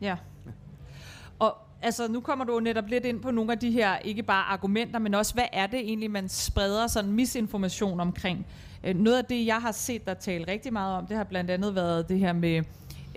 Ja. 0.00 0.16
Og 1.38 1.56
altså, 1.82 2.08
nu 2.08 2.20
kommer 2.20 2.44
du 2.44 2.54
jo 2.54 2.60
netop 2.60 2.86
lidt 2.86 3.04
ind 3.04 3.20
på 3.20 3.30
nogle 3.30 3.52
af 3.52 3.58
de 3.58 3.70
her, 3.70 3.98
ikke 3.98 4.22
bare 4.22 4.44
argumenter, 4.44 4.98
men 4.98 5.14
også, 5.14 5.34
hvad 5.34 5.44
er 5.52 5.66
det 5.66 5.80
egentlig, 5.80 6.10
man 6.10 6.28
spreder 6.28 6.86
sådan 6.86 7.12
misinformation 7.12 8.00
omkring? 8.00 8.46
Øh, 8.84 8.96
noget 8.96 9.18
af 9.18 9.24
det, 9.24 9.46
jeg 9.46 9.56
har 9.56 9.72
set 9.72 10.06
der 10.06 10.14
tale 10.14 10.44
rigtig 10.48 10.72
meget 10.72 10.96
om, 10.96 11.06
det 11.06 11.16
har 11.16 11.24
blandt 11.24 11.50
andet 11.50 11.74
været 11.74 12.08
det 12.08 12.18
her 12.18 12.32
med 12.32 12.62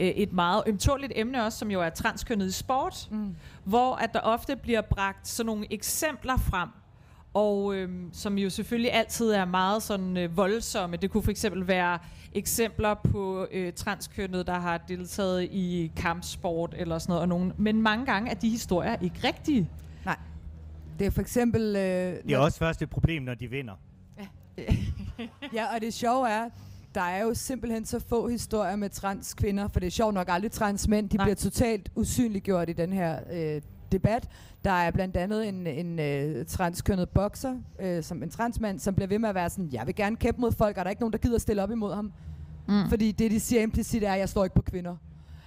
øh, 0.02 0.08
et 0.08 0.34
meget 0.34 0.64
ømtåligt 0.68 1.14
emne 1.16 1.46
også, 1.46 1.58
som 1.60 1.72
jo 1.72 1.82
er 1.82 1.90
transkønnet 1.90 2.48
i 2.48 2.52
sport, 2.52 3.08
mm. 3.12 3.36
hvor 3.64 3.96
at 3.96 4.14
der 4.14 4.20
ofte 4.20 4.56
bliver 4.56 4.82
bragt 4.82 5.28
sådan 5.28 5.46
nogle 5.46 5.74
eksempler 5.74 6.38
frem, 6.38 6.70
og 7.34 7.76
øhm, 7.76 8.10
som 8.14 8.38
jo 8.38 8.50
selvfølgelig 8.50 8.94
altid 8.94 9.32
er 9.32 9.46
meget 9.46 9.84
sådan 9.84 10.18
øh, 10.18 10.38
voldsomme. 10.38 10.98
Det 10.98 11.12
kunne 11.12 11.24
for 11.24 11.32
eksempel 11.32 11.68
være 11.68 12.00
eksempler 12.34 12.94
på 12.94 13.48
øh, 13.52 13.74
transkønnet, 13.74 14.48
der 14.48 14.60
har 14.60 14.78
deltaget 14.78 15.44
i 15.44 15.92
kampsport 15.96 16.74
eller 16.78 17.00
sådan 17.00 17.12
noget. 17.12 17.22
Og 17.22 17.28
nogen, 17.28 17.54
men 17.58 17.82
mange 17.82 18.06
gange 18.06 18.32
er 18.32 18.36
de 18.36 18.50
historier 18.50 18.96
ikke 19.02 19.20
rigtige. 19.28 19.70
Nej. 20.06 20.18
Det 21.00 21.08
er 21.08 21.12
for 21.12 21.22
eksempel... 21.22 21.62
Øh, 21.62 21.74
Det 21.74 22.32
er 22.34 22.38
også 22.38 22.58
først 22.58 22.82
et 22.82 22.90
problem, 22.90 23.24
når 23.24 23.34
de 23.34 23.48
vinder. 23.48 23.74
ja, 25.54 25.66
og 25.76 25.82
det 25.82 25.94
sjove 25.94 26.30
er, 26.30 26.50
der 26.96 27.02
er 27.02 27.24
jo 27.24 27.34
simpelthen 27.34 27.86
så 27.86 28.00
få 28.00 28.28
historier 28.28 28.76
med 28.76 28.90
transkvinder, 28.90 29.68
for 29.68 29.80
det 29.80 29.88
er 29.88 29.92
sjovt 29.92 30.14
nok 30.14 30.28
aldrig 30.30 30.52
transmænd. 30.52 31.10
De 31.10 31.18
Nej. 31.18 31.26
bliver 31.26 31.36
totalt 31.36 31.90
usynliggjort 31.96 32.70
i 32.70 32.74
den 32.74 32.94
her 32.94 33.20
øh, 33.32 33.62
debat. 33.92 34.30
Der 34.64 34.72
er 34.72 34.92
blandt 34.92 35.18
andet 35.18 35.48
en, 35.48 35.68
en 35.68 36.00
øh, 36.00 36.46
transkønnet 36.46 37.10
bokser, 37.10 37.56
øh, 37.80 38.04
som 38.04 38.24
en 38.24 38.30
transmand, 38.30 38.80
som 38.80 38.96
bliver 38.96 39.08
ved 39.08 39.20
med 39.20 39.30
at 39.30 39.36
være 39.36 39.50
sådan, 39.50 39.70
jeg 39.72 39.88
vil 39.88 39.96
gerne 39.96 40.16
kæmpe 40.16 40.42
mod 40.42 40.52
folk, 40.52 40.78
og 40.78 40.86
der 40.86 40.90
er 40.90 40.90
ikke 40.90 41.02
nogen, 41.02 41.14
der 41.14 41.20
gider 41.20 41.38
stille 41.38 41.64
op 41.64 41.72
imod 41.72 41.94
ham. 41.94 42.12
Mm. 42.68 42.90
Fordi 42.90 43.12
det, 43.12 43.32
de 43.32 43.40
siger 43.40 43.62
implicit, 43.62 44.04
er, 44.04 44.14
at 44.14 44.20
jeg 44.20 44.30
står 44.30 44.44
ikke 44.44 44.56
på 44.56 44.62
kvinder. 44.62 44.96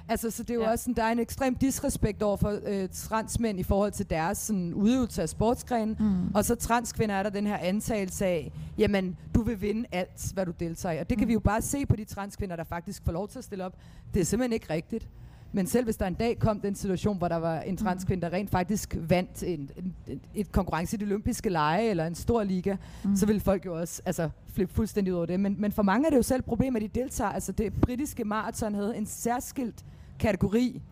Altså, 0.08 0.30
så 0.30 0.42
det 0.42 0.50
er 0.50 0.54
jo 0.54 0.60
Ja. 0.62 0.70
også 0.70 0.82
sådan, 0.82 0.94
der 0.94 1.02
er 1.04 1.12
en 1.12 1.18
ekstrem 1.18 1.54
disrespekt 1.54 2.22
over 2.22 2.36
for 2.36 2.58
øh, 2.66 2.88
transmænd 2.92 3.60
i 3.60 3.62
forhold 3.62 3.92
til 3.92 4.10
deres 4.10 4.38
sådan, 4.38 4.74
udøvelse 4.74 5.22
af 5.22 5.28
sportsgren. 5.28 5.96
Mm. 6.00 6.34
Og 6.34 6.44
så 6.44 6.54
transkvinder 6.54 7.14
er 7.14 7.22
der 7.22 7.30
den 7.30 7.46
her 7.46 7.56
antagelse 7.56 8.26
af, 8.26 8.52
jamen, 8.78 9.16
du 9.34 9.42
vil 9.42 9.60
vinde 9.60 9.84
alt, 9.92 10.30
hvad 10.34 10.46
du 10.46 10.52
deltager 10.60 10.92
i. 10.92 10.98
Og 10.98 11.10
det 11.10 11.18
kan 11.18 11.28
vi 11.28 11.32
jo 11.32 11.40
bare 11.40 11.62
se 11.62 11.86
på 11.86 11.96
de 11.96 12.04
transkvinder, 12.04 12.56
der 12.56 12.64
faktisk 12.64 13.02
får 13.04 13.12
lov 13.12 13.28
til 13.28 13.38
at 13.38 13.44
stille 13.44 13.64
op. 13.64 13.76
Det 14.14 14.20
er 14.20 14.24
simpelthen 14.24 14.52
ikke 14.52 14.66
rigtigt. 14.70 15.08
Men 15.52 15.66
selv 15.66 15.84
hvis 15.84 15.96
der 15.96 16.06
en 16.06 16.14
dag 16.14 16.38
kom 16.38 16.60
den 16.60 16.74
situation, 16.74 17.18
hvor 17.18 17.28
der 17.28 17.36
var 17.36 17.60
en 17.60 17.76
transkvinde, 17.76 18.22
der 18.22 18.32
rent 18.32 18.50
faktisk 18.50 18.96
vandt 19.08 19.42
en, 19.42 19.70
en, 19.76 19.94
en, 20.08 20.20
et 20.34 20.52
konkurrence 20.52 20.96
i 20.96 20.98
de 21.00 21.04
olympiske 21.04 21.48
lege 21.50 21.90
eller 21.90 22.06
en 22.06 22.14
stor 22.14 22.42
liga, 22.42 22.76
mm. 23.04 23.16
så 23.16 23.26
ville 23.26 23.40
folk 23.40 23.66
jo 23.66 23.80
også 23.80 24.02
altså, 24.04 24.30
flippe 24.48 24.74
fuldstændig 24.74 25.12
ud 25.12 25.16
over 25.16 25.26
det. 25.26 25.40
Men, 25.40 25.56
men 25.58 25.72
for 25.72 25.82
mange 25.82 26.06
er 26.06 26.10
det 26.10 26.16
jo 26.16 26.22
selv 26.22 26.38
et 26.38 26.44
problem, 26.44 26.76
at 26.76 26.82
de 26.82 26.88
deltager. 26.88 27.30
Altså 27.30 27.52
det 27.52 27.72
britiske 27.80 28.24
maraton 28.24 28.74
havde 28.74 28.96
en 28.96 29.06
særskilt 29.06 29.84
kategori 30.18 30.82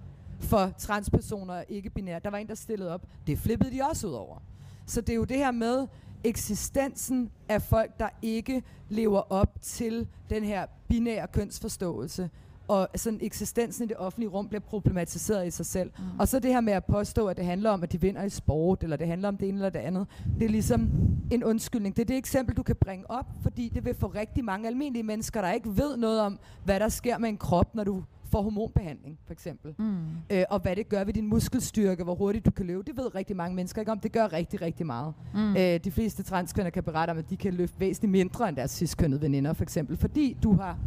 for 0.41 0.71
transpersoner 0.79 1.55
og 1.55 1.65
ikke-binære. 1.69 2.21
Der 2.25 2.31
var 2.31 2.39
en, 2.39 2.49
der 2.49 2.55
stillede 2.55 2.95
op. 2.95 3.07
Det 3.27 3.39
flippede 3.39 3.71
de 3.71 3.81
også 3.91 4.07
ud 4.07 4.13
over. 4.13 4.43
Så 4.87 5.01
det 5.01 5.11
er 5.11 5.17
jo 5.17 5.25
det 5.25 5.37
her 5.37 5.51
med 5.51 5.87
eksistensen 6.25 7.31
af 7.49 7.63
folk, 7.63 8.01
der 8.01 8.09
ikke 8.23 8.63
lever 8.89 9.33
op 9.33 9.59
til 9.63 10.09
den 10.31 10.45
her 10.45 10.67
binære 10.89 11.27
kønsforståelse. 11.27 12.31
Og 12.69 12.89
sådan 12.95 13.19
eksistensen 13.23 13.85
i 13.85 13.89
det 13.89 13.97
offentlige 13.97 14.31
rum 14.31 14.49
bliver 14.49 14.61
problematiseret 14.61 15.47
i 15.47 15.51
sig 15.51 15.67
selv. 15.67 15.91
Mm. 15.99 16.05
Og 16.19 16.29
så 16.29 16.39
det 16.39 16.53
her 16.53 16.61
med 16.61 16.73
at 16.73 16.85
påstå, 16.85 17.27
at 17.27 17.37
det 17.37 17.45
handler 17.45 17.71
om, 17.71 17.83
at 17.83 17.93
de 17.93 18.01
vinder 18.01 18.23
i 18.23 18.31
sport, 18.31 18.83
eller 18.83 18.97
det 18.97 19.07
handler 19.07 19.29
om 19.29 19.37
det 19.37 19.49
ene 19.49 19.57
eller 19.57 19.71
det 19.71 19.79
andet. 19.79 20.07
Det 20.39 20.45
er 20.45 20.49
ligesom 20.49 20.91
en 21.31 21.45
undskyldning. 21.45 21.97
Det 21.97 22.03
er 22.03 22.07
det 22.07 22.17
eksempel, 22.17 22.57
du 22.57 22.63
kan 22.63 22.77
bringe 22.77 23.11
op, 23.11 23.27
fordi 23.43 23.69
det 23.69 23.85
vil 23.85 23.95
få 23.95 24.07
rigtig 24.07 24.45
mange 24.45 24.69
almindelige 24.69 25.03
mennesker, 25.03 25.41
der 25.41 25.53
ikke 25.53 25.77
ved 25.77 25.97
noget 25.97 26.21
om, 26.21 26.39
hvad 26.65 26.81
der 26.81 26.89
sker 26.89 27.19
med 27.19 27.29
en 27.29 27.39
krop, 27.39 27.75
når 27.75 27.85
du 27.85 28.03
får 28.33 28.43
hormonbehandling, 28.43 29.19
for 29.27 29.33
eksempel. 29.33 29.75
Mm. 29.79 29.97
Øh, 30.31 30.45
og 30.51 30.61
hvad 30.61 30.77
det 30.77 30.89
gør 30.89 31.05
ved 31.05 31.15
din 31.15 31.27
muskelstyrke, 31.27 32.05
hvor 32.05 32.15
hurtigt 32.15 32.45
du 32.45 32.51
kan 32.51 32.67
løbe. 32.67 32.83
Det 32.87 32.97
ved 32.97 33.15
rigtig 33.15 33.37
mange 33.37 33.57
mennesker 33.57 33.83
ikke 33.83 33.93
om. 33.93 33.99
Det 33.99 34.13
gør 34.13 34.33
rigtig, 34.33 34.63
rigtig 34.63 34.87
meget. 34.87 35.15
Mm. 35.35 35.57
Øh, 35.57 35.81
de 35.85 35.91
fleste 35.91 36.23
transkønner 36.23 36.71
kan 36.71 36.83
berette 36.83 37.11
om, 37.11 37.19
at 37.19 37.31
de 37.31 37.37
kan 37.37 37.55
løfte 37.55 37.81
væsentligt 37.81 38.11
mindre 38.11 38.49
end 38.49 38.57
deres 38.57 38.71
ciskønnede 38.71 39.23
veninder, 39.23 39.53
for 39.53 39.63
eksempel. 39.63 39.97
Fordi 39.97 40.37
du 40.43 40.53
har 40.53 40.79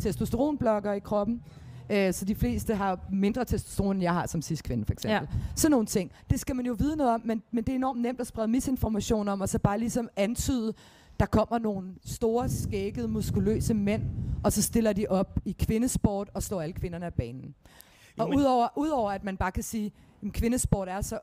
testosteronblokker 0.00 0.92
i 0.92 0.98
kroppen. 0.98 1.42
Øh, 1.90 2.12
så 2.12 2.24
de 2.24 2.34
fleste 2.34 2.74
har 2.74 3.00
mindre 3.12 3.44
testosteron, 3.44 3.96
end 3.96 4.02
jeg 4.02 4.14
har 4.14 4.26
som 4.26 4.42
ciskvinde, 4.42 4.84
for 4.84 4.92
eksempel. 4.92 5.28
Ja. 5.32 5.38
Sådan 5.56 5.70
nogle 5.70 5.86
ting. 5.86 6.10
Det 6.30 6.40
skal 6.40 6.56
man 6.56 6.66
jo 6.66 6.76
vide 6.78 6.96
noget 6.96 7.14
om, 7.14 7.22
men, 7.24 7.42
men 7.50 7.64
det 7.64 7.72
er 7.72 7.76
enormt 7.76 8.00
nemt 8.00 8.20
at 8.20 8.26
sprede 8.26 8.48
misinformation 8.48 9.28
om, 9.28 9.40
og 9.40 9.48
så 9.48 9.58
bare 9.58 9.78
ligesom 9.78 10.08
antyde, 10.16 10.74
der 11.22 11.26
kommer 11.26 11.58
nogle 11.58 11.88
store, 12.04 12.48
skækkede, 12.48 13.08
muskuløse 13.08 13.74
mænd, 13.74 14.02
og 14.44 14.52
så 14.52 14.62
stiller 14.62 14.92
de 14.92 15.06
op 15.08 15.40
i 15.44 15.56
kvindesport 15.58 16.30
og 16.34 16.42
slår 16.42 16.60
alle 16.60 16.72
kvinderne 16.72 17.06
af 17.06 17.14
banen. 17.14 17.54
Og 18.18 18.28
udover, 18.28 18.68
udover 18.76 19.10
at 19.10 19.24
man 19.24 19.36
bare 19.36 19.52
kan 19.52 19.62
sige, 19.62 19.92
at 20.26 20.32
kvindesport 20.32 20.88
er 20.88 21.00
så 21.00 21.18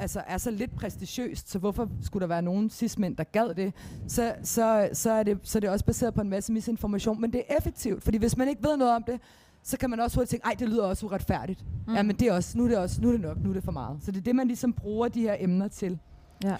altså 0.00 0.22
er 0.26 0.38
så 0.38 0.50
lidt 0.50 0.76
prestigiøst, 0.76 1.50
så 1.50 1.58
hvorfor 1.58 1.88
skulle 2.02 2.20
der 2.20 2.26
være 2.26 2.42
nogen 2.42 2.70
cis-mænd, 2.70 3.16
der 3.16 3.24
gad 3.24 3.54
det, 3.54 3.72
så, 4.08 4.34
så, 4.42 4.88
så, 4.92 5.10
er 5.10 5.22
det, 5.22 5.38
så 5.42 5.58
er 5.58 5.60
det 5.60 5.70
også 5.70 5.84
baseret 5.84 6.14
på 6.14 6.20
en 6.20 6.28
masse 6.30 6.52
misinformation, 6.52 7.20
men 7.20 7.32
det 7.32 7.42
er 7.48 7.56
effektivt, 7.56 8.02
fordi 8.02 8.18
hvis 8.18 8.36
man 8.36 8.48
ikke 8.48 8.62
ved 8.62 8.76
noget 8.76 8.94
om 8.94 9.02
det, 9.02 9.20
så 9.62 9.78
kan 9.78 9.90
man 9.90 10.00
også 10.00 10.16
hurtigt 10.16 10.30
tænke, 10.30 10.44
ej, 10.44 10.54
det 10.58 10.68
lyder 10.68 10.84
også 10.84 11.06
uretfærdigt. 11.06 11.64
Mm. 11.86 11.94
Ja, 11.94 12.02
men 12.02 12.16
det 12.16 12.28
er 12.28 12.32
også, 12.32 12.58
nu 12.58 12.64
er 12.64 12.68
det 12.68 12.78
også, 12.78 13.02
nu 13.02 13.08
er 13.08 13.12
det 13.12 13.20
nok, 13.20 13.38
nu 13.42 13.48
er 13.50 13.54
det 13.54 13.64
for 13.64 13.72
meget. 13.72 13.98
Så 14.02 14.10
det 14.10 14.18
er 14.18 14.24
det, 14.24 14.36
man 14.36 14.46
ligesom 14.46 14.72
bruger 14.72 15.08
de 15.08 15.20
her 15.20 15.36
emner 15.38 15.68
til. 15.68 15.98
Ja. 16.44 16.56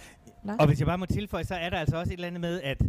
Og 0.58 0.66
hvis 0.66 0.78
jeg 0.80 0.86
bare 0.86 0.98
må 0.98 1.06
tilføje, 1.06 1.44
så 1.44 1.54
er 1.54 1.70
der 1.70 1.78
altså 1.78 1.96
også 1.96 2.12
et 2.12 2.16
eller 2.16 2.26
andet 2.26 2.40
med, 2.40 2.60
at 2.62 2.82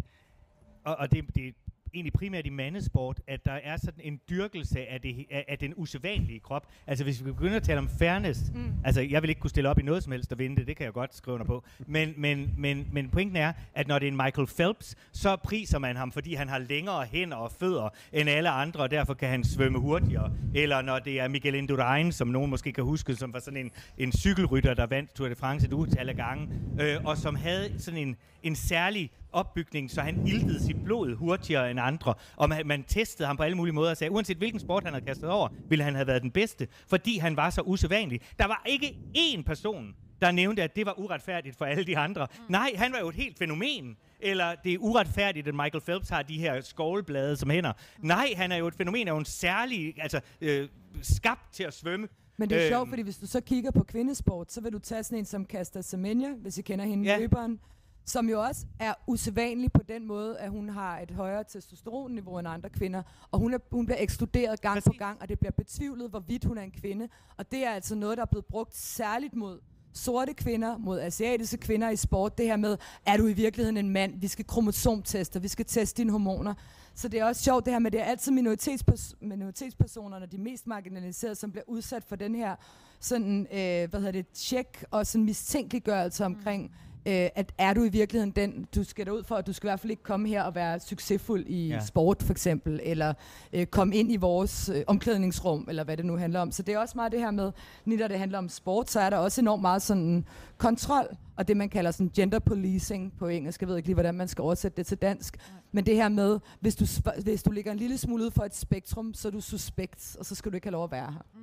og, 0.83 0.95
og 0.95 1.11
det, 1.11 1.35
det 1.35 1.55
egentlig 1.93 2.13
primært 2.13 2.45
i 2.45 2.49
mandesport, 2.49 3.21
at 3.27 3.45
der 3.45 3.51
er 3.51 3.77
sådan 3.77 3.99
en 4.03 4.19
dyrkelse 4.29 4.79
af, 4.89 5.01
det, 5.01 5.25
af, 5.31 5.45
af 5.47 5.57
den 5.57 5.73
usædvanlige 5.75 6.39
krop. 6.39 6.67
Altså 6.87 7.03
hvis 7.03 7.25
vi 7.25 7.31
begynder 7.31 7.55
at 7.55 7.63
tale 7.63 7.79
om 7.79 7.89
fairness, 7.99 8.51
mm. 8.55 8.73
altså 8.85 9.01
jeg 9.01 9.21
vil 9.21 9.29
ikke 9.29 9.41
kunne 9.41 9.49
stille 9.49 9.69
op 9.69 9.79
i 9.79 9.81
noget 9.81 10.03
som 10.03 10.11
helst 10.11 10.31
og 10.31 10.39
vinde 10.39 10.55
det, 10.55 10.67
det 10.67 10.77
kan 10.77 10.83
jeg 10.83 10.93
godt 10.93 11.15
skrive 11.15 11.33
under 11.33 11.45
på. 11.45 11.63
Men, 11.87 12.13
men, 12.17 12.53
men, 12.57 12.87
men 12.91 13.09
pointen 13.09 13.35
er, 13.35 13.53
at 13.75 13.87
når 13.87 13.99
det 13.99 14.07
er 14.07 14.11
en 14.11 14.17
Michael 14.17 14.47
Phelps, 14.47 14.95
så 15.11 15.35
priser 15.35 15.79
man 15.79 15.95
ham, 15.95 16.11
fordi 16.11 16.33
han 16.33 16.49
har 16.49 16.59
længere 16.59 17.05
hænder 17.05 17.37
og 17.37 17.51
fødder 17.51 17.89
end 18.13 18.29
alle 18.29 18.49
andre, 18.49 18.79
og 18.79 18.91
derfor 18.91 19.13
kan 19.13 19.29
han 19.29 19.43
svømme 19.43 19.79
hurtigere. 19.79 20.31
Eller 20.55 20.81
når 20.81 20.99
det 20.99 21.19
er 21.19 21.27
Miguel 21.27 21.55
Indurain, 21.55 22.11
som 22.11 22.27
nogen 22.27 22.49
måske 22.49 22.71
kan 22.71 22.83
huske, 22.83 23.15
som 23.15 23.33
var 23.33 23.39
sådan 23.39 23.59
en, 23.59 23.71
en 23.97 24.11
cykelrytter, 24.11 24.73
der 24.73 24.85
vandt 24.85 25.13
Tour 25.15 25.29
de 25.29 25.35
France 25.35 25.67
et 25.67 25.73
utal 25.73 26.09
af 26.09 26.15
gange, 26.15 26.49
øh, 26.81 27.05
og 27.05 27.17
som 27.17 27.35
havde 27.35 27.79
sådan 27.79 27.99
en, 27.99 28.15
en 28.43 28.55
særlig 28.55 29.11
opbygning, 29.33 29.91
så 29.91 30.01
han 30.01 30.27
iltede 30.27 30.63
sit 30.63 30.83
blod 30.83 31.15
hurtigere 31.15 31.71
end 31.71 31.79
andre. 31.79 32.13
Og 32.35 32.49
man, 32.49 32.67
man 32.67 32.83
testede 32.83 33.27
ham 33.27 33.37
på 33.37 33.43
alle 33.43 33.57
mulige 33.57 33.73
måder 33.73 33.91
og 33.91 33.97
sagde, 33.97 34.11
uanset 34.11 34.37
hvilken 34.37 34.59
sport 34.59 34.83
han 34.83 34.93
havde 34.93 35.05
kastet 35.05 35.29
over, 35.29 35.49
ville 35.69 35.83
han 35.83 35.95
have 35.95 36.07
været 36.07 36.21
den 36.21 36.31
bedste, 36.31 36.67
fordi 36.87 37.17
han 37.17 37.37
var 37.37 37.49
så 37.49 37.61
usædvanlig. 37.61 38.21
Der 38.39 38.45
var 38.45 38.61
ikke 38.65 38.97
én 39.17 39.43
person, 39.43 39.95
der 40.21 40.31
nævnte, 40.31 40.63
at 40.63 40.75
det 40.75 40.85
var 40.85 40.99
uretfærdigt 40.99 41.57
for 41.57 41.65
alle 41.65 41.83
de 41.83 41.97
andre. 41.97 42.27
Mm. 42.31 42.43
Nej, 42.49 42.71
han 42.75 42.91
var 42.91 42.99
jo 42.99 43.09
et 43.09 43.15
helt 43.15 43.37
fænomen. 43.37 43.97
Eller 44.19 44.55
det 44.63 44.73
er 44.73 44.77
uretfærdigt, 44.77 45.47
at 45.47 45.55
Michael 45.55 45.81
Phelps 45.81 46.09
har 46.09 46.21
de 46.21 46.37
her 46.37 46.61
skovlblade 46.61 47.35
som 47.35 47.49
hænder. 47.49 47.71
Mm. 47.71 48.07
Nej, 48.07 48.33
han 48.35 48.51
er 48.51 48.57
jo 48.57 48.67
et 48.67 48.75
fænomen, 48.75 49.07
er 49.07 49.11
jo 49.11 49.17
en 49.17 49.25
særlig, 49.25 49.93
altså 49.97 50.21
øh, 50.41 50.69
skabt 51.01 51.53
til 51.53 51.63
at 51.63 51.73
svømme. 51.73 52.07
Men 52.37 52.49
det 52.49 52.57
er 52.57 52.63
øhm. 52.63 52.71
sjovt, 52.71 52.89
fordi 52.89 53.01
hvis 53.01 53.17
du 53.17 53.27
så 53.27 53.41
kigger 53.41 53.71
på 53.71 53.83
kvindesport, 53.83 54.51
så 54.51 54.61
vil 54.61 54.73
du 54.73 54.79
tage 54.79 55.03
sådan 55.03 55.17
en 55.17 55.25
som 55.25 55.45
Kasta 55.45 55.81
Semenya, 55.81 56.29
hvis 56.33 56.57
I 56.57 56.61
kender 56.61 56.85
hende, 56.85 57.09
ja. 57.09 57.17
løberen 57.17 57.59
som 58.05 58.29
jo 58.29 58.41
også 58.41 58.65
er 58.79 58.93
usædvanlig 59.07 59.71
på 59.71 59.81
den 59.87 60.07
måde, 60.07 60.37
at 60.39 60.49
hun 60.49 60.69
har 60.69 60.99
et 60.99 61.11
højere 61.11 61.43
testosteronniveau 61.43 62.39
end 62.39 62.47
andre 62.47 62.69
kvinder, 62.69 63.03
og 63.31 63.39
hun, 63.39 63.53
er, 63.53 63.57
hun 63.71 63.85
bliver 63.85 63.97
ekskluderet 63.99 64.61
gang 64.61 64.75
Præcis. 64.75 64.87
på 64.87 64.97
gang, 64.97 65.21
og 65.21 65.29
det 65.29 65.39
bliver 65.39 65.51
betvivlet, 65.51 66.09
hvorvidt 66.09 66.45
hun 66.45 66.57
er 66.57 66.61
en 66.61 66.71
kvinde. 66.71 67.09
Og 67.37 67.51
det 67.51 67.65
er 67.65 67.71
altså 67.71 67.95
noget, 67.95 68.17
der 68.17 68.21
er 68.21 68.27
blevet 68.27 68.45
brugt 68.45 68.75
særligt 68.75 69.35
mod 69.35 69.59
sorte 69.93 70.33
kvinder, 70.33 70.77
mod 70.77 70.99
asiatiske 70.99 71.57
kvinder 71.57 71.89
i 71.89 71.95
sport. 71.95 72.37
Det 72.37 72.45
her 72.45 72.57
med, 72.57 72.77
er 73.05 73.17
du 73.17 73.27
i 73.27 73.33
virkeligheden 73.33 73.77
en 73.77 73.89
mand? 73.89 74.19
Vi 74.19 74.27
skal 74.27 74.45
kromosomteste, 74.45 75.41
vi 75.41 75.47
skal 75.47 75.65
teste 75.65 75.97
dine 75.97 76.11
hormoner. 76.11 76.53
Så 76.95 77.07
det 77.07 77.19
er 77.19 77.25
også 77.25 77.43
sjovt 77.43 77.65
det 77.65 77.73
her 77.73 77.79
med, 77.79 77.91
det 77.91 78.01
er 78.01 78.05
altid 78.05 78.31
minoritetspers- 78.31 79.13
minoritetspersonerne, 79.21 80.25
de 80.25 80.37
mest 80.37 80.67
marginaliserede, 80.67 81.35
som 81.35 81.51
bliver 81.51 81.63
udsat 81.67 82.03
for 82.03 82.15
den 82.15 82.35
her 82.35 82.55
sådan, 82.99 83.47
øh, 83.51 83.89
hvad 83.89 83.99
hedder 83.99 84.11
det, 84.11 84.27
tjek 84.27 84.83
og 84.91 85.07
sådan 85.07 85.25
mistænkeliggørelse 85.25 86.25
omkring, 86.25 86.63
mm 86.63 86.92
øh, 87.05 87.29
at 87.35 87.53
er 87.57 87.73
du 87.73 87.83
i 87.83 87.89
virkeligheden 87.89 88.31
den, 88.31 88.67
du 88.75 88.83
skal 88.83 89.11
ud 89.11 89.23
for, 89.23 89.35
at 89.35 89.47
du 89.47 89.53
skal 89.53 89.67
i 89.67 89.69
hvert 89.69 89.79
fald 89.79 89.91
ikke 89.91 90.03
komme 90.03 90.27
her 90.27 90.43
og 90.43 90.55
være 90.55 90.79
succesfuld 90.79 91.45
i 91.47 91.67
ja. 91.67 91.85
sport 91.85 92.23
for 92.23 92.31
eksempel, 92.31 92.79
eller 92.83 93.13
øh, 93.53 93.65
komme 93.65 93.95
ind 93.95 94.11
i 94.11 94.17
vores 94.17 94.69
øh, 94.69 94.83
omklædningsrum, 94.87 95.65
eller 95.69 95.83
hvad 95.83 95.97
det 95.97 96.05
nu 96.05 96.17
handler 96.17 96.39
om. 96.39 96.51
Så 96.51 96.63
det 96.63 96.73
er 96.73 96.79
også 96.79 96.93
meget 96.95 97.11
det 97.11 97.19
her 97.19 97.31
med, 97.31 97.51
lige 97.85 97.97
når 97.97 98.07
det 98.07 98.19
handler 98.19 98.37
om 98.37 98.49
sport, 98.49 98.91
så 98.91 98.99
er 98.99 99.09
der 99.09 99.17
også 99.17 99.41
enormt 99.41 99.61
meget 99.61 99.81
sådan 99.81 100.25
kontrol, 100.57 101.17
og 101.35 101.47
det 101.47 101.57
man 101.57 101.69
kalder 101.69 101.91
sådan 101.91 102.11
gender 102.15 102.39
policing 102.39 103.13
på 103.17 103.27
engelsk. 103.27 103.61
Jeg 103.61 103.69
ved 103.69 103.77
ikke 103.77 103.87
lige, 103.87 103.95
hvordan 103.95 104.15
man 104.15 104.27
skal 104.27 104.41
oversætte 104.41 104.77
det 104.77 104.85
til 104.85 104.97
dansk. 104.97 105.37
Men 105.71 105.85
det 105.85 105.95
her 105.95 106.09
med, 106.09 106.39
hvis 106.59 106.75
du, 106.75 106.85
hvis 107.23 107.43
du 107.43 107.51
ligger 107.51 107.71
en 107.71 107.77
lille 107.77 107.97
smule 107.97 108.25
ud 108.25 108.31
for 108.31 108.43
et 108.43 108.55
spektrum, 108.55 109.13
så 109.13 109.27
er 109.27 109.31
du 109.31 109.41
suspekt, 109.41 110.15
og 110.19 110.25
så 110.25 110.35
skal 110.35 110.51
du 110.51 110.55
ikke 110.55 110.67
have 110.67 110.71
lov 110.71 110.83
at 110.83 110.91
være 110.91 111.11
her. 111.11 111.25
Mm. 111.33 111.39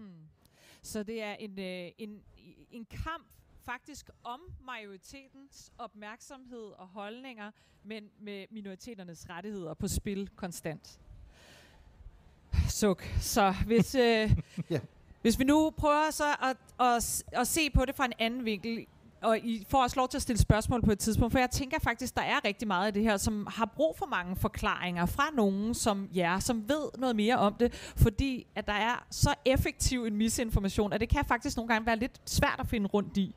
Så 0.83 1.03
det 1.03 1.23
er 1.23 1.33
en, 1.33 1.59
øh, 1.59 1.91
en, 1.99 2.11
en 2.71 2.85
kamp 2.91 3.27
faktisk 3.65 4.11
om 4.25 4.41
majoritetens 4.67 5.73
opmærksomhed 5.79 6.73
og 6.79 6.87
holdninger, 6.87 7.51
men 7.85 8.11
med 8.21 8.47
minoriteternes 8.51 9.31
rettigheder 9.31 9.75
på 9.75 9.89
spil 9.89 10.31
konstant. 10.37 11.01
Suk. 12.69 13.05
Så 13.21 13.55
hvis, 13.67 13.95
øh, 13.95 14.03
yeah. 14.73 14.81
hvis 15.23 15.39
vi 15.39 15.45
nu 15.45 15.71
prøver 15.71 16.11
så 16.11 16.25
at, 16.43 16.57
at, 16.81 17.25
at 17.41 17.47
se 17.47 17.71
på 17.71 17.85
det 17.85 17.95
fra 17.95 18.05
en 18.05 18.13
anden 18.19 18.45
vinkel, 18.45 18.87
og 19.23 19.39
I 19.39 19.67
får 19.69 19.83
også 19.83 19.97
lov 19.97 20.09
til 20.09 20.19
at 20.19 20.23
stille 20.23 20.41
spørgsmål 20.41 20.83
på 20.83 20.93
et 20.93 20.99
tidspunkt, 20.99 21.33
for 21.33 21.39
jeg 21.39 21.51
tænker 21.51 21.79
faktisk, 21.79 22.15
der 22.15 22.23
er 22.23 22.45
rigtig 22.45 22.69
meget 22.69 22.87
af 22.87 22.95
det 22.95 23.03
her, 23.03 23.17
som 23.17 23.47
har 23.51 23.67
brug 23.67 23.99
for 23.99 24.07
mange 24.07 24.37
forklaringer 24.37 25.07
fra 25.07 25.25
nogen 25.35 25.75
som 25.75 26.09
jer, 26.15 26.39
som 26.39 26.69
ved 26.69 26.89
noget 26.99 27.17
mere 27.17 27.39
om 27.39 27.55
det, 27.55 27.75
fordi 27.97 28.47
at 28.55 28.67
der 28.67 28.73
er 28.73 29.07
så 29.11 29.35
effektiv 29.45 30.05
en 30.05 30.17
misinformation, 30.17 30.93
at 30.93 31.01
det 31.01 31.09
kan 31.09 31.25
faktisk 31.25 31.57
nogle 31.57 31.69
gange 31.69 31.87
være 31.87 31.97
lidt 31.97 32.21
svært 32.25 32.57
at 32.59 32.67
finde 32.67 32.87
rundt 32.87 33.17
i. 33.17 33.35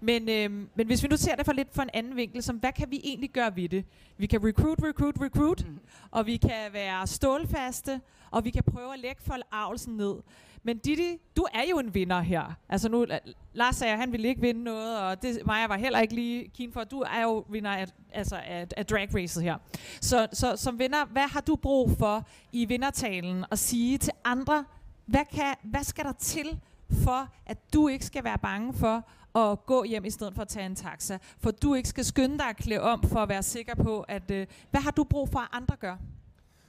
Men, 0.00 0.28
øh, 0.28 0.50
men 0.74 0.86
hvis 0.86 1.02
vi 1.02 1.08
nu 1.08 1.16
ser 1.16 1.34
det 1.34 1.44
for 1.44 1.52
lidt 1.52 1.74
for 1.74 1.82
en 1.82 1.90
anden 1.94 2.16
vinkel, 2.16 2.42
som 2.42 2.56
hvad 2.56 2.72
kan 2.72 2.90
vi 2.90 3.00
egentlig 3.04 3.30
gøre 3.30 3.56
ved 3.56 3.68
det? 3.68 3.84
Vi 4.16 4.26
kan 4.26 4.44
recruit, 4.44 4.78
recruit, 4.82 5.14
recruit, 5.20 5.68
mm. 5.68 5.78
og 6.10 6.26
vi 6.26 6.36
kan 6.36 6.72
være 6.72 7.06
stålfaste, 7.06 8.00
og 8.30 8.44
vi 8.44 8.50
kan 8.50 8.62
prøve 8.62 8.92
at 8.94 9.00
lægge 9.00 9.22
avlsen 9.52 9.96
ned. 9.96 10.14
Men 10.62 10.78
Didi, 10.78 11.18
du 11.36 11.46
er 11.54 11.62
jo 11.70 11.78
en 11.78 11.94
vinder 11.94 12.20
her. 12.20 12.54
Altså 12.68 12.88
nu, 12.88 13.06
Lars 13.52 13.76
sagde, 13.76 13.92
at 13.92 13.98
han 13.98 14.12
ville 14.12 14.28
ikke 14.28 14.40
vinde 14.40 14.64
noget, 14.64 14.98
og 14.98 15.22
det, 15.22 15.46
Maja 15.46 15.66
var 15.66 15.76
heller 15.76 16.00
ikke 16.00 16.14
lige 16.14 16.50
keen 16.56 16.72
for. 16.72 16.84
Du 16.84 17.00
er 17.00 17.22
jo 17.22 17.44
vinder 17.50 17.70
af, 17.70 17.86
altså 18.12 18.36
af, 18.36 18.66
af 18.76 18.86
drag 18.86 19.14
racet 19.14 19.42
her. 19.42 19.56
Så, 20.00 20.26
så 20.32 20.56
som 20.56 20.78
vinder, 20.78 21.04
hvad 21.04 21.28
har 21.28 21.40
du 21.40 21.56
brug 21.56 21.90
for 21.98 22.28
i 22.52 22.64
vindertalen 22.64 23.44
at 23.50 23.58
sige 23.58 23.98
til 23.98 24.12
andre? 24.24 24.64
Hvad, 25.06 25.24
kan, 25.34 25.54
hvad 25.62 25.84
skal 25.84 26.04
der 26.04 26.12
til 26.12 26.60
for, 27.04 27.28
at 27.46 27.72
du 27.74 27.88
ikke 27.88 28.04
skal 28.04 28.24
være 28.24 28.38
bange 28.38 28.74
for 28.74 29.08
at 29.34 29.66
gå 29.66 29.84
hjem 29.84 30.04
i 30.04 30.10
stedet 30.10 30.34
for 30.34 30.42
at 30.42 30.48
tage 30.48 30.66
en 30.66 30.74
taxa. 30.74 31.18
For 31.38 31.50
du 31.50 31.74
ikke 31.74 31.88
skal 31.88 32.04
skynde 32.04 32.38
dig 32.38 32.46
at 32.46 32.56
klæde 32.56 32.80
om 32.80 33.02
for 33.02 33.18
at 33.18 33.28
være 33.28 33.42
sikker 33.42 33.74
på, 33.74 34.00
at 34.00 34.30
øh, 34.30 34.46
hvad 34.70 34.80
har 34.80 34.90
du 34.90 35.04
brug 35.04 35.28
for, 35.28 35.38
at 35.38 35.48
andre 35.52 35.76
gør? 35.80 35.96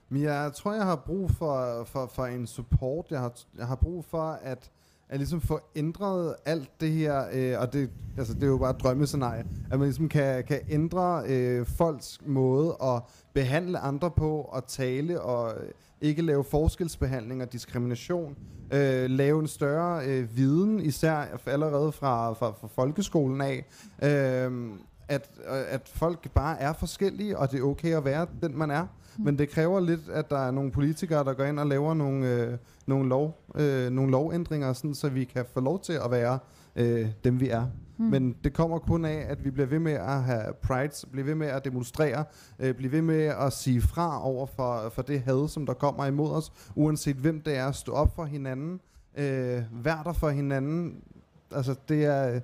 Men 0.09 0.21
jeg 0.21 0.51
tror, 0.53 0.73
jeg 0.73 0.85
har 0.85 0.95
brug 0.95 1.31
for, 1.31 1.83
for, 1.83 2.07
for 2.07 2.25
en 2.25 2.47
support. 2.47 3.05
Jeg 3.09 3.19
har, 3.19 3.33
jeg 3.57 3.67
har 3.67 3.75
brug 3.75 4.05
for 4.05 4.39
at, 4.41 4.71
at 5.09 5.19
ligesom 5.19 5.41
få 5.41 5.59
ændret 5.75 6.35
alt 6.45 6.81
det 6.81 6.91
her, 6.91 7.25
øh, 7.33 7.59
og 7.59 7.73
det, 7.73 7.89
altså, 8.17 8.33
det 8.33 8.43
er 8.43 8.47
jo 8.47 8.57
bare 8.57 8.69
et 8.69 8.83
drømmescenarie, 8.83 9.45
at 9.71 9.79
man 9.79 9.87
ligesom 9.87 10.09
kan, 10.09 10.43
kan 10.43 10.59
ændre 10.69 11.23
øh, 11.27 11.65
folks 11.65 12.19
måde 12.25 12.77
at 12.83 13.01
behandle 13.33 13.79
andre 13.79 14.11
på, 14.11 14.41
og 14.41 14.67
tale, 14.67 15.21
og 15.21 15.63
øh, 15.63 15.71
ikke 16.01 16.21
lave 16.21 16.43
forskelsbehandling 16.43 17.41
og 17.41 17.53
diskrimination, 17.53 18.37
øh, 18.73 19.09
lave 19.09 19.39
en 19.39 19.47
større 19.47 20.05
øh, 20.05 20.37
viden, 20.37 20.79
især 20.79 21.39
allerede 21.45 21.91
fra, 21.91 22.33
fra, 22.33 22.51
fra 22.61 22.67
folkeskolen 22.67 23.41
af, 23.41 23.65
øh, 24.03 24.71
at, 25.07 25.29
at 25.45 25.91
folk 25.93 26.31
bare 26.31 26.59
er 26.59 26.73
forskellige, 26.73 27.37
og 27.37 27.51
det 27.51 27.59
er 27.59 27.63
okay 27.63 27.97
at 27.97 28.05
være 28.05 28.27
den, 28.41 28.57
man 28.57 28.71
er. 28.71 28.81
Mm. 29.17 29.25
Men 29.25 29.37
det 29.37 29.49
kræver 29.49 29.79
lidt, 29.79 30.09
at 30.09 30.29
der 30.29 30.37
er 30.37 30.51
nogle 30.51 30.71
politikere, 30.71 31.23
der 31.23 31.33
går 31.33 31.43
ind 31.43 31.59
og 31.59 31.67
laver 31.67 31.93
nogle, 31.93 32.33
øh, 32.33 32.57
nogle, 32.87 33.09
lov, 33.09 33.37
øh, 33.55 33.89
nogle 33.89 34.11
lovændringer, 34.11 34.73
sådan, 34.73 34.95
så 34.95 35.09
vi 35.09 35.23
kan 35.23 35.45
få 35.53 35.59
lov 35.59 35.81
til 35.81 35.93
at 35.93 36.11
være 36.11 36.39
øh, 36.75 37.07
dem, 37.23 37.39
vi 37.39 37.49
er. 37.49 37.65
Mm. 37.99 38.05
Men 38.05 38.35
det 38.43 38.53
kommer 38.53 38.79
kun 38.79 39.05
af, 39.05 39.25
at 39.29 39.45
vi 39.45 39.51
bliver 39.51 39.67
ved 39.67 39.79
med 39.79 39.91
at 39.91 40.23
have 40.23 40.53
prides, 40.61 41.05
bliver 41.11 41.25
ved 41.25 41.35
med 41.35 41.47
at 41.47 41.65
demonstrere, 41.65 42.25
øh, 42.59 42.75
bliver 42.75 42.91
ved 42.91 43.01
med 43.01 43.23
at 43.23 43.53
sige 43.53 43.81
fra 43.81 44.27
over 44.27 44.45
for, 44.45 44.89
for 44.89 45.01
det 45.01 45.21
had, 45.21 45.47
som 45.47 45.65
der 45.65 45.73
kommer 45.73 46.05
imod 46.05 46.31
os, 46.31 46.51
uanset 46.75 47.15
hvem 47.15 47.41
det 47.41 47.57
er, 47.57 47.71
stå 47.71 47.91
op 47.91 48.15
for 48.15 48.25
hinanden, 48.25 48.81
øh, 49.17 49.85
vær 49.85 50.03
der 50.03 50.13
for 50.13 50.29
hinanden. 50.29 51.03
Altså, 51.51 51.75
det 51.89 52.05
er, 52.05 52.39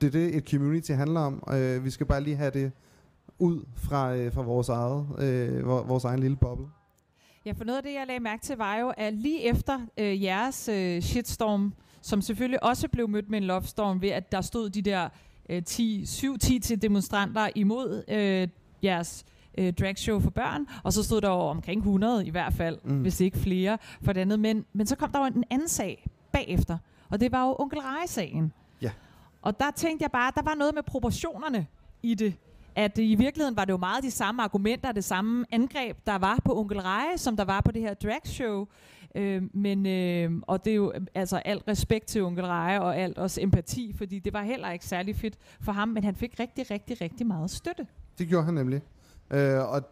det 0.00 0.06
er 0.06 0.10
det, 0.10 0.36
et 0.36 0.48
community 0.50 0.92
handler 0.92 1.20
om. 1.20 1.42
Øh, 1.52 1.84
vi 1.84 1.90
skal 1.90 2.06
bare 2.06 2.20
lige 2.20 2.36
have 2.36 2.50
det 2.50 2.72
ud 3.38 3.64
fra, 3.76 4.16
øh, 4.16 4.32
fra 4.32 4.42
vores, 4.42 4.68
eget, 4.68 5.06
øh, 5.18 5.66
vores 5.66 6.04
egen 6.04 6.20
lille 6.20 6.36
boble. 6.36 6.66
Ja, 7.44 7.52
for 7.52 7.64
noget 7.64 7.76
af 7.76 7.82
det, 7.82 7.94
jeg 7.94 8.06
lagde 8.06 8.20
mærke 8.20 8.42
til, 8.42 8.56
var 8.56 8.76
jo, 8.76 8.92
at 8.96 9.14
lige 9.14 9.42
efter 9.42 9.80
øh, 9.98 10.22
jeres 10.22 10.68
øh, 10.68 11.02
shitstorm, 11.02 11.74
som 12.06 12.22
selvfølgelig 12.22 12.62
også 12.62 12.88
blev 12.88 13.08
mødt 13.08 13.30
med 13.30 13.38
en 13.38 13.44
love 13.44 13.62
storm 13.62 14.02
ved, 14.02 14.08
at 14.08 14.32
der 14.32 14.40
stod 14.40 14.70
de 14.70 14.82
der 14.82 15.08
øh, 15.48 15.62
10, 15.62 16.02
7-10 16.02 16.58
til 16.58 16.82
demonstranter 16.82 17.48
imod 17.54 18.04
øh, 18.08 18.48
jeres 18.84 19.24
øh, 19.58 19.72
dragshow 19.72 20.20
for 20.20 20.30
børn, 20.30 20.66
og 20.84 20.92
så 20.92 21.02
stod 21.02 21.20
der 21.20 21.28
jo 21.28 21.34
omkring 21.34 21.78
100 21.78 22.26
i 22.26 22.30
hvert 22.30 22.52
fald, 22.52 22.78
mm. 22.84 23.00
hvis 23.00 23.20
ikke 23.20 23.38
flere 23.38 23.78
for 24.02 24.12
det 24.12 24.20
andet. 24.20 24.40
Men, 24.40 24.64
men 24.72 24.86
så 24.86 24.96
kom 24.96 25.12
der 25.12 25.18
jo 25.18 25.24
en 25.24 25.44
anden 25.50 25.68
sag 25.68 26.06
bagefter, 26.32 26.78
og 27.08 27.20
det 27.20 27.32
var 27.32 27.46
jo 27.46 27.56
onkel 27.58 27.78
Rej-sagen. 27.78 28.52
Ja. 28.82 28.90
Og 29.42 29.60
der 29.60 29.70
tænkte 29.70 30.02
jeg 30.02 30.10
bare, 30.10 30.28
at 30.28 30.34
der 30.34 30.42
var 30.42 30.54
noget 30.54 30.74
med 30.74 30.82
proportionerne 30.82 31.66
i 32.02 32.14
det. 32.14 32.34
At 32.76 32.98
i 32.98 33.14
virkeligheden 33.14 33.56
var 33.56 33.64
det 33.64 33.72
jo 33.72 33.76
meget 33.76 34.04
de 34.04 34.10
samme 34.10 34.42
argumenter, 34.42 34.92
det 34.92 35.04
samme 35.04 35.44
angreb, 35.50 35.96
der 36.06 36.18
var 36.18 36.38
på 36.44 36.58
Onkel 36.58 36.80
Reje, 36.80 37.18
som 37.18 37.36
der 37.36 37.44
var 37.44 37.60
på 37.60 37.72
det 37.72 37.82
her 37.82 37.94
dragshow. 37.94 38.66
Øh, 39.14 39.42
men, 39.52 39.86
øh, 39.86 40.30
og 40.42 40.64
det 40.64 40.70
er 40.70 40.74
jo 40.74 40.92
altså 41.14 41.36
alt 41.36 41.62
respekt 41.68 42.06
til 42.06 42.22
Onkel 42.22 42.44
Reje 42.44 42.80
og 42.80 42.96
alt 42.96 43.18
også 43.18 43.40
empati, 43.42 43.94
fordi 43.98 44.18
det 44.18 44.32
var 44.32 44.42
heller 44.42 44.70
ikke 44.70 44.84
særlig 44.84 45.16
fedt 45.16 45.34
for 45.60 45.72
ham, 45.72 45.88
men 45.88 46.04
han 46.04 46.14
fik 46.14 46.40
rigtig, 46.40 46.70
rigtig, 46.70 47.00
rigtig 47.00 47.26
meget 47.26 47.50
støtte. 47.50 47.86
Det 48.18 48.28
gjorde 48.28 48.44
han 48.44 48.54
nemlig. 48.54 48.82
Øh, 49.30 49.72
og 49.72 49.82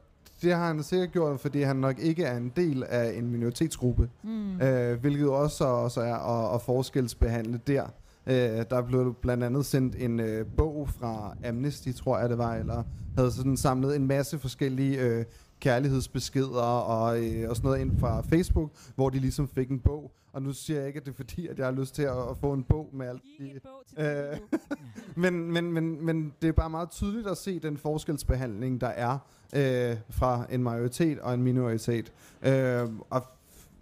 det 0.43 0.53
har 0.53 0.67
han 0.67 0.83
sikkert 0.83 1.13
gjort, 1.13 1.41
fordi 1.41 1.63
han 1.63 1.77
nok 1.77 1.99
ikke 1.99 2.25
er 2.25 2.37
en 2.37 2.53
del 2.57 2.85
af 2.89 3.19
en 3.19 3.31
minoritetsgruppe. 3.31 4.11
Mm. 4.23 4.61
Øh, 4.61 5.01
hvilket 5.01 5.29
også, 5.29 5.65
også 5.65 6.01
er 6.01 6.15
at, 6.15 6.55
at 6.55 6.63
forskelsbehandle 6.63 7.61
der. 7.67 7.87
Øh, 8.27 8.65
der 8.71 8.83
blev 8.83 9.15
blandt 9.23 9.45
andet 9.45 9.67
sendt 9.67 9.97
en 9.99 10.21
øh, 10.21 10.47
bog 10.57 10.89
fra 10.89 11.37
Amnesty, 11.45 11.93
tror 11.93 12.19
jeg 12.19 12.29
det 12.29 12.39
var, 12.39 12.55
eller 12.55 12.83
havde 13.17 13.33
sådan 13.33 13.57
samlet 13.57 13.97
en 13.97 14.07
masse 14.07 14.39
forskellige 14.39 15.01
øh, 15.01 15.25
kærlighedsbeskeder 15.61 16.63
og, 16.63 17.25
øh, 17.25 17.51
og 17.51 17.57
sådan 17.57 17.69
noget 17.69 17.81
ind 17.81 17.99
fra 17.99 18.21
Facebook, 18.21 18.71
hvor 18.95 19.11
de 19.11 19.19
ligesom 19.19 19.49
fik 19.49 19.71
en 19.71 19.81
bog. 19.81 20.13
Og 20.33 20.43
nu 20.43 20.53
siger 20.53 20.79
jeg 20.79 20.87
ikke, 20.87 21.01
at 21.01 21.07
det 21.07 21.13
er 21.13 21.17
fordi, 21.17 21.47
at 21.47 21.59
jeg 21.59 21.67
har 21.67 21.73
lyst 21.73 21.95
til 21.95 22.03
at, 22.03 22.31
at 22.31 22.37
få 22.41 22.53
en 22.53 22.65
bog 22.65 22.91
med 22.93 23.07
alt. 23.07 23.23
Til 23.39 24.05
øh, 24.05 24.39
men, 25.23 25.53
men, 25.53 25.73
men, 25.73 26.07
men 26.07 26.33
det 26.43 26.49
er 26.49 26.53
bare 26.53 26.71
meget 26.71 26.91
tydeligt 26.91 27.27
at 27.27 27.37
se 27.37 27.59
den 27.59 27.77
forskelsbehandling, 27.77 28.81
der 28.81 28.87
er 28.87 29.19
øh, 29.55 29.97
fra 30.11 30.47
en 30.51 30.63
majoritet 30.63 31.21
og 31.21 31.35
en 31.35 31.43
minoritet. 31.43 32.13
Øh, 32.43 32.89
og 33.11 33.23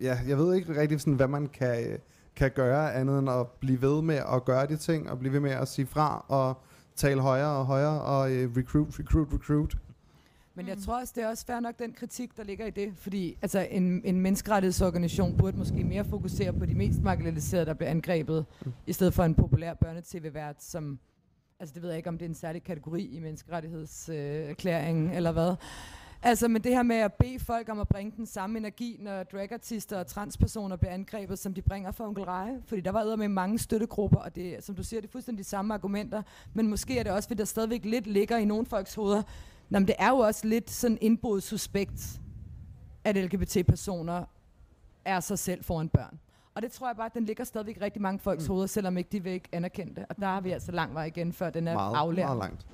ja, 0.01 0.19
jeg 0.29 0.39
ved 0.39 0.55
ikke 0.55 0.81
rigtig, 0.81 1.01
sådan, 1.01 1.15
hvad 1.15 1.29
man 1.29 1.47
kan, 1.47 1.99
kan 2.37 2.51
gøre 2.51 2.95
andet 2.95 3.19
end 3.19 3.31
at 3.31 3.47
blive 3.61 3.83
ved 3.83 4.03
med 4.03 4.23
at 4.35 4.45
gøre 4.45 4.67
de 4.67 4.77
ting, 4.77 5.11
og 5.11 5.19
blive 5.19 5.33
ved 5.33 5.41
med 5.41 5.51
at 5.51 5.69
sige 5.69 5.87
fra 5.87 6.25
og 6.29 6.63
tale 6.97 7.21
højere 7.21 7.57
og 7.57 7.67
højere 7.67 8.01
og 8.03 8.33
øh, 8.33 8.57
recruit, 8.57 8.99
recruit, 8.99 9.29
recruit. 9.33 9.77
Men 10.55 10.69
jeg 10.69 10.79
tror 10.79 11.01
også, 11.01 11.13
det 11.17 11.25
er 11.25 11.29
også 11.29 11.47
fair 11.47 11.61
nok 11.61 11.79
den 11.79 11.93
kritik, 11.93 12.37
der 12.37 12.45
ligger 12.45 12.67
i 12.67 12.71
det. 12.71 12.93
Fordi 12.97 13.39
altså, 13.43 13.67
en, 13.71 14.03
en 14.05 14.21
menneskerettighedsorganisation 14.21 15.37
burde 15.37 15.59
måske 15.59 15.85
mere 15.85 16.05
fokusere 16.05 16.53
på 16.53 16.67
de 16.67 16.75
mest 16.75 17.03
marginaliserede, 17.03 17.67
der 17.67 17.75
bliver 17.75 17.91
angrebet, 17.91 18.47
mm. 18.65 18.73
i 18.87 18.93
stedet 18.93 19.15
for 19.15 19.25
en 19.25 19.35
populær 19.35 19.75
børnetv-vært, 19.75 20.63
som... 20.63 20.99
Altså 21.61 21.75
det 21.75 21.83
ved 21.83 21.91
jeg 21.91 21.97
ikke, 21.97 22.09
om 22.09 22.19
det 22.19 22.25
er 22.25 22.29
en 22.29 22.35
særlig 22.35 22.63
kategori 22.63 23.05
i 23.05 23.21
menneskerettighedserklæringen, 23.21 25.11
øh, 25.11 25.17
eller 25.17 25.33
hvad. 25.33 25.55
Altså, 26.25 26.49
men 26.49 26.65
det 26.65 26.73
her 26.73 26.83
med 26.83 26.97
at 26.97 27.13
bede 27.13 27.39
folk 27.39 27.69
om 27.69 27.81
at 27.81 27.89
bringe 27.89 28.13
den 28.17 28.27
samme 28.27 28.59
energi, 28.59 28.97
når 29.01 29.23
dragartister 29.23 29.99
og 29.99 30.07
transpersoner 30.07 30.77
bliver 30.77 30.93
angrebet, 30.93 31.39
som 31.39 31.55
de 31.55 31.63
bringer 31.63 31.91
for 31.91 32.05
Onkel 32.05 32.25
Reje. 32.25 32.63
Fordi 32.67 32.81
der 32.81 32.91
var 32.91 33.17
med 33.17 33.29
mange 33.29 33.59
støttegrupper, 33.59 34.19
og 34.19 34.35
det, 34.35 34.65
som 34.65 34.75
du 34.75 34.83
siger, 34.83 35.01
det 35.01 35.09
er 35.09 35.13
fuldstændig 35.13 35.45
de 35.45 35.49
samme 35.49 35.75
argumenter. 35.75 36.23
Men 36.55 36.69
måske 36.69 36.99
er 36.99 37.03
det 37.03 37.13
også, 37.13 37.29
fordi 37.29 37.39
der 37.39 37.45
stadigvæk 37.45 37.85
lidt 37.85 38.07
ligger 38.07 38.37
i 38.37 38.45
nogle 38.45 38.67
folks 38.67 38.95
hoveder, 38.95 39.23
Nå, 39.71 39.79
men 39.79 39.89
det 39.89 39.95
er 39.99 40.09
jo 40.09 40.17
også 40.17 40.47
lidt 40.47 40.71
sådan 40.71 40.99
indbrudt 41.01 41.43
suspekt, 41.43 42.21
at 43.05 43.17
LGBT-personer 43.17 44.25
er 45.05 45.21
sig 45.21 45.39
selv 45.39 45.65
foran 45.65 45.89
børn. 45.89 46.19
Og 46.55 46.63
det 46.63 46.73
tror 46.73 46.89
jeg 46.89 46.97
bare, 46.97 47.07
at 47.07 47.15
den 47.15 47.25
ligger 47.25 47.45
stadigvæk 47.45 47.79
rigtig 47.81 48.03
mange 48.03 48.19
folks 48.19 48.49
mm. 48.49 48.53
hoveder, 48.53 48.67
selvom 48.67 48.99
ikke 48.99 49.09
de 49.13 49.23
vil 49.23 49.33
ikke 49.33 49.49
anerkende 49.53 49.95
det. 49.95 50.07
Og 50.09 50.17
der 50.17 50.27
har 50.27 50.41
vi 50.41 50.51
altså 50.51 50.73
lang 50.73 50.95
vej 50.95 51.05
igen, 51.05 51.33
før 51.33 51.51
den 51.51 51.69
er 51.69 51.75
meget, 51.75 51.97
aflært. 51.97 52.27
Meget 52.27 52.39
langt. 52.39 52.67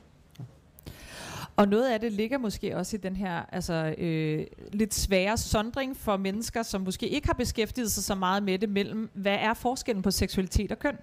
Og 1.59 1.69
noget 1.69 1.91
af 1.91 2.01
det 2.01 2.13
ligger 2.13 2.39
måske 2.39 2.77
også 2.77 2.97
i 2.97 3.01
den 3.01 3.17
her 3.17 3.43
altså, 3.53 3.95
øh, 3.99 4.47
lidt 4.73 4.95
svære 4.95 5.37
sondring 5.37 5.97
for 5.97 6.17
mennesker, 6.17 6.63
som 6.63 6.81
måske 6.81 7.09
ikke 7.09 7.27
har 7.27 7.35
beskæftiget 7.35 7.93
sig 7.93 8.05
så 8.05 8.15
meget 8.15 8.43
med 8.43 8.59
det, 8.59 8.69
mellem 8.69 9.11
hvad 9.15 9.37
er 9.41 9.55
forskellen 9.55 10.03
på 10.03 10.11
seksualitet 10.11 10.73
og 10.73 10.79
køn? 10.79 10.97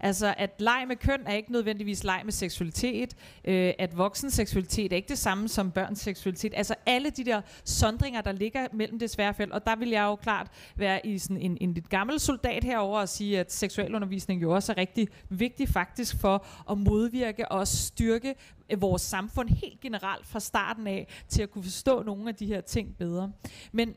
Altså, 0.00 0.34
at 0.38 0.50
leg 0.58 0.84
med 0.88 0.96
køn 0.96 1.20
er 1.26 1.34
ikke 1.34 1.52
nødvendigvis 1.52 2.04
leg 2.04 2.20
med 2.24 2.32
seksualitet. 2.32 3.16
Øh, 3.44 3.72
at 3.78 3.98
voksen 3.98 4.30
seksualitet 4.30 4.92
er 4.92 4.96
ikke 4.96 5.08
det 5.08 5.18
samme 5.18 5.48
som 5.48 5.70
børns 5.70 6.00
seksualitet. 6.00 6.52
Altså, 6.56 6.74
alle 6.86 7.10
de 7.10 7.24
der 7.24 7.40
sondringer, 7.64 8.20
der 8.20 8.32
ligger 8.32 8.66
mellem 8.72 8.98
det 8.98 9.10
svære 9.10 9.34
felt. 9.34 9.52
Og 9.52 9.66
der 9.66 9.76
vil 9.76 9.88
jeg 9.88 10.02
jo 10.02 10.14
klart 10.16 10.48
være 10.76 11.06
i 11.06 11.18
sådan 11.18 11.36
en, 11.36 11.58
en 11.60 11.74
lidt 11.74 11.88
gammel 11.88 12.20
soldat 12.20 12.64
herover 12.64 13.00
og 13.00 13.08
sige, 13.08 13.40
at 13.40 13.52
seksualundervisning 13.52 14.42
jo 14.42 14.54
også 14.54 14.72
er 14.72 14.76
rigtig 14.76 15.08
vigtig 15.28 15.68
faktisk 15.68 16.20
for 16.20 16.46
at 16.70 16.78
modvirke 16.78 17.48
og 17.48 17.68
styrke 17.68 18.34
øh, 18.70 18.80
vores 18.80 19.02
samfund 19.02 19.48
helt 19.48 19.80
generelt 19.80 20.26
fra 20.26 20.40
starten 20.40 20.86
af 20.86 21.08
til 21.28 21.42
at 21.42 21.50
kunne 21.50 21.64
forstå 21.64 22.02
nogle 22.02 22.28
af 22.28 22.34
de 22.34 22.46
her 22.46 22.60
ting 22.60 22.96
bedre. 22.98 23.32
Men 23.72 23.94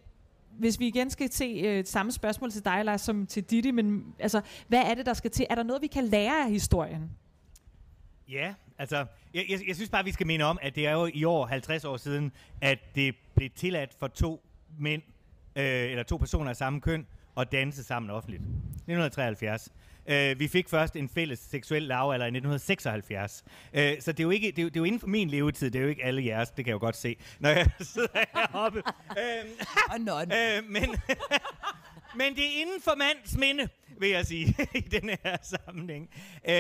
hvis 0.60 0.80
vi 0.80 0.88
igen 0.88 1.10
skal 1.10 1.32
se 1.32 1.46
øh, 1.46 1.86
samme 1.86 2.12
spørgsmål 2.12 2.52
til 2.52 2.66
dig, 2.66 2.86
Lars, 2.86 3.02
som 3.02 3.28
til 3.28 3.44
Didi, 3.44 3.72
men 3.72 4.14
altså, 4.20 4.42
hvad 4.68 4.80
er 4.80 4.94
det, 4.94 5.06
der 5.06 5.14
skal 5.14 5.32
til? 5.32 5.46
Er 5.50 5.56
der 5.56 5.64
noget, 5.64 5.82
vi 5.82 5.88
kan 5.88 6.04
lære 6.04 6.44
af 6.44 6.52
historien? 6.52 7.12
Ja, 8.30 8.54
altså, 8.78 9.06
jeg, 9.34 9.46
jeg, 9.50 9.60
jeg 9.68 9.76
synes 9.76 9.90
bare, 9.90 10.04
vi 10.04 10.12
skal 10.12 10.28
minde 10.28 10.46
om, 10.46 10.60
at 10.62 10.76
det 10.76 10.88
er 10.88 10.92
jo 10.92 11.10
i 11.14 11.24
år 11.24 11.46
50 11.46 11.86
år 11.86 11.98
siden, 11.98 12.32
at 12.62 12.80
det 12.96 13.16
blev 13.36 13.50
tilladt 13.56 13.94
for 14.00 14.08
to 14.08 14.42
mænd, 14.80 15.02
øh, 15.56 15.64
eller 15.64 16.04
to 16.04 16.18
personer 16.18 16.50
af 16.50 16.56
samme 16.56 16.82
køn, 16.82 17.08
at 17.38 17.52
danse 17.52 17.84
sammen 17.84 18.10
offentligt. 18.10 18.42
1973. 18.42 19.70
Uh, 20.06 20.40
vi 20.40 20.48
fik 20.48 20.70
først 20.70 20.96
en 20.96 21.10
fælles 21.10 21.40
seksuel 21.40 21.82
lavalder 21.82 22.26
i 22.26 22.30
1976. 22.30 23.44
Uh, 23.46 23.80
så 24.00 24.12
det 24.12 24.20
er, 24.20 24.24
jo 24.24 24.30
ikke, 24.30 24.48
det, 24.48 24.60
er 24.60 24.64
jo, 24.64 24.70
det 24.70 24.76
er 24.76 24.80
jo 24.80 24.84
inden 24.84 25.00
for 25.00 25.08
min 25.08 25.30
levetid, 25.30 25.72
det 25.72 25.80
er 25.80 25.84
jo 25.84 25.90
ikke 25.90 26.04
alle 26.04 26.26
jeres, 26.26 26.50
det 26.50 26.66
kan 26.66 26.68
jeg 26.68 26.74
jo 26.74 26.80
godt 26.80 26.96
se, 26.96 27.16
når 27.40 27.50
jeg 27.50 27.70
sidder 27.94 28.26
heroppe. 28.34 28.80
uh, 29.92 30.12
uh, 30.12 30.72
men, 30.72 30.84
men 32.20 32.36
det 32.36 32.44
er 32.44 32.62
inden 32.62 32.82
for 32.82 32.96
mands 32.96 33.38
minde, 33.38 33.70
vil 34.00 34.10
jeg 34.10 34.26
sige, 34.26 34.56
i 34.76 34.80
den 34.80 35.10
her 35.10 35.38
sammenhæng. 35.42 36.10
Uh, 36.44 36.52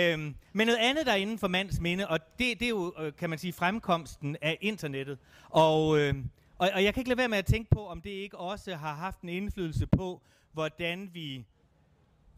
men 0.53 0.67
noget 0.67 0.79
andet, 0.79 1.05
der 1.05 1.11
er 1.11 1.15
inden 1.15 1.39
for 1.39 1.47
mands 1.47 1.79
minde, 1.79 2.07
og 2.07 2.19
det, 2.39 2.59
det 2.59 2.65
er 2.65 2.69
jo, 2.69 2.93
kan 3.17 3.29
man 3.29 3.39
sige, 3.39 3.53
fremkomsten 3.53 4.37
af 4.41 4.57
internettet. 4.61 5.17
Og, 5.49 5.87
uh, 5.87 6.15
og, 6.57 6.69
og 6.73 6.83
jeg 6.83 6.93
kan 6.93 7.01
ikke 7.01 7.09
lade 7.09 7.17
være 7.17 7.27
med 7.27 7.37
at 7.37 7.45
tænke 7.45 7.69
på, 7.69 7.87
om 7.87 8.01
det 8.01 8.09
ikke 8.09 8.37
også 8.37 8.75
har 8.75 8.93
haft 8.93 9.21
en 9.21 9.29
indflydelse 9.29 9.87
på, 9.87 10.21
hvordan 10.53 11.09
vi 11.13 11.45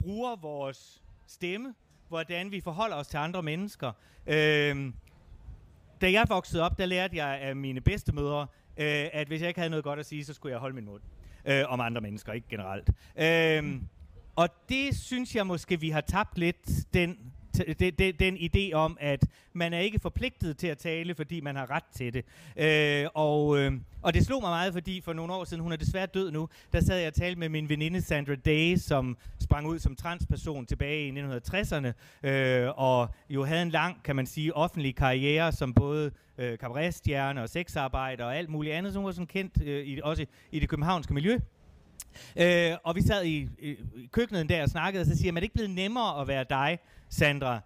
bruger 0.02 0.36
vores 0.36 1.02
stemme, 1.28 1.74
hvordan 2.08 2.52
vi 2.52 2.62
forholder 2.62 2.96
os 2.96 3.08
til 3.08 3.18
andre 3.18 3.44
mennesker. 3.44 3.92
Øh, 4.28 4.94
da 6.02 6.12
jeg 6.12 6.26
voksede 6.28 6.64
op, 6.64 6.78
der 6.78 6.86
lærte 6.86 7.16
jeg 7.18 7.40
af 7.42 7.56
mine 7.56 7.82
bedstemødre, 7.82 8.42
øh, 8.78 9.10
at 9.14 9.28
hvis 9.28 9.42
jeg 9.42 9.48
ikke 9.48 9.60
havde 9.60 9.70
noget 9.70 9.84
godt 9.84 10.00
at 10.00 10.06
sige, 10.06 10.26
så 10.26 10.34
skulle 10.34 10.52
jeg 10.52 10.60
holde 10.60 10.76
min 10.76 10.86
mund. 10.86 11.02
Øh, 11.46 11.64
om 11.68 11.80
andre 11.80 12.02
mennesker, 12.02 12.34
ikke 12.34 12.48
generelt. 12.50 12.90
Øh, 13.16 13.82
og 14.36 14.50
det 14.70 14.98
synes 14.98 15.36
jeg 15.36 15.48
måske, 15.48 15.80
vi 15.80 15.90
har 15.90 16.02
tabt 16.02 16.38
lidt, 16.38 16.94
den 16.94 17.34
de, 17.58 17.92
de, 17.92 18.12
den 18.12 18.38
idé 18.38 18.74
om, 18.74 18.98
at 19.00 19.26
man 19.54 19.74
er 19.74 19.80
ikke 19.80 20.00
forpligtet 20.00 20.58
til 20.58 20.68
at 20.68 20.78
tale, 20.78 21.16
fordi 21.16 21.42
man 21.42 21.56
har 21.56 21.72
ret 21.72 21.84
til 21.96 22.14
det. 22.14 22.26
Øh, 22.58 23.08
og, 23.14 23.58
øh, 23.58 23.72
og 24.02 24.14
det 24.14 24.26
slog 24.26 24.42
mig 24.42 24.50
meget, 24.50 24.74
fordi 24.74 25.02
for 25.02 25.14
nogle 25.14 25.34
år 25.34 25.44
siden, 25.44 25.64
hun 25.64 25.72
er 25.72 25.76
desværre 25.76 26.06
død 26.06 26.32
nu, 26.32 26.50
der 26.74 26.82
sad 26.82 26.98
jeg 26.98 27.08
og 27.08 27.14
talte 27.14 27.40
med 27.40 27.50
min 27.50 27.70
veninde 27.70 28.02
Sandra 28.02 28.36
Day, 28.36 28.76
som 28.76 29.18
sprang 29.42 29.68
ud 29.68 29.80
som 29.80 29.96
transperson 29.96 30.66
tilbage 30.66 31.08
i 31.08 31.22
1960'erne, 31.22 31.92
øh, 32.30 32.70
og 32.76 33.10
jo 33.30 33.44
havde 33.44 33.62
en 33.62 33.70
lang, 33.70 34.04
kan 34.04 34.16
man 34.16 34.26
sige, 34.26 34.56
offentlig 34.56 34.96
karriere 34.96 35.52
som 35.52 35.74
både 35.74 36.12
øh, 36.38 36.58
kabaretstjerne 36.58 37.42
og 37.42 37.50
sexarbejder 37.50 38.26
og 38.26 38.38
alt 38.38 38.50
muligt 38.50 38.76
andet, 38.76 38.94
som 38.94 39.04
var 39.04 39.12
sådan 39.12 39.28
kendt 39.28 39.62
øh, 39.64 39.86
i, 39.86 40.00
også 40.04 40.26
i 40.52 40.60
det 40.60 40.70
københavnske 40.70 41.14
miljø. 41.14 41.40
Øh, 42.36 42.78
og 42.84 42.96
vi 42.96 43.02
sad 43.02 43.26
i, 43.26 43.50
i, 43.60 43.70
i 43.70 44.10
køkkenet 44.12 44.50
der 44.50 44.64
og 44.64 44.70
snakkede, 44.70 45.02
og 45.02 45.06
så 45.06 45.18
siger 45.18 45.28
jeg, 45.28 45.32
er 45.32 45.36
det 45.36 45.44
ikke 45.44 45.56
blevet 45.56 45.72
nemmere 45.72 46.22
at 46.22 46.28
være 46.28 46.46
dig, 46.50 46.80
Sandra, 47.10 47.60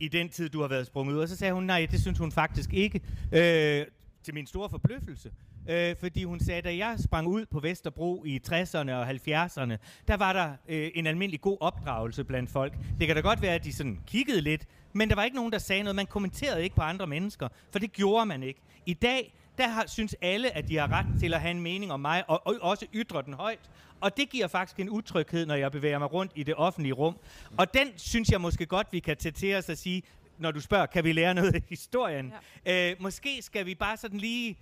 i 0.00 0.08
den 0.08 0.28
tid, 0.28 0.48
du 0.48 0.60
har 0.60 0.68
været 0.68 0.86
sprunget 0.86 1.14
ud? 1.14 1.20
Og 1.20 1.28
så 1.28 1.36
sagde 1.36 1.54
hun, 1.54 1.64
nej, 1.64 1.86
det 1.90 2.00
synes 2.00 2.18
hun 2.18 2.32
faktisk 2.32 2.72
ikke. 2.72 3.00
Øh, 3.32 3.86
til 4.28 4.34
min 4.34 4.46
store 4.46 4.70
forbløffelse. 4.70 5.30
Øh, 5.68 5.96
fordi 6.00 6.24
hun 6.24 6.40
sagde, 6.40 6.62
da 6.62 6.76
jeg 6.76 6.96
sprang 6.98 7.26
ud 7.26 7.46
på 7.46 7.60
Vesterbro 7.60 8.24
i 8.24 8.40
60'erne 8.48 8.92
og 8.92 9.10
70'erne, 9.10 9.76
der 10.08 10.16
var 10.16 10.32
der 10.32 10.52
øh, 10.68 10.90
en 10.94 11.06
almindelig 11.06 11.40
god 11.40 11.56
opdragelse 11.60 12.24
blandt 12.24 12.50
folk. 12.50 12.76
Det 12.98 13.06
kan 13.06 13.16
da 13.16 13.22
godt 13.22 13.42
være, 13.42 13.54
at 13.54 13.64
de 13.64 13.72
sådan 13.72 14.00
kiggede 14.06 14.40
lidt, 14.40 14.66
men 14.92 15.08
der 15.08 15.14
var 15.14 15.24
ikke 15.24 15.36
nogen, 15.36 15.52
der 15.52 15.58
sagde 15.58 15.82
noget. 15.82 15.96
Man 15.96 16.06
kommenterede 16.06 16.64
ikke 16.64 16.76
på 16.76 16.82
andre 16.82 17.06
mennesker, 17.06 17.48
for 17.70 17.78
det 17.78 17.92
gjorde 17.92 18.26
man 18.26 18.42
ikke. 18.42 18.60
I 18.86 18.94
dag, 18.94 19.34
der 19.58 19.68
har, 19.68 19.84
synes 19.86 20.16
alle, 20.22 20.56
at 20.56 20.68
de 20.68 20.76
har 20.76 20.92
ret 20.92 21.06
til 21.20 21.34
at 21.34 21.40
have 21.40 21.50
en 21.50 21.60
mening 21.60 21.92
om 21.92 22.00
mig, 22.00 22.24
og, 22.28 22.46
og 22.46 22.54
også 22.60 22.86
ytre 22.94 23.22
den 23.22 23.34
højt. 23.34 23.70
Og 24.00 24.16
det 24.16 24.30
giver 24.30 24.46
faktisk 24.46 24.80
en 24.80 24.90
utryghed, 24.90 25.46
når 25.46 25.54
jeg 25.54 25.72
bevæger 25.72 25.98
mig 25.98 26.12
rundt 26.12 26.32
i 26.34 26.42
det 26.42 26.54
offentlige 26.54 26.92
rum. 26.92 27.16
Og 27.56 27.74
den 27.74 27.88
synes 27.96 28.30
jeg 28.30 28.40
måske 28.40 28.66
godt, 28.66 28.86
vi 28.90 28.98
kan 28.98 29.16
tage 29.16 29.32
til 29.32 29.56
os 29.56 29.68
og 29.68 29.76
sige, 29.76 30.02
når 30.38 30.50
du 30.50 30.60
spørger, 30.60 30.86
kan 30.86 31.04
vi 31.04 31.12
lære 31.12 31.34
noget 31.34 31.54
af 31.54 31.62
historien? 31.68 32.32
Ja. 32.66 32.90
Øh, 32.90 32.96
måske 33.00 33.42
skal 33.42 33.66
vi 33.66 33.74
bare 33.74 33.96
sådan 33.96 34.18
lige 34.18 34.58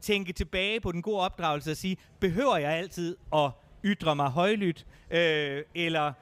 tænke 0.00 0.32
tilbage 0.32 0.80
på 0.80 0.92
den 0.92 1.02
gode 1.02 1.20
opdragelse 1.20 1.70
og 1.70 1.76
sige, 1.76 1.96
behøver 2.20 2.56
jeg 2.56 2.72
altid 2.72 3.16
at 3.34 3.50
ytre 3.84 4.16
mig 4.16 4.28
højlydt, 4.28 4.86
øh, 5.10 5.62
eller 5.74 6.12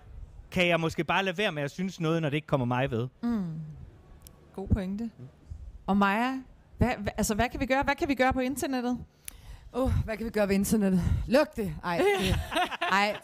kan 0.51 0.67
jeg 0.67 0.81
måske 0.81 1.05
bare 1.05 1.25
lade 1.25 1.39
være 1.39 1.53
med 1.53 1.63
at 1.63 1.71
synes 1.71 2.01
noget, 2.01 2.23
når 2.23 2.31
det 2.31 2.37
ikke 2.37 2.47
kommer 2.47 2.67
mig 2.67 2.91
ved? 2.91 3.09
Mm. 3.23 3.61
God 4.55 4.69
pointe. 4.69 5.11
Og 5.87 5.97
Maja, 5.97 6.39
hvad, 6.81 6.97
hvad, 6.99 7.13
altså, 7.17 7.35
hvad 7.35 7.49
kan 7.49 7.61
vi 7.61 7.67
gøre? 7.67 7.83
Hvad 7.83 7.95
kan 7.95 8.09
vi 8.09 8.15
gøre 8.15 8.33
på 8.33 8.41
internettet? 8.41 8.99
Åh, 9.73 9.83
oh, 9.83 9.91
hvad 10.05 10.17
kan 10.17 10.27
vi 10.27 10.31
gøre 10.31 10.49
ved 10.49 10.55
internettet? 10.55 11.03
Luk 11.27 11.57
det! 11.57 11.75
Ej, 11.85 11.99
det, 11.99 12.35
ej. 12.93 13.17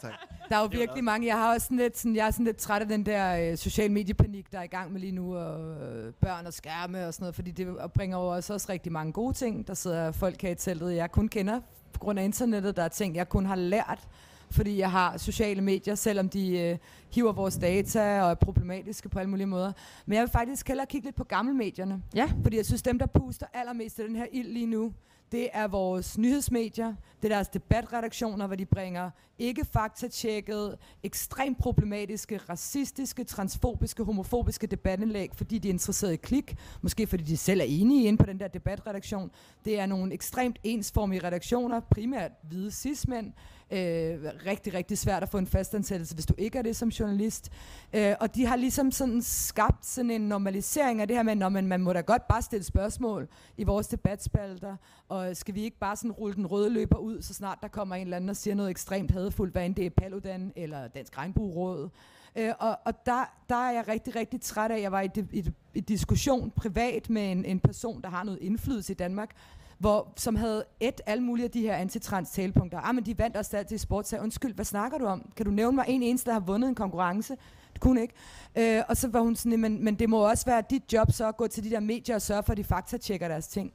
Der 0.49 0.55
er 0.55 0.61
jo 0.61 0.67
virkelig 0.71 1.03
mange. 1.03 1.27
Jeg 1.27 1.37
har 1.37 1.53
også 1.53 1.65
sådan 1.65 1.77
lidt, 1.77 1.97
sådan, 1.97 2.15
jeg 2.15 2.27
er 2.27 2.31
sådan 2.31 2.45
lidt 2.45 2.57
træt 2.57 2.81
af 2.81 2.87
den 2.87 3.05
der 3.05 3.51
øh, 3.51 3.57
social 3.57 3.91
mediepanik, 3.91 4.51
der 4.51 4.59
er 4.59 4.63
i 4.63 4.67
gang 4.67 4.91
med 4.91 5.01
lige 5.01 5.11
nu, 5.11 5.35
og 5.35 5.75
øh, 5.81 6.13
børn 6.13 6.45
og 6.45 6.53
skærme 6.53 7.07
og 7.07 7.13
sådan 7.13 7.23
noget, 7.23 7.35
fordi 7.35 7.51
det 7.51 7.67
bringer 7.95 8.17
jo 8.17 8.27
også, 8.27 8.53
også 8.53 8.67
rigtig 8.69 8.91
mange 8.91 9.13
gode 9.13 9.33
ting. 9.33 9.67
Der 9.67 9.73
sidder 9.73 10.11
folk 10.11 10.41
her 10.41 10.51
i 10.51 10.55
teltet, 10.55 10.95
jeg 10.95 11.11
kun 11.11 11.27
kender 11.27 11.59
på 11.93 11.99
grund 11.99 12.19
af 12.19 12.23
internettet. 12.23 12.75
Der 12.75 12.83
er 12.83 12.87
ting, 12.87 13.15
jeg 13.15 13.29
kun 13.29 13.45
har 13.45 13.55
lært, 13.55 14.07
fordi 14.51 14.77
jeg 14.77 14.91
har 14.91 15.17
sociale 15.17 15.61
medier, 15.61 15.95
selvom 15.95 16.29
de 16.29 16.59
øh, 16.59 16.77
hiver 17.13 17.31
vores 17.31 17.57
data 17.57 18.21
og 18.21 18.29
er 18.29 18.35
problematiske 18.35 19.09
på 19.09 19.19
alle 19.19 19.29
mulige 19.29 19.47
måder. 19.47 19.71
Men 20.05 20.15
jeg 20.15 20.21
vil 20.21 20.31
faktisk 20.31 20.67
hellere 20.67 20.87
kigge 20.87 21.07
lidt 21.07 21.15
på 21.15 21.23
gammelmedierne. 21.23 22.01
Ja. 22.15 22.29
Fordi 22.43 22.57
jeg 22.57 22.65
synes, 22.65 22.81
dem, 22.81 22.99
der 22.99 23.05
puster 23.05 23.45
allermest 23.53 23.99
af 23.99 24.07
den 24.07 24.15
her 24.15 24.25
ild 24.31 24.47
lige 24.47 24.65
nu, 24.65 24.93
det 25.31 25.49
er 25.53 25.67
vores 25.67 26.17
nyhedsmedier, 26.17 26.95
det 27.21 27.31
er 27.31 27.35
deres 27.35 27.47
debatredaktioner, 27.47 28.47
hvor 28.47 28.55
de 28.55 28.65
bringer 28.65 29.09
ikke 29.39 29.65
faktatjekket, 29.65 30.77
ekstremt 31.03 31.57
problematiske, 31.57 32.37
racistiske, 32.37 33.23
transfobiske, 33.23 34.03
homofobiske 34.03 34.67
debatindlæg, 34.67 35.29
fordi 35.33 35.57
de 35.57 35.67
er 35.67 35.73
interesseret 35.73 36.13
i 36.13 36.15
klik, 36.15 36.55
måske 36.81 37.07
fordi 37.07 37.23
de 37.23 37.37
selv 37.37 37.59
er 37.59 37.65
enige 37.65 38.07
inde 38.07 38.17
på 38.17 38.25
den 38.25 38.39
der 38.39 38.47
debatredaktion. 38.47 39.31
Det 39.65 39.79
er 39.79 39.85
nogle 39.85 40.13
ekstremt 40.13 40.59
ensformige 40.63 41.23
redaktioner, 41.23 41.79
primært 41.79 42.31
hvide 42.43 42.71
cismænd, 42.71 43.33
øh, 43.71 44.19
rigtig, 44.45 44.73
rigtig 44.73 44.97
svært 44.97 45.23
at 45.23 45.29
få 45.29 45.37
en 45.37 45.47
fastansættelse, 45.47 46.13
hvis 46.13 46.25
du 46.25 46.33
ikke 46.37 46.57
er 46.57 46.61
det 46.61 46.75
som 46.75 46.89
journalist. 46.89 47.51
Øh, 47.93 48.15
og 48.19 48.35
de 48.35 48.45
har 48.45 48.55
ligesom 48.55 48.91
sådan 48.91 49.21
skabt 49.21 49.85
sådan 49.85 50.11
en 50.11 50.21
normalisering 50.21 51.01
af 51.01 51.07
det 51.07 51.15
her 51.15 51.23
med, 51.23 51.43
at 51.43 51.51
man, 51.51 51.67
man 51.67 51.81
må 51.81 51.93
da 51.93 52.01
godt 52.01 52.27
bare 52.27 52.41
stille 52.41 52.63
spørgsmål 52.63 53.27
i 53.57 53.63
vores 53.63 53.87
debatspalter, 53.87 54.75
og 55.09 55.37
skal 55.37 55.55
vi 55.55 55.61
ikke 55.61 55.79
bare 55.79 55.95
sådan 55.95 56.11
rulle 56.11 56.35
den 56.35 56.47
røde 56.47 56.69
løber 56.69 56.97
ud, 56.97 57.21
så 57.21 57.33
snart 57.33 57.57
der 57.61 57.67
kommer 57.67 57.95
en 57.95 58.01
eller 58.01 58.17
anden 58.17 58.29
og 58.29 58.35
siger 58.35 58.55
noget 58.55 58.69
ekstremt 58.69 59.11
hadefuldt, 59.11 59.53
hvad 59.53 59.65
end 59.65 59.75
det 59.75 59.85
er 59.85 59.89
Paludan 59.89 60.53
eller 60.55 60.87
Dansk 60.87 61.17
Regnbueråd. 61.17 61.89
Øh, 62.35 62.53
og 62.59 62.77
og 62.85 63.05
der, 63.05 63.33
der 63.49 63.55
er 63.55 63.71
jeg 63.71 63.87
rigtig, 63.87 64.15
rigtig 64.15 64.41
træt 64.41 64.71
af, 64.71 64.81
jeg 64.81 64.91
var 64.91 65.01
i, 65.01 65.09
i, 65.15 65.39
i, 65.39 65.51
i 65.73 65.79
diskussion 65.79 66.51
privat 66.51 67.09
med 67.09 67.31
en, 67.31 67.45
en 67.45 67.59
person, 67.59 68.01
der 68.01 68.09
har 68.09 68.23
noget 68.23 68.39
indflydelse 68.41 68.93
i 68.93 68.95
Danmark, 68.95 69.35
hvor, 69.77 70.13
som 70.15 70.35
havde 70.35 70.63
et 70.79 71.01
alle 71.05 71.23
mulige 71.23 71.45
af 71.45 71.51
de 71.51 71.61
her 71.61 71.75
antitrans 71.75 72.29
talepunkter. 72.29 72.79
Ah, 72.79 72.95
men 72.95 73.05
de 73.05 73.17
vandt 73.17 73.35
også 73.35 73.57
altid 73.57 73.75
i 73.75 73.79
sport. 73.79 74.07
Så 74.07 74.17
undskyld, 74.19 74.53
hvad 74.53 74.65
snakker 74.65 74.97
du 74.97 75.05
om? 75.05 75.31
Kan 75.35 75.45
du 75.45 75.51
nævne 75.51 75.75
mig 75.75 75.85
en 75.87 76.03
eneste, 76.03 76.25
der 76.25 76.33
har 76.33 76.39
vundet 76.39 76.69
en 76.69 76.75
konkurrence? 76.75 77.37
Det 77.73 77.81
kunne 77.81 78.01
ikke. 78.01 78.13
Øh, 78.57 78.83
og 78.89 78.97
så 78.97 79.07
var 79.07 79.19
hun 79.19 79.35
sådan, 79.35 79.59
men, 79.59 79.83
men 79.83 79.95
det 79.95 80.09
må 80.09 80.29
også 80.29 80.45
være 80.45 80.63
dit 80.69 80.93
job 80.93 81.11
så 81.11 81.27
at 81.27 81.37
gå 81.37 81.47
til 81.47 81.63
de 81.63 81.69
der 81.69 81.79
medier 81.79 82.15
og 82.15 82.21
sørge 82.21 82.43
for, 82.43 82.51
at 82.51 82.57
de 82.57 82.63
faktatjekker 82.63 83.27
deres 83.27 83.47
ting. 83.47 83.73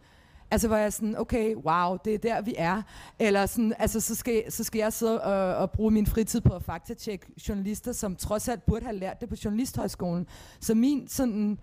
Altså 0.51 0.69
hvor 0.69 0.77
jeg 0.77 0.93
sådan, 0.93 1.19
okay, 1.19 1.55
wow, 1.55 1.97
det 2.05 2.15
er 2.15 2.19
der, 2.19 2.43
vi 2.43 2.55
er. 2.59 2.83
Eller 3.19 3.47
sådan, 3.47 3.75
altså 3.79 4.01
så 4.01 4.15
skal, 4.15 4.53
så 4.53 4.65
skal 4.65 4.79
jeg 4.79 4.93
sidde 4.93 5.21
og, 5.21 5.57
og 5.57 5.71
bruge 5.71 5.91
min 5.91 6.07
fritid 6.07 6.41
på 6.41 6.55
at 6.55 6.63
faktatjekke 6.63 7.27
journalister, 7.49 7.93
som 7.93 8.17
trods 8.17 8.49
alt 8.49 8.67
burde 8.67 8.85
have 8.85 8.97
lært 8.97 9.21
det 9.21 9.29
på 9.29 9.35
Journalisthøjskolen. 9.45 10.27
Så 10.61 10.75
min 10.75 11.09
sådan 11.09 11.59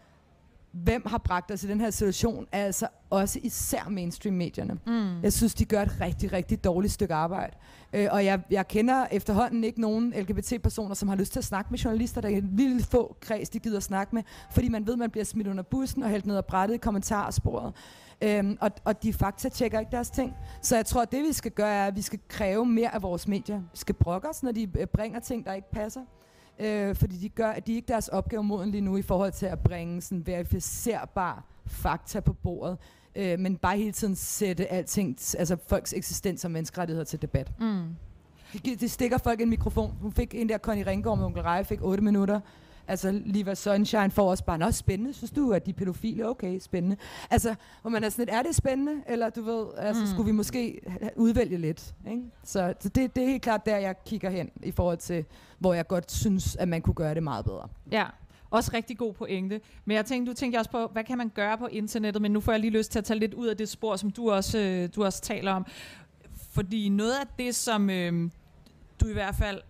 hvem 0.71 1.03
har 1.05 1.17
bragt 1.17 1.51
os 1.51 1.63
i 1.63 1.67
den 1.67 1.81
her 1.81 1.89
situation, 1.89 2.47
er 2.51 2.65
altså 2.65 2.87
også 3.09 3.39
især 3.43 3.89
mainstream-medierne. 3.89 4.79
Mm. 4.87 5.21
Jeg 5.23 5.33
synes, 5.33 5.53
de 5.53 5.65
gør 5.65 5.81
et 5.81 6.01
rigtig, 6.01 6.33
rigtig 6.33 6.63
dårligt 6.63 6.93
stykke 6.93 7.13
arbejde. 7.13 7.55
Øh, 7.93 8.07
og 8.11 8.25
jeg, 8.25 8.41
jeg 8.51 8.67
kender 8.67 9.05
efterhånden 9.11 9.63
ikke 9.63 9.81
nogen 9.81 10.13
LGBT-personer, 10.17 10.95
som 10.95 11.09
har 11.09 11.15
lyst 11.15 11.31
til 11.31 11.39
at 11.39 11.45
snakke 11.45 11.67
med 11.71 11.79
journalister, 11.79 12.21
der 12.21 12.29
er 12.29 12.33
en 12.33 12.53
lille 12.57 12.83
få 12.83 13.15
kreds, 13.21 13.49
de 13.49 13.59
gider 13.59 13.79
snakke 13.79 14.15
med, 14.15 14.23
fordi 14.51 14.69
man 14.69 14.87
ved, 14.87 14.95
man 14.95 15.09
bliver 15.09 15.25
smidt 15.25 15.47
under 15.47 15.63
bussen 15.63 16.03
og 16.03 16.09
hældt 16.09 16.25
ned 16.25 16.37
og 16.37 16.45
brættet 16.45 16.75
i 16.75 16.77
kommentarsporet. 16.77 17.73
Øhm, 18.21 18.57
og, 18.61 18.71
og 18.85 19.03
de 19.03 19.13
fakta 19.13 19.49
tjekker 19.49 19.79
ikke 19.79 19.91
deres 19.91 20.09
ting. 20.09 20.33
Så 20.61 20.75
jeg 20.75 20.85
tror, 20.85 21.01
at 21.01 21.11
det 21.11 21.23
vi 21.23 21.33
skal 21.33 21.51
gøre, 21.51 21.73
er, 21.73 21.87
at 21.87 21.95
vi 21.95 22.01
skal 22.01 22.19
kræve 22.27 22.65
mere 22.65 22.95
af 22.95 23.01
vores 23.01 23.27
medier. 23.27 23.59
Vi 23.59 23.77
skal 23.77 23.95
brokke 23.95 24.29
os, 24.29 24.43
når 24.43 24.51
de 24.51 24.69
øh, 24.79 24.87
bringer 24.87 25.19
ting, 25.19 25.45
der 25.45 25.53
ikke 25.53 25.71
passer 25.71 26.01
øh, 26.59 26.95
fordi 26.95 27.17
de 27.17 27.29
gør, 27.29 27.49
at 27.49 27.67
de 27.67 27.73
ikke 27.73 27.87
deres 27.87 28.07
opgave 28.07 28.43
moden 28.43 28.71
lige 28.71 28.81
nu 28.81 28.97
i 28.97 29.01
forhold 29.01 29.31
til 29.31 29.45
at 29.45 29.59
bringe 29.59 30.01
sådan 30.01 30.27
verificerbar 30.27 31.45
fakta 31.65 32.19
på 32.19 32.33
bordet, 32.33 32.77
øh, 33.15 33.39
men 33.39 33.57
bare 33.57 33.77
hele 33.77 33.91
tiden 33.91 34.15
sætte 34.15 34.67
alting, 34.67 35.17
altså 35.37 35.57
folks 35.67 35.93
eksistens 35.93 36.45
og 36.45 36.51
menneskerettigheder 36.51 37.05
til 37.05 37.21
debat. 37.21 37.51
Mm. 37.59 37.95
De, 38.65 38.75
de 38.75 38.89
stikker 38.89 39.17
folk 39.17 39.41
en 39.41 39.49
mikrofon. 39.49 39.93
Hun 40.01 40.11
fik 40.11 40.35
en 40.35 40.49
der 40.49 40.57
Connie 40.57 40.85
Ringgaard 40.85 41.17
med 41.17 41.25
Onkel 41.25 41.43
Rej, 41.43 41.63
fik 41.63 41.79
8 41.81 42.03
minutter. 42.03 42.39
Altså, 42.89 43.21
Liva 43.25 43.55
Sunshine 43.55 44.11
får 44.11 44.29
også 44.29 44.43
bare, 44.43 44.57
noget 44.57 44.75
spændende, 44.75 45.13
synes 45.13 45.31
du, 45.31 45.51
at 45.51 45.65
de 45.65 45.73
pædofile, 45.73 46.29
okay, 46.29 46.59
spændende. 46.59 46.97
Altså, 47.29 47.55
hvor 47.81 47.89
man 47.89 48.03
er 48.03 48.09
sådan 48.09 48.21
lidt, 48.21 48.35
er 48.35 48.43
det 48.43 48.55
spændende? 48.55 49.01
Eller 49.07 49.29
du 49.29 49.41
ved, 49.41 49.65
altså, 49.77 50.01
mm. 50.01 50.07
skulle 50.07 50.25
vi 50.25 50.31
måske 50.31 50.81
udvælge 51.15 51.57
lidt? 51.57 51.93
Ikke? 52.09 52.23
Så, 52.43 52.73
så 52.79 52.89
det, 52.89 53.15
det 53.15 53.23
er 53.23 53.27
helt 53.27 53.41
klart 53.41 53.65
der, 53.65 53.77
jeg 53.77 53.95
kigger 54.05 54.29
hen, 54.29 54.49
i 54.63 54.71
forhold 54.71 54.97
til, 54.97 55.25
hvor 55.59 55.73
jeg 55.73 55.87
godt 55.87 56.11
synes, 56.11 56.55
at 56.55 56.67
man 56.67 56.81
kunne 56.81 56.93
gøre 56.93 57.13
det 57.13 57.23
meget 57.23 57.45
bedre. 57.45 57.67
Ja, 57.91 58.05
også 58.49 58.71
rigtig 58.73 58.97
god 58.97 59.13
pointe. 59.13 59.61
Men 59.85 59.95
jeg 59.95 60.05
tænkte, 60.05 60.31
du 60.31 60.35
tænkte 60.35 60.57
også 60.57 60.71
på, 60.71 60.87
hvad 60.87 61.03
kan 61.03 61.17
man 61.17 61.29
gøre 61.29 61.57
på 61.57 61.67
internettet? 61.67 62.21
Men 62.21 62.31
nu 62.31 62.39
får 62.39 62.51
jeg 62.51 62.61
lige 62.61 62.71
lyst 62.71 62.91
til 62.91 62.99
at 62.99 63.05
tage 63.05 63.19
lidt 63.19 63.33
ud 63.33 63.47
af 63.47 63.57
det 63.57 63.69
spor, 63.69 63.95
som 63.95 64.11
du 64.11 64.31
også, 64.31 64.59
øh, 64.59 64.89
du 64.95 65.03
også 65.03 65.21
taler 65.21 65.53
om. 65.53 65.65
Fordi 66.51 66.89
noget 66.89 67.13
af 67.13 67.27
det, 67.39 67.55
som 67.55 67.89
øh, 67.89 68.29
du 69.01 69.07
i 69.07 69.13
hvert 69.13 69.35
fald 69.35 69.61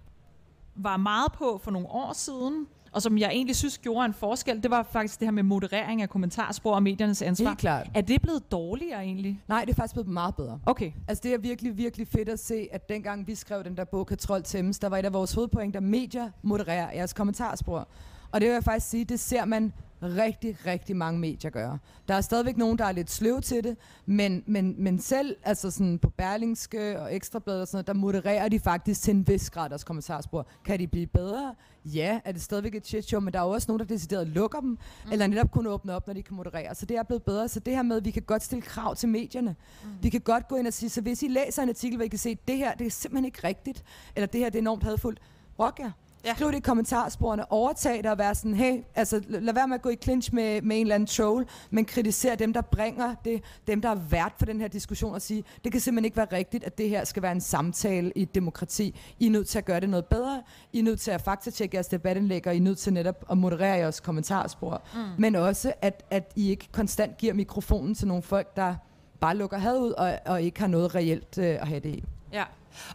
var 0.76 0.98
meget 0.98 1.32
på 1.32 1.60
for 1.64 1.72
nogle 1.72 1.88
år 1.88 2.14
siden, 2.14 2.68
og 2.92 3.02
som 3.02 3.18
jeg 3.18 3.30
egentlig 3.30 3.56
synes 3.56 3.78
gjorde 3.78 4.06
en 4.06 4.14
forskel, 4.14 4.64
det 4.64 4.72
var 4.72 4.84
faktisk 4.84 5.20
det 5.20 5.26
her 5.28 5.32
med 5.32 5.44
moderering 5.44 6.02
af 6.02 6.10
kommentarspor 6.10 6.76
og 6.76 6.84
mediernes 6.84 7.22
ansvar. 7.22 7.50
Helt 7.50 7.60
klart. 7.60 7.90
Er 7.94 8.02
det 8.02 8.22
blevet 8.22 8.52
dårligere 8.52 9.04
egentlig? 9.04 9.42
Nej, 9.48 9.66
det 9.66 9.72
er 9.72 9.76
faktisk 9.76 9.94
blevet 9.94 10.08
meget 10.08 10.36
bedre. 10.36 10.60
Okay. 10.66 10.92
Altså 11.08 11.22
det 11.24 11.34
er 11.34 11.38
virkelig, 11.38 11.78
virkelig 11.78 12.08
fedt 12.08 12.30
at 12.30 12.40
se, 12.40 12.68
at 12.72 12.90
dengang 12.90 13.28
vi 13.28 13.36
skrev 13.36 13.64
den 13.64 13.78
der 13.78 13.86
bog, 13.86 14.08
Katrol 14.08 14.44
Thames, 14.44 14.80
der 14.80 14.90
var 14.90 14.98
et 14.98 15.06
af 15.06 15.14
vores 15.14 15.34
hovedpointer, 15.34 15.80
medier 15.80 16.30
modererer 16.42 16.92
jeres 16.94 17.14
kommentarspor. 17.14 17.88
Og 18.32 18.42
det 18.42 18.48
vil 18.48 18.54
jeg 18.54 18.64
faktisk 18.64 18.90
sige, 18.90 19.06
det 19.06 19.20
ser 19.20 19.46
man 19.46 19.74
rigtig, 20.04 20.58
rigtig 20.66 20.95
mange 20.95 21.20
medier 21.20 21.52
gøre. 21.52 21.78
Der 22.08 22.14
er 22.14 22.22
stadigvæk 22.22 22.58
nogen, 22.58 22.78
der 22.78 22.86
er 22.86 22.91
lidt 22.91 23.12
sløv 23.12 23.41
til 23.41 23.64
det, 23.64 23.78
men, 24.06 24.43
men, 24.47 24.76
men 24.78 25.00
selv 25.00 25.36
altså 25.43 25.72
sådan 25.72 26.00
på 26.00 26.10
Berlingske 26.10 27.02
og 27.02 27.16
Ekstrabladet 27.16 27.62
og 27.62 27.68
sådan 27.68 27.76
noget, 27.76 27.88
der 27.88 27.93
modererer 27.93 28.50
de 28.50 28.60
faktisk 28.60 29.02
til 29.02 29.16
en 29.16 29.28
vis 29.28 29.50
grad 29.50 29.70
deres 29.70 29.84
kommentarspor. 29.84 30.47
Kan 30.66 30.80
de 30.80 30.88
blive 30.88 31.08
bedre? 31.08 31.56
Ja. 31.86 32.20
Er 32.26 32.32
det 32.32 32.41
stadigvæk 32.41 32.76
et 32.76 32.88
shit 32.88 33.08
show? 33.08 33.22
Men 33.22 33.34
der 33.34 33.39
er 33.39 33.43
jo 33.43 33.50
også 33.50 33.66
nogen, 33.68 33.80
der 33.80 33.86
decideret 33.86 34.28
lukker 34.28 34.60
dem, 34.60 34.70
mm. 34.70 35.12
eller 35.12 35.28
netop 35.28 35.52
kun 35.52 35.68
åbner 35.68 35.93
op, 35.93 36.08
når 36.08 36.14
de 36.14 36.24
kan 36.24 36.36
moderere. 36.36 36.76
Så 36.76 36.86
det 36.86 36.97
er 36.97 37.04
blevet 37.04 37.24
bedre. 37.24 37.47
Så 37.47 37.60
det 37.60 37.76
her 37.76 37.84
med, 37.84 37.97
at 37.97 38.06
vi 38.06 38.12
kan 38.12 38.22
godt 38.22 38.43
stille 38.43 38.62
krav 38.62 38.95
til 38.95 39.10
medierne. 39.10 39.56
Mm. 39.84 39.89
Vi 40.02 40.10
kan 40.10 40.22
godt 40.22 40.47
gå 40.47 40.56
ind 40.56 40.68
og 40.68 40.74
sige, 40.74 40.89
så 40.89 41.02
hvis 41.02 41.24
I 41.24 41.28
læser 41.28 41.64
en 41.64 41.70
artikel, 41.70 41.97
hvor 41.97 42.06
I 42.06 42.08
kan 42.08 42.20
se, 42.20 42.30
at 42.30 42.47
det 42.47 42.58
her 42.58 42.74
det 42.74 42.88
er 42.88 42.91
simpelthen 42.91 43.26
ikke 43.26 43.47
rigtigt, 43.47 43.84
eller 44.16 44.28
det 44.28 44.39
her 44.39 44.50
det 44.50 44.56
er 44.56 44.62
enormt 44.62 44.84
hadfuldt, 44.84 45.20
rock 45.60 45.80
jer. 45.80 45.86
Ja. 45.86 45.91
Skriv 46.36 46.48
det 46.48 46.58
i 46.58 46.60
kommentarsporene, 46.60 47.52
overtag 47.52 47.98
det 47.98 48.06
og 48.06 48.18
være 48.18 48.36
sådan, 48.36 48.54
hey, 48.54 48.84
altså 48.96 49.22
lad 49.28 49.54
være 49.54 49.68
med 49.68 49.76
at 49.76 49.82
gå 49.82 49.90
i 49.90 49.96
clinch 50.04 50.34
med, 50.34 50.62
med 50.62 50.76
en 50.76 50.82
eller 50.82 50.96
anden 50.96 51.08
troll, 51.08 51.46
men 51.70 51.86
kritisere 51.86 52.36
dem, 52.36 52.54
der 52.54 52.62
bringer 52.62 53.16
det, 53.26 53.44
dem, 53.68 53.82
der 53.82 53.90
er 53.90 53.96
vært 53.96 54.34
for 54.38 54.46
den 54.46 54.62
her 54.62 54.68
diskussion 54.68 55.14
og 55.14 55.22
sige, 55.22 55.44
det 55.64 55.72
kan 55.72 55.82
simpelthen 55.82 56.06
ikke 56.06 56.18
være 56.18 56.28
rigtigt, 56.32 56.64
at 56.64 56.78
det 56.78 56.90
her 56.90 57.04
skal 57.04 57.24
være 57.24 57.32
en 57.32 57.42
samtale 57.42 58.12
i 58.16 58.22
et 58.22 58.36
demokrati. 58.36 58.96
I 59.20 59.28
er 59.28 59.32
nødt 59.32 59.48
til 59.48 59.58
at 59.58 59.66
gøre 59.66 59.80
det 59.80 59.90
noget 59.90 60.06
bedre, 60.06 60.42
I 60.74 60.80
er 60.80 60.84
nødt 60.84 61.00
til 61.00 61.12
at 61.12 61.22
faktatjekke 61.22 61.76
jeres 61.76 61.88
debatindlæg, 61.88 62.48
og 62.48 62.54
I 62.54 62.58
er 62.58 62.62
nødt 62.62 62.78
til 62.78 62.94
netop 62.94 63.26
at 63.32 63.38
moderere 63.38 63.78
jeres 63.78 64.00
kommentarspor. 64.00 64.82
Mm. 64.94 65.00
Men 65.18 65.36
også, 65.36 65.74
at, 65.82 66.04
at 66.12 66.32
I 66.36 66.50
ikke 66.50 66.68
konstant 66.72 67.18
giver 67.18 67.34
mikrofonen 67.34 67.96
til 67.96 68.08
nogle 68.08 68.24
folk, 68.24 68.56
der 68.56 68.76
bare 69.20 69.36
lukker 69.36 69.58
had 69.58 69.78
ud, 69.78 69.92
og, 69.92 70.20
og 70.26 70.42
ikke 70.42 70.60
har 70.60 70.68
noget 70.68 70.96
reelt 70.96 71.38
øh, 71.38 71.46
at 71.46 71.68
have 71.68 71.80
det 71.80 71.90
i. 71.90 72.04
Ja. 72.34 72.44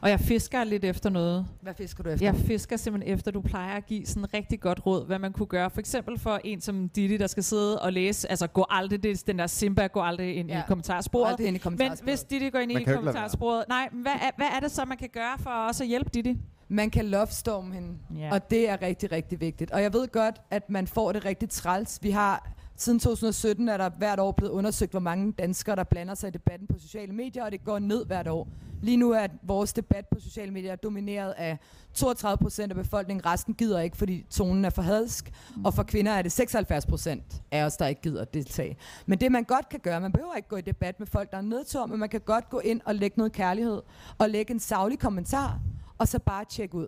Og 0.00 0.10
jeg 0.10 0.20
fisker 0.20 0.64
lidt 0.64 0.84
efter 0.84 1.10
noget. 1.10 1.46
Hvad 1.60 1.74
fisker 1.74 2.02
du 2.02 2.10
efter? 2.10 2.26
Jeg 2.26 2.34
fisker 2.36 2.76
simpelthen 2.76 3.14
efter, 3.14 3.30
du 3.30 3.40
plejer 3.40 3.76
at 3.76 3.86
give 3.86 4.06
sådan 4.06 4.34
rigtig 4.34 4.60
godt 4.60 4.86
råd, 4.86 5.06
hvad 5.06 5.18
man 5.18 5.32
kunne 5.32 5.46
gøre. 5.46 5.70
For 5.70 5.80
eksempel 5.80 6.18
for 6.18 6.40
en 6.44 6.60
som 6.60 6.88
Didi, 6.88 7.16
der 7.16 7.26
skal 7.26 7.42
sidde 7.42 7.82
og 7.82 7.92
læse, 7.92 8.30
altså 8.30 8.46
gå 8.46 8.66
aldrig, 8.70 9.02
det 9.02 9.10
er 9.10 9.22
den 9.26 9.38
der 9.38 9.46
Simba, 9.46 9.86
gå 9.86 10.00
aldrig 10.00 10.36
ind 10.36 10.50
ja. 10.50 10.58
i 10.58 10.62
kommentarsporet. 10.68 11.30
Aldrig 11.30 11.46
ind 11.46 11.56
i 11.56 11.58
kommentarsporet. 11.58 12.06
Men 12.06 12.12
hvis 12.12 12.22
Didi 12.24 12.50
går 12.50 12.58
ind 12.58 12.72
i 12.72 12.84
kommentarsporet, 12.84 13.64
nej, 13.68 13.88
hvad 13.92 14.12
er, 14.12 14.30
hvad 14.36 14.46
er 14.56 14.60
det 14.60 14.70
så, 14.70 14.84
man 14.84 14.96
kan 14.96 15.08
gøre 15.12 15.38
for 15.38 15.50
også 15.50 15.84
at 15.84 15.88
hjælpe 15.88 16.10
Didi? 16.14 16.38
Man 16.68 16.90
kan 16.90 17.04
lovestorme 17.06 17.74
hende, 17.74 17.98
yeah. 18.18 18.32
og 18.32 18.50
det 18.50 18.68
er 18.68 18.82
rigtig, 18.82 19.12
rigtig 19.12 19.40
vigtigt. 19.40 19.70
Og 19.70 19.82
jeg 19.82 19.92
ved 19.92 20.08
godt, 20.08 20.40
at 20.50 20.70
man 20.70 20.86
får 20.86 21.12
det 21.12 21.24
rigtig 21.24 21.50
træls. 21.50 21.98
Vi 22.02 22.10
har 22.10 22.54
Siden 22.76 22.98
2017 22.98 23.68
er 23.68 23.76
der 23.76 23.90
hvert 23.98 24.20
år 24.20 24.32
blevet 24.32 24.52
undersøgt, 24.52 24.90
hvor 24.90 25.00
mange 25.00 25.32
danskere, 25.32 25.76
der 25.76 25.84
blander 25.84 26.14
sig 26.14 26.28
i 26.28 26.30
debatten 26.30 26.66
på 26.66 26.78
sociale 26.78 27.12
medier, 27.12 27.44
og 27.44 27.52
det 27.52 27.64
går 27.64 27.78
ned 27.78 28.06
hvert 28.06 28.28
år. 28.28 28.48
Lige 28.82 28.96
nu 28.96 29.10
er 29.10 29.26
vores 29.42 29.72
debat 29.72 30.06
på 30.06 30.20
sociale 30.20 30.52
medier 30.52 30.76
domineret 30.76 31.30
af 31.32 31.58
32 31.94 32.38
procent 32.38 32.72
af 32.72 32.76
befolkningen. 32.76 33.26
Resten 33.26 33.54
gider 33.54 33.80
ikke, 33.80 33.96
fordi 33.96 34.26
tonen 34.30 34.64
er 34.64 34.70
for 34.70 34.82
hadsk. 34.82 35.32
Og 35.64 35.74
for 35.74 35.82
kvinder 35.82 36.12
er 36.12 36.22
det 36.22 36.32
76 36.32 36.86
procent 36.86 37.42
af 37.50 37.64
os, 37.64 37.76
der 37.76 37.86
ikke 37.86 38.02
gider 38.02 38.24
deltage. 38.24 38.76
Men 39.06 39.20
det 39.20 39.32
man 39.32 39.44
godt 39.44 39.68
kan 39.68 39.80
gøre, 39.80 40.00
man 40.00 40.12
behøver 40.12 40.34
ikke 40.34 40.48
gå 40.48 40.56
i 40.56 40.60
debat 40.60 40.98
med 40.98 41.06
folk, 41.06 41.30
der 41.30 41.36
er 41.36 41.42
nedtur, 41.42 41.86
men 41.86 41.98
man 42.00 42.08
kan 42.08 42.20
godt 42.20 42.50
gå 42.50 42.58
ind 42.58 42.80
og 42.84 42.94
lægge 42.94 43.14
noget 43.16 43.32
kærlighed, 43.32 43.82
og 44.18 44.30
lægge 44.30 44.52
en 44.52 44.60
savlig 44.60 44.98
kommentar, 44.98 45.60
og 45.98 46.08
så 46.08 46.18
bare 46.18 46.44
tjekke 46.44 46.74
ud. 46.74 46.86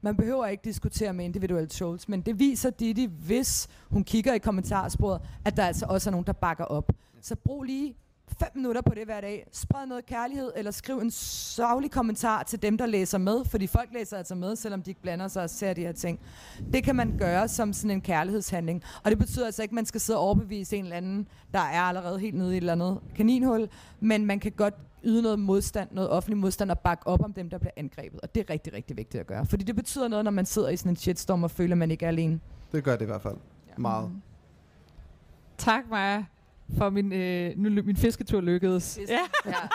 Man 0.00 0.16
behøver 0.16 0.46
ikke 0.46 0.64
diskutere 0.64 1.12
med 1.12 1.24
individuelle 1.24 1.68
trolls, 1.68 2.08
men 2.08 2.20
det 2.20 2.38
viser 2.38 2.70
Didi, 2.70 3.04
hvis 3.04 3.68
hun 3.90 4.04
kigger 4.04 4.34
i 4.34 4.38
kommentarsporet, 4.38 5.20
at 5.44 5.56
der 5.56 5.64
altså 5.64 5.86
også 5.88 6.10
er 6.10 6.12
nogen, 6.12 6.26
der 6.26 6.32
bakker 6.32 6.64
op. 6.64 6.92
Så 7.20 7.36
brug 7.36 7.62
lige 7.62 7.94
fem 8.40 8.48
minutter 8.54 8.82
på 8.82 8.94
det 8.94 9.04
hver 9.04 9.20
dag. 9.20 9.46
Spred 9.52 9.86
noget 9.86 10.06
kærlighed, 10.06 10.52
eller 10.56 10.70
skriv 10.70 10.98
en 10.98 11.10
savlig 11.10 11.90
kommentar 11.90 12.42
til 12.42 12.62
dem, 12.62 12.78
der 12.78 12.86
læser 12.86 13.18
med, 13.18 13.44
fordi 13.44 13.66
folk 13.66 13.88
læser 13.92 14.16
altså 14.16 14.34
med, 14.34 14.56
selvom 14.56 14.82
de 14.82 14.90
ikke 14.90 15.02
blander 15.02 15.28
sig 15.28 15.42
og 15.42 15.50
ser 15.50 15.74
de 15.74 15.80
her 15.80 15.92
ting. 15.92 16.20
Det 16.72 16.84
kan 16.84 16.96
man 16.96 17.18
gøre 17.18 17.48
som 17.48 17.72
sådan 17.72 17.90
en 17.90 18.00
kærlighedshandling. 18.00 18.82
Og 19.04 19.10
det 19.10 19.18
betyder 19.18 19.46
altså 19.46 19.62
ikke, 19.62 19.72
at 19.72 19.74
man 19.74 19.86
skal 19.86 20.00
sidde 20.00 20.18
og 20.18 20.24
overbevise 20.24 20.76
en 20.76 20.84
eller 20.84 20.96
anden, 20.96 21.28
der 21.52 21.58
er 21.58 21.80
allerede 21.80 22.18
helt 22.18 22.34
nede 22.34 22.54
i 22.54 22.56
et 22.56 22.56
eller 22.56 22.72
andet 22.72 22.98
kaninhul, 23.16 23.68
men 24.00 24.26
man 24.26 24.40
kan 24.40 24.52
godt 24.52 24.74
yde 25.04 25.22
noget 25.22 25.38
modstand, 25.38 25.88
noget 25.92 26.10
offentlig 26.10 26.38
modstand 26.38 26.70
og 26.70 26.78
bakke 26.78 27.06
op 27.06 27.24
om 27.24 27.32
dem, 27.32 27.50
der 27.50 27.58
bliver 27.58 27.72
angrebet. 27.76 28.20
Og 28.20 28.34
det 28.34 28.40
er 28.40 28.52
rigtig, 28.52 28.72
rigtig 28.72 28.96
vigtigt 28.96 29.20
at 29.20 29.26
gøre. 29.26 29.46
Fordi 29.46 29.64
det 29.64 29.76
betyder 29.76 30.08
noget, 30.08 30.24
når 30.24 30.30
man 30.30 30.46
sidder 30.46 30.68
i 30.68 30.76
sådan 30.76 30.92
en 30.92 30.96
shitstorm 30.96 31.42
og 31.42 31.50
føler, 31.50 31.74
at 31.74 31.78
man 31.78 31.90
ikke 31.90 32.04
er 32.04 32.08
alene. 32.08 32.40
Det 32.72 32.84
gør 32.84 32.96
det 32.96 33.02
i 33.02 33.06
hvert 33.06 33.22
fald. 33.22 33.36
Ja. 33.68 33.72
Meget. 33.76 34.10
Tak, 35.58 35.84
Maja 35.90 36.24
for 36.76 36.90
min, 36.90 37.12
øh, 37.12 37.52
nu, 37.56 37.82
min 37.82 37.96
fisketur 37.96 38.40
lykkedes. 38.40 38.98
Ja. 39.08 39.18
ja. 39.46 39.52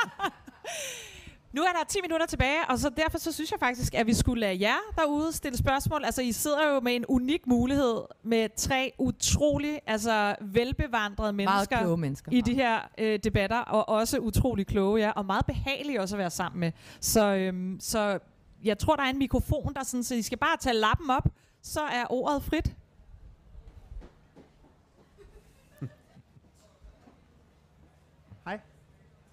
Nu 1.54 1.62
er 1.62 1.72
der 1.72 1.84
10 1.88 1.98
minutter 2.02 2.26
tilbage, 2.26 2.60
og 2.70 2.80
så 2.80 2.90
derfor 2.90 3.18
så 3.18 3.32
synes 3.32 3.52
jeg 3.52 3.60
faktisk, 3.60 3.94
at 3.94 4.08
vi 4.08 4.14
skulle 4.14 4.42
lade 4.42 4.62
jer 4.62 4.78
derude 4.98 5.34
stille 5.34 5.58
spørgsmål. 5.58 6.06
Altså, 6.06 6.22
I 6.22 6.32
sidder 6.32 6.74
jo 6.74 6.80
med 6.80 6.96
en 6.96 7.06
unik 7.06 7.48
mulighed 7.48 8.02
med 8.24 8.50
tre 8.56 8.94
utrolig 9.00 9.80
altså, 9.88 10.36
velbevandrede 10.42 11.34
mennesker, 11.34 11.96
mennesker 11.96 12.32
i 12.32 12.42
de 12.42 12.54
her 12.54 12.80
øh, 12.98 13.20
debatter, 13.24 13.60
og 13.60 13.90
også 13.90 14.20
utrolig 14.20 14.68
kloge, 14.68 15.00
ja, 15.02 15.12
og 15.12 15.26
meget 15.26 15.46
behagelige 15.46 16.02
også 16.02 16.16
at 16.16 16.20
være 16.20 16.30
sammen 16.30 16.60
med. 16.60 16.72
Så, 17.00 17.36
øhm, 17.36 17.80
så 17.80 18.20
jeg 18.64 18.78
tror, 18.78 18.96
der 18.96 19.04
er 19.04 19.10
en 19.10 19.20
mikrofon, 19.20 19.74
der 19.74 19.84
sådan, 19.84 20.04
så 20.04 20.16
I 20.16 20.22
skal 20.22 20.38
bare 20.38 20.58
tage 20.58 20.76
lappen 20.76 21.10
op, 21.10 21.28
så 21.62 21.82
er 21.82 22.06
ordet 22.10 22.44
frit. 22.44 22.76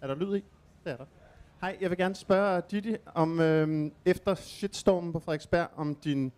Er 0.01 0.07
der 0.07 0.15
lyd 0.15 0.37
i? 0.37 0.45
Det 0.85 0.93
er 0.93 0.97
der. 0.97 1.05
Hej, 1.61 1.77
jeg 1.81 1.91
vil 1.91 1.99
gerne 1.99 2.15
spørge 2.15 2.63
Didi 2.71 2.97
om 3.15 3.41
øh, 3.41 3.91
efter 4.05 4.35
shitstormen 4.35 5.13
på 5.13 5.19
Frederiksberg, 5.19 5.69
om 5.77 5.95
din 5.95 6.33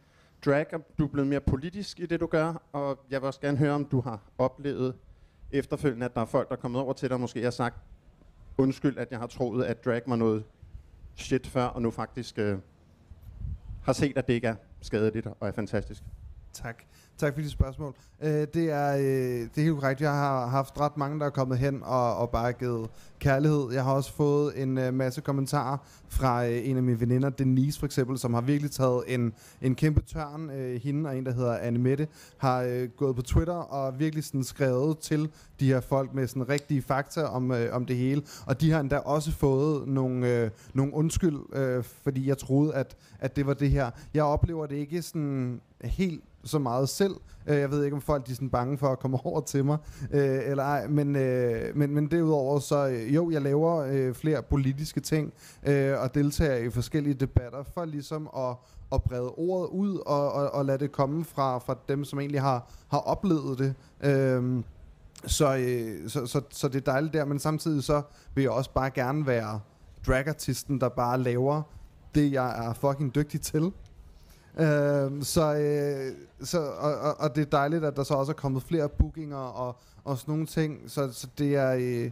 drag, 0.45 0.75
om 0.75 0.85
du 0.99 1.05
er 1.05 1.09
blevet 1.09 1.29
mere 1.29 1.41
politisk 1.41 2.01
i 2.01 2.07
det, 2.07 2.21
du 2.21 2.27
gør, 2.27 2.63
og 2.73 2.99
jeg 3.11 3.21
vil 3.21 3.27
også 3.27 3.41
gerne 3.41 3.59
høre, 3.59 3.73
om 3.73 3.85
du 3.85 4.01
har 4.01 4.21
oplevet 4.39 4.95
efterfølgende, 5.51 6.07
at 6.07 6.15
der 6.15 6.21
er 6.21 6.25
folk, 6.25 6.49
der 6.49 6.57
er 6.57 6.61
kommet 6.61 6.81
over 6.81 6.93
til 6.93 7.09
dig, 7.09 7.15
og 7.15 7.21
måske 7.21 7.43
har 7.43 7.51
sagt, 7.51 7.77
undskyld, 8.59 8.99
at 8.99 9.11
jeg 9.11 9.19
har 9.19 9.27
troet, 9.27 9.65
at 9.65 9.85
drag 9.85 10.03
var 10.07 10.17
noget 10.17 10.45
shit 11.17 11.47
før, 11.47 11.65
og 11.65 11.83
nu 11.83 11.91
faktisk 11.91 12.39
øh, 12.39 12.59
har 13.83 13.93
set, 13.93 14.19
at 14.19 14.27
det 14.27 14.33
ikke 14.33 14.47
er 14.47 14.57
skadeligt 14.81 15.27
og 15.27 15.49
er 15.49 15.53
fantastisk. 15.53 16.03
Tak. 16.53 16.83
Tak 17.19 17.35
for 17.35 17.41
dit 17.41 17.51
spørgsmål. 17.51 17.95
Øh, 18.23 18.47
det, 18.55 18.71
er, 18.71 18.97
øh, 18.97 19.03
det 19.03 19.59
er 19.59 19.63
helt 19.63 19.75
korrekt. 19.75 20.01
Jeg 20.01 20.11
har 20.11 20.47
haft 20.47 20.81
ret 20.81 20.97
mange, 20.97 21.21
der 21.21 21.27
er 21.27 21.31
kommet 21.31 21.59
hen 21.59 21.83
og, 21.83 22.17
og 22.17 22.31
bare 22.31 22.53
givet 22.53 22.91
kærlighed. 23.19 23.73
Jeg 23.73 23.85
har 23.85 23.93
også 23.93 24.13
fået 24.13 24.63
en 24.63 24.79
øh, 24.79 24.95
masse 24.95 25.21
kommentarer 25.21 25.77
fra 26.09 26.47
øh, 26.47 26.69
en 26.69 26.77
af 26.77 26.83
mine 26.83 27.01
veninder, 27.01 27.31
Denise 27.31 27.79
for 27.79 27.87
eksempel, 27.87 28.19
som 28.19 28.35
har 28.35 28.41
virkelig 28.41 28.71
taget 28.71 29.03
en, 29.07 29.33
en 29.63 29.75
kæmpe 29.75 30.01
tørn. 30.01 30.51
Øh, 30.51 30.81
hende 30.83 31.11
og 31.11 31.17
en, 31.17 31.27
der 31.27 31.33
hedder 31.33 31.59
Anne 31.59 31.79
Mette, 31.79 32.09
har 32.39 32.63
øh, 32.63 32.89
gået 32.89 33.17
på 33.17 33.23
Twitter 33.23 33.55
og 33.55 33.99
virkelig 33.99 34.25
sådan 34.25 34.45
skrevet 34.45 34.99
til 34.99 35.31
de 35.61 35.67
her 35.67 35.81
folk 35.81 36.15
med 36.15 36.27
sådan 36.27 36.49
rigtige 36.49 36.83
fakta 36.83 37.23
om, 37.23 37.51
øh, 37.51 37.75
om 37.75 37.87
det 37.87 37.97
hele. 37.97 38.23
Og 38.47 38.61
de 38.61 38.71
har 38.71 38.81
endda 38.81 38.99
også 38.99 39.33
fået 39.33 39.89
nogle, 39.89 40.29
øh, 40.29 40.51
nogle 40.75 40.95
undskyld, 40.95 41.57
øh, 41.57 41.85
fordi 41.85 42.29
jeg 42.29 42.39
troede, 42.39 42.75
at, 42.75 42.97
at 43.19 43.37
det 43.37 43.47
var 43.47 43.55
det 43.55 43.71
her. 43.71 43.91
Jeg 44.15 44.25
oplever 44.25 44.67
det 44.67 44.77
ikke 44.77 45.03
sådan 45.03 45.61
helt 45.85 46.25
så 46.45 46.59
meget 46.59 46.89
selv. 46.89 47.15
Øh, 47.47 47.57
jeg 47.57 47.71
ved 47.71 47.85
ikke, 47.85 47.95
om 47.95 48.01
folk 48.01 48.27
de 48.27 48.31
er 48.31 48.35
sådan 48.35 48.51
bange 48.51 48.79
for 48.79 48.89
at 48.89 48.99
komme 48.99 49.19
over 49.27 49.41
til 49.41 49.65
mig, 49.65 49.79
øh, 50.11 50.41
eller 50.47 50.65
ej. 50.65 50.87
Men, 50.87 51.17
øh, 51.17 51.77
men, 51.77 51.95
men 51.95 52.11
derudover, 52.11 52.59
så 52.59 52.89
øh, 52.89 53.15
jo, 53.15 53.31
jeg 53.31 53.43
laver 53.43 53.77
øh, 53.77 54.15
flere 54.15 54.43
politiske 54.43 55.01
ting, 55.01 55.33
øh, 55.67 56.01
og 56.01 56.15
deltager 56.15 56.57
i 56.57 56.71
forskellige 56.71 57.15
debatter, 57.15 57.63
for 57.75 57.85
ligesom 57.85 58.29
at, 58.37 58.57
at 58.93 59.03
brede 59.03 59.31
ordet 59.31 59.69
ud, 59.69 59.97
og, 60.07 60.33
og, 60.33 60.51
og 60.51 60.65
lade 60.65 60.79
det 60.79 60.93
komme 60.93 61.25
fra, 61.25 61.59
fra 61.59 61.77
dem, 61.89 62.05
som 62.05 62.21
egentlig 62.21 62.41
har, 62.41 62.71
har 62.89 62.99
oplevet 62.99 63.59
det. 63.59 63.75
Øh, 64.11 64.63
så, 65.27 65.57
øh, 65.57 66.09
så, 66.11 66.27
så, 66.27 66.41
så 66.51 66.69
det 66.69 66.77
er 66.77 66.93
dejligt 66.93 67.13
der, 67.13 67.25
men 67.25 67.39
samtidig 67.39 67.85
så 67.85 68.03
vil 68.35 68.43
jeg 68.43 68.51
også 68.51 68.71
bare 68.71 68.91
gerne 68.91 69.27
være 69.27 69.61
dragartisten, 70.07 70.81
der 70.81 70.89
bare 70.89 71.19
laver 71.19 71.63
det, 72.15 72.33
jeg 72.33 72.67
er 72.67 72.73
fucking 72.73 73.15
dygtig 73.15 73.41
til. 73.41 73.73
Øh, 74.59 75.23
så, 75.23 75.55
øh, 75.55 76.47
så 76.47 76.61
og, 76.61 76.95
og, 76.95 77.21
og 77.21 77.37
det 77.37 77.43
er 77.43 77.51
dejligt, 77.51 77.85
at 77.85 77.97
der 77.97 78.03
så 78.03 78.15
også 78.15 78.33
er 78.33 78.37
kommet 78.37 78.63
flere 78.63 78.89
bookinger 78.89 79.37
og, 79.37 79.77
og 80.05 80.19
sådan 80.19 80.33
nogle 80.33 80.47
ting. 80.47 80.91
Så, 80.91 81.13
så 81.13 81.29
det 81.39 81.57
er... 81.57 81.75
Øh, 81.79 82.11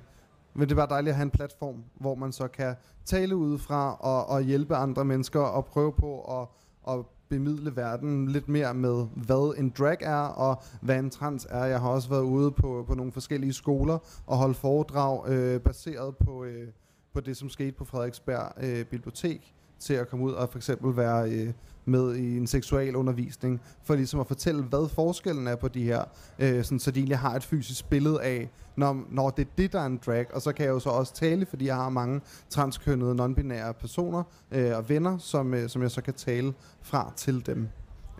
men 0.54 0.68
det 0.68 0.70
er 0.70 0.76
bare 0.76 0.88
dejligt 0.88 1.10
at 1.10 1.16
have 1.16 1.24
en 1.24 1.30
platform, 1.30 1.84
hvor 1.94 2.14
man 2.14 2.32
så 2.32 2.48
kan 2.48 2.74
tale 3.04 3.36
udefra 3.36 3.96
og, 4.00 4.26
og 4.26 4.42
hjælpe 4.42 4.76
andre 4.76 5.04
mennesker 5.04 5.40
og 5.40 5.64
prøve 5.64 5.92
på 5.92 6.40
at, 6.40 6.48
at 6.94 7.04
bemidle 7.28 7.76
verden 7.76 8.28
lidt 8.28 8.48
mere 8.48 8.74
med, 8.74 9.06
hvad 9.14 9.58
en 9.58 9.70
drag 9.78 9.96
er 10.00 10.22
og 10.22 10.62
hvad 10.80 10.98
en 10.98 11.10
trans 11.10 11.46
er. 11.50 11.64
Jeg 11.64 11.80
har 11.80 11.88
også 11.88 12.08
været 12.08 12.22
ude 12.22 12.50
på, 12.50 12.84
på 12.88 12.94
nogle 12.94 13.12
forskellige 13.12 13.52
skoler 13.52 13.98
og 14.26 14.36
holdt 14.36 14.56
foredrag 14.56 15.28
øh, 15.28 15.60
baseret 15.60 16.16
på, 16.16 16.44
øh, 16.44 16.68
på 17.12 17.20
det, 17.20 17.36
som 17.36 17.48
skete 17.48 17.72
på 17.72 17.84
Frederiksberg 17.84 18.52
øh, 18.62 18.84
Bibliotek 18.84 19.54
til 19.80 19.94
at 19.94 20.08
komme 20.08 20.24
ud 20.24 20.32
og 20.32 20.48
for 20.50 20.58
eksempel 20.58 20.96
være 20.96 21.30
øh, 21.30 21.52
med 21.84 22.14
i 22.14 22.36
en 22.36 22.46
seksualundervisning, 22.46 23.60
for 23.84 23.94
ligesom 23.94 24.20
at 24.20 24.26
fortælle, 24.26 24.62
hvad 24.62 24.88
forskellen 24.88 25.46
er 25.46 25.56
på 25.56 25.68
de 25.68 25.82
her, 25.82 26.04
øh, 26.38 26.64
sådan, 26.64 26.78
så 26.78 26.90
de 26.90 26.98
egentlig 26.98 27.18
har 27.18 27.34
et 27.36 27.44
fysisk 27.44 27.88
billede 27.88 28.22
af, 28.22 28.50
når, 28.76 29.04
når 29.10 29.30
det 29.30 29.46
er 29.46 29.50
det, 29.58 29.72
der 29.72 29.80
er 29.80 29.86
en 29.86 30.00
drag, 30.06 30.34
og 30.34 30.42
så 30.42 30.52
kan 30.52 30.64
jeg 30.64 30.72
jo 30.72 30.78
så 30.78 30.90
også 30.90 31.14
tale, 31.14 31.46
fordi 31.46 31.66
jeg 31.66 31.76
har 31.76 31.88
mange 31.88 32.20
transkønnede, 32.50 33.24
non-binære 33.24 33.72
personer 33.72 34.22
øh, 34.50 34.76
og 34.76 34.88
venner, 34.88 35.18
som, 35.18 35.54
øh, 35.54 35.68
som 35.68 35.82
jeg 35.82 35.90
så 35.90 36.02
kan 36.02 36.14
tale 36.14 36.54
fra 36.82 37.12
til 37.16 37.46
dem. 37.46 37.68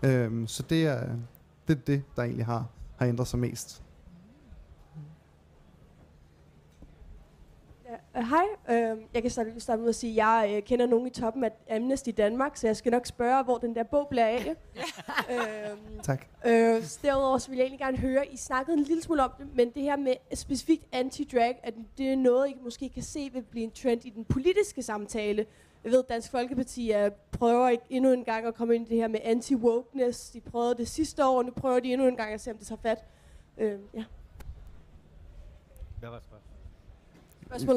Øh, 0.03 0.47
så 0.47 0.63
det 0.69 0.85
er, 0.85 1.07
det 1.67 1.77
er 1.77 1.81
det, 1.87 2.03
der 2.15 2.23
egentlig 2.23 2.45
har, 2.45 2.65
har 2.97 3.05
ændret 3.05 3.27
sig 3.27 3.39
mest. 3.39 3.83
Uh, 8.15 8.23
hej, 8.23 8.45
uh, 8.69 9.01
jeg 9.13 9.21
kan 9.21 9.31
starte, 9.31 9.59
starte 9.59 9.81
med 9.81 9.89
at 9.89 9.95
sige, 9.95 10.11
at 10.11 10.49
jeg 10.49 10.57
uh, 10.57 10.63
kender 10.63 10.85
nogen 10.85 11.07
i 11.07 11.09
toppen 11.09 11.43
af 11.43 11.51
Amnesty 11.75 12.09
Danmark, 12.17 12.57
så 12.57 12.67
jeg 12.67 12.75
skal 12.75 12.91
nok 12.91 13.05
spørge, 13.05 13.43
hvor 13.43 13.57
den 13.57 13.75
der 13.75 13.83
bog 13.83 14.07
bliver 14.09 14.25
af. 14.25 14.55
uh, 15.29 16.03
tak. 16.03 16.25
Uh, 16.45 16.51
derudover 17.03 17.37
så 17.37 17.49
vil 17.49 17.57
jeg 17.57 17.63
egentlig 17.63 17.79
gerne 17.79 17.97
høre, 17.97 18.27
I 18.27 18.37
snakkede 18.37 18.77
en 18.77 18.83
lille 18.83 19.03
smule 19.03 19.23
om 19.23 19.31
det, 19.37 19.47
men 19.55 19.69
det 19.69 19.83
her 19.83 19.95
med 19.95 20.13
specifikt 20.33 20.85
anti-drag, 20.91 21.59
at 21.63 21.73
det 21.97 22.11
er 22.11 22.15
noget, 22.15 22.49
I 22.49 22.55
måske 22.63 22.89
kan 22.89 23.03
se 23.03 23.29
vil 23.33 23.41
blive 23.41 23.63
en 23.63 23.71
trend 23.71 24.05
i 24.05 24.09
den 24.09 24.25
politiske 24.25 24.83
samtale. 24.83 25.45
Jeg 25.83 25.91
ved, 25.91 25.99
at 25.99 26.09
Dansk 26.09 26.31
Folkeparti 26.31 26.91
er, 26.91 27.09
prøver 27.31 27.69
ikke 27.69 27.83
endnu 27.89 28.11
en 28.11 28.23
gang 28.23 28.45
at 28.45 28.55
komme 28.55 28.75
ind 28.75 28.87
i 28.87 28.89
det 28.89 28.97
her 28.97 29.07
med 29.07 29.19
anti-wokeness. 29.19 30.33
De 30.33 30.41
prøvede 30.41 30.75
det 30.75 30.87
sidste 30.87 31.25
år, 31.25 31.37
og 31.37 31.45
nu 31.45 31.51
prøver 31.51 31.79
de 31.79 31.93
endnu 31.93 32.07
en 32.07 32.15
gang 32.15 32.33
at 32.33 32.41
se, 32.41 32.51
om 32.51 32.57
det 32.57 32.67
tager 32.67 32.81
fat. 32.81 33.05
Uh, 33.57 33.63
ja. 33.63 34.03
Hvad 35.99 36.09
var 36.09 36.19
Spørgsmålet 36.19 36.50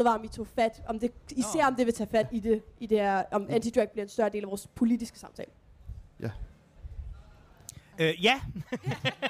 var, 0.05 0.18
om 0.18 0.25
I 0.25 0.29
tog 0.29 0.47
fat, 0.47 0.83
om 0.87 0.99
det, 0.99 1.12
I 1.31 1.41
Nå. 1.41 1.47
ser, 1.53 1.66
om 1.66 1.75
det 1.75 1.87
vil 1.87 1.95
tage 1.95 2.09
fat 2.11 2.27
i 2.33 2.41
det, 2.41 2.62
i 2.81 2.87
det 2.87 2.99
her, 2.99 3.22
om 3.31 3.47
anti-drag 3.51 3.91
bliver 3.93 4.03
en 4.03 4.09
større 4.09 4.29
del 4.29 4.43
af 4.43 4.51
vores 4.51 4.68
politiske 4.75 5.18
samtale. 5.18 5.51
Ja. 6.20 6.31
Øh, 7.99 8.25
ja. 8.25 8.41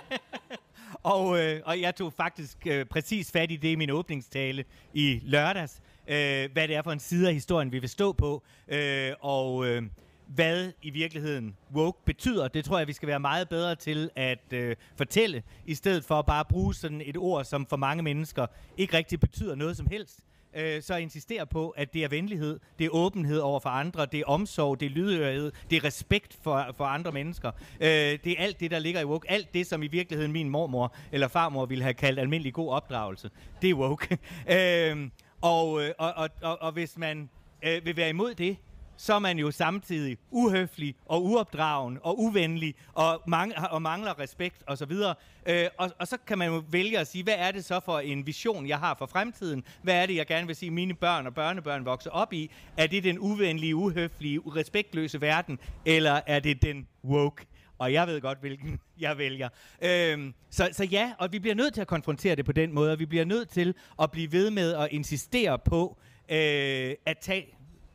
og, 1.15 1.41
øh, 1.41 1.61
og 1.65 1.81
jeg 1.81 1.95
tog 1.95 2.13
faktisk 2.13 2.67
øh, 2.67 2.87
præcis 2.87 3.33
fat 3.33 3.51
i 3.51 3.57
det 3.57 3.69
i 3.69 3.75
min 3.75 3.91
åbningstale 3.91 4.65
i 4.95 5.21
lørdags. 5.23 5.83
Øh, 6.09 6.53
hvad 6.53 6.69
det 6.69 6.77
er 6.77 6.83
for 6.83 6.93
en 6.93 7.01
side 7.01 7.29
af 7.29 7.35
historien, 7.35 7.73
vi 7.73 7.79
vil 7.79 7.89
stå 7.89 8.13
på. 8.13 8.43
Øh, 8.69 9.13
og... 9.21 9.67
Øh, 9.67 9.83
hvad 10.27 10.73
i 10.83 10.91
virkeligheden 10.91 11.57
woke 11.75 11.99
betyder. 12.05 12.49
Det 12.49 12.65
tror 12.65 12.79
jeg, 12.79 12.87
vi 12.87 12.93
skal 12.93 13.09
være 13.09 13.21
meget 13.21 13.49
bedre 13.49 13.75
til 13.75 14.11
at 14.17 14.53
øh, 14.53 14.77
fortælle, 14.97 15.43
i 15.67 15.75
stedet 15.75 16.05
for 16.05 16.19
at 16.19 16.27
bare 16.27 16.45
bruge 16.45 16.75
sådan 16.75 17.03
et 17.05 17.17
ord, 17.17 17.45
som 17.45 17.67
for 17.67 17.77
mange 17.77 18.03
mennesker 18.03 18.47
ikke 18.77 18.97
rigtig 18.97 19.21
betyder 19.21 19.55
noget 19.55 19.77
som 19.77 19.87
helst 19.87 20.21
øh, 20.57 20.83
så 20.83 20.97
insisterer 20.97 21.45
på, 21.45 21.71
at 21.71 21.95
det 21.95 22.05
er 22.05 22.09
venlighed, 22.09 22.61
det 22.79 22.85
er 22.85 22.91
åbenhed 22.91 23.39
over 23.39 23.61
for 23.61 23.69
andre, 23.69 24.07
det 24.07 24.21
er 24.21 24.25
omsorg, 24.27 24.81
det 24.81 24.87
er 24.87 24.91
lydhørighed, 24.91 25.53
det 25.71 25.77
er 25.77 25.85
respekt 25.85 26.37
for, 26.43 26.67
for 26.77 26.85
andre 26.85 27.13
mennesker. 27.13 27.51
Øh, 27.81 27.89
det 27.89 28.27
er 28.27 28.37
alt 28.39 28.61
det, 28.61 28.71
der 28.71 28.79
ligger 28.79 29.01
i 29.01 29.05
woke. 29.05 29.31
Alt 29.31 29.55
det, 29.55 29.67
som 29.67 29.83
i 29.83 29.87
virkeligheden 29.87 30.33
min 30.33 30.49
mormor 30.49 30.95
eller 31.13 31.29
farmor 31.29 31.67
ville 31.67 31.85
have 31.85 31.95
kaldt 31.95 32.19
almindelig 32.19 32.53
god 32.53 32.73
opdragelse. 32.73 33.31
Det 33.63 33.71
er 33.71 33.75
woke. 33.75 34.19
Øhm, 34.51 35.03
øh, 35.03 35.11
og, 35.41 35.73
og, 35.73 36.13
og, 36.17 36.29
og, 36.43 36.63
og 36.63 36.73
hvis 36.73 36.99
man 36.99 37.31
øh, 37.63 37.85
vil 37.85 37.97
være 37.97 38.09
imod 38.09 38.35
det, 38.35 38.57
så 38.97 39.15
er 39.15 39.19
man 39.19 39.39
jo 39.39 39.51
samtidig 39.51 40.19
uhøflig 40.31 40.95
og 41.07 41.25
uopdragen 41.25 41.99
og 42.03 42.21
uvenlig 42.21 42.75
og, 42.93 43.23
mang- 43.27 43.71
og 43.71 43.83
mangler 43.83 44.19
respekt 44.19 44.63
osv. 44.67 44.71
Og, 44.71 44.79
så 44.79 44.87
videre. 44.87 45.15
øh, 45.47 45.67
og, 45.79 45.91
og 45.99 46.09
så 46.09 46.17
kan 46.27 46.39
man 46.39 46.49
jo 46.49 46.63
vælge 46.71 46.99
at 46.99 47.07
sige, 47.07 47.25
hvad 47.25 47.35
er 47.39 47.51
det 47.51 47.65
så 47.65 47.81
for 47.85 47.99
en 47.99 48.27
vision, 48.27 48.67
jeg 48.69 48.79
har 48.79 48.95
for 48.99 49.07
fremtiden? 49.07 49.65
Hvad 49.83 49.95
er 50.03 50.07
det, 50.07 50.17
jeg 50.17 50.27
gerne 50.27 50.47
vil 50.47 50.57
sige, 50.57 50.71
mine 50.71 50.95
børn 50.95 51.27
og 51.27 51.35
børnebørn 51.35 51.85
vokser 51.85 52.11
op 52.11 52.33
i? 52.33 52.51
Er 52.77 52.87
det 52.87 53.05
den 53.05 53.19
uvenlige, 53.19 53.77
uhøflige, 53.77 54.41
respektløse 54.47 55.21
verden, 55.21 55.59
eller 55.85 56.21
er 56.27 56.41
det 56.41 56.63
den 56.63 56.87
woke? 57.05 57.47
og 57.79 57.93
jeg 57.93 58.07
ved 58.07 58.21
godt, 58.21 58.41
hvilken 58.41 58.81
jeg 59.01 59.19
vælger. 59.19 59.49
Øhm, 59.83 60.35
så, 60.51 60.69
så 60.73 60.85
ja, 60.85 61.13
og 61.19 61.33
vi 61.33 61.39
bliver 61.39 61.55
nødt 61.55 61.75
til 61.75 61.81
at 61.81 61.87
konfrontere 61.87 62.35
det 62.37 62.45
på 62.45 62.53
den 62.53 62.73
måde, 62.73 62.93
og 62.93 62.99
vi 62.99 63.07
bliver 63.07 63.25
nødt 63.25 63.49
til 63.49 63.75
at 64.03 64.11
blive 64.11 64.33
ved 64.33 64.51
med 64.51 64.75
at 64.75 64.89
insistere 64.91 65.59
på 65.59 65.99
øh, 66.29 66.95
at 67.07 67.19
tage, 67.21 67.47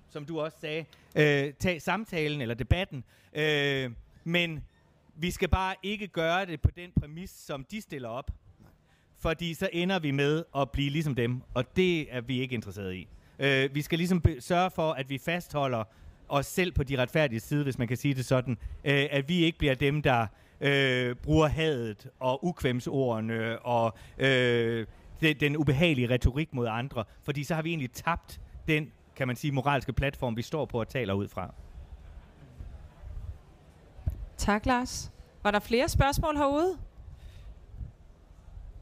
som 0.10 0.26
du 0.26 0.40
også 0.40 0.58
sagde, 0.62 0.86
øh, 1.16 1.54
tage 1.54 1.80
samtalen 1.80 2.42
eller 2.42 2.56
debatten. 2.56 3.04
Øh, 3.34 3.92
men 4.24 4.64
vi 5.16 5.32
skal 5.32 5.48
bare 5.48 5.76
ikke 5.84 6.08
gøre 6.08 6.46
det 6.46 6.62
på 6.62 6.72
den 6.72 6.92
præmis, 7.00 7.30
som 7.30 7.66
de 7.72 7.82
stiller 7.82 8.10
op. 8.10 8.32
Fordi 9.18 9.54
så 9.54 9.70
ender 9.74 10.00
vi 10.00 10.12
med 10.12 10.44
at 10.58 10.72
blive 10.72 10.90
ligesom 10.90 11.16
dem, 11.16 11.42
og 11.54 11.76
det 11.76 12.16
er 12.16 12.22
vi 12.22 12.40
ikke 12.40 12.56
interesseret 12.56 12.94
i. 12.94 13.08
Øh, 13.40 13.76
vi 13.76 13.82
skal 13.82 13.98
ligesom 13.98 14.24
sørge 14.40 14.72
for, 14.72 14.92
at 14.92 15.10
vi 15.10 15.18
fastholder 15.18 15.84
os 16.30 16.46
selv 16.46 16.72
på 16.72 16.84
de 16.84 16.98
retfærdige 16.98 17.40
side, 17.40 17.64
hvis 17.64 17.78
man 17.78 17.88
kan 17.88 17.98
sige 17.98 18.14
det 18.14 18.26
sådan. 18.26 18.58
Øh, 18.84 19.08
at 19.12 19.30
vi 19.30 19.44
ikke 19.44 19.58
bliver 19.58 19.76
dem, 19.76 20.02
der 20.02 20.28
øh, 20.62 21.16
bruger 21.16 21.48
hadet 21.48 22.08
og 22.20 22.46
ukvemsordene 22.46 23.60
og 23.60 23.98
øh, 24.18 24.86
den, 25.22 25.40
den 25.40 25.58
ubehagelige 25.58 26.10
retorik 26.10 26.54
mod 26.54 26.68
andre. 26.68 27.04
Fordi 27.24 27.44
så 27.44 27.56
har 27.56 27.62
vi 27.62 27.70
egentlig 27.70 27.92
tabt 27.92 28.42
den, 28.68 28.92
kan 29.20 29.28
man 29.28 29.36
sige, 29.36 29.52
moralske 29.52 29.94
platform, 29.94 30.38
vi 30.38 30.42
står 30.42 30.66
på 30.66 30.80
og 30.80 30.88
taler 30.88 31.14
ud 31.14 31.28
fra. 31.28 31.54
Tak, 34.38 34.66
Lars. 34.66 35.12
Var 35.44 35.52
der 35.52 35.60
flere 35.60 35.90
spørgsmål 35.90 36.38
herude? 36.38 36.78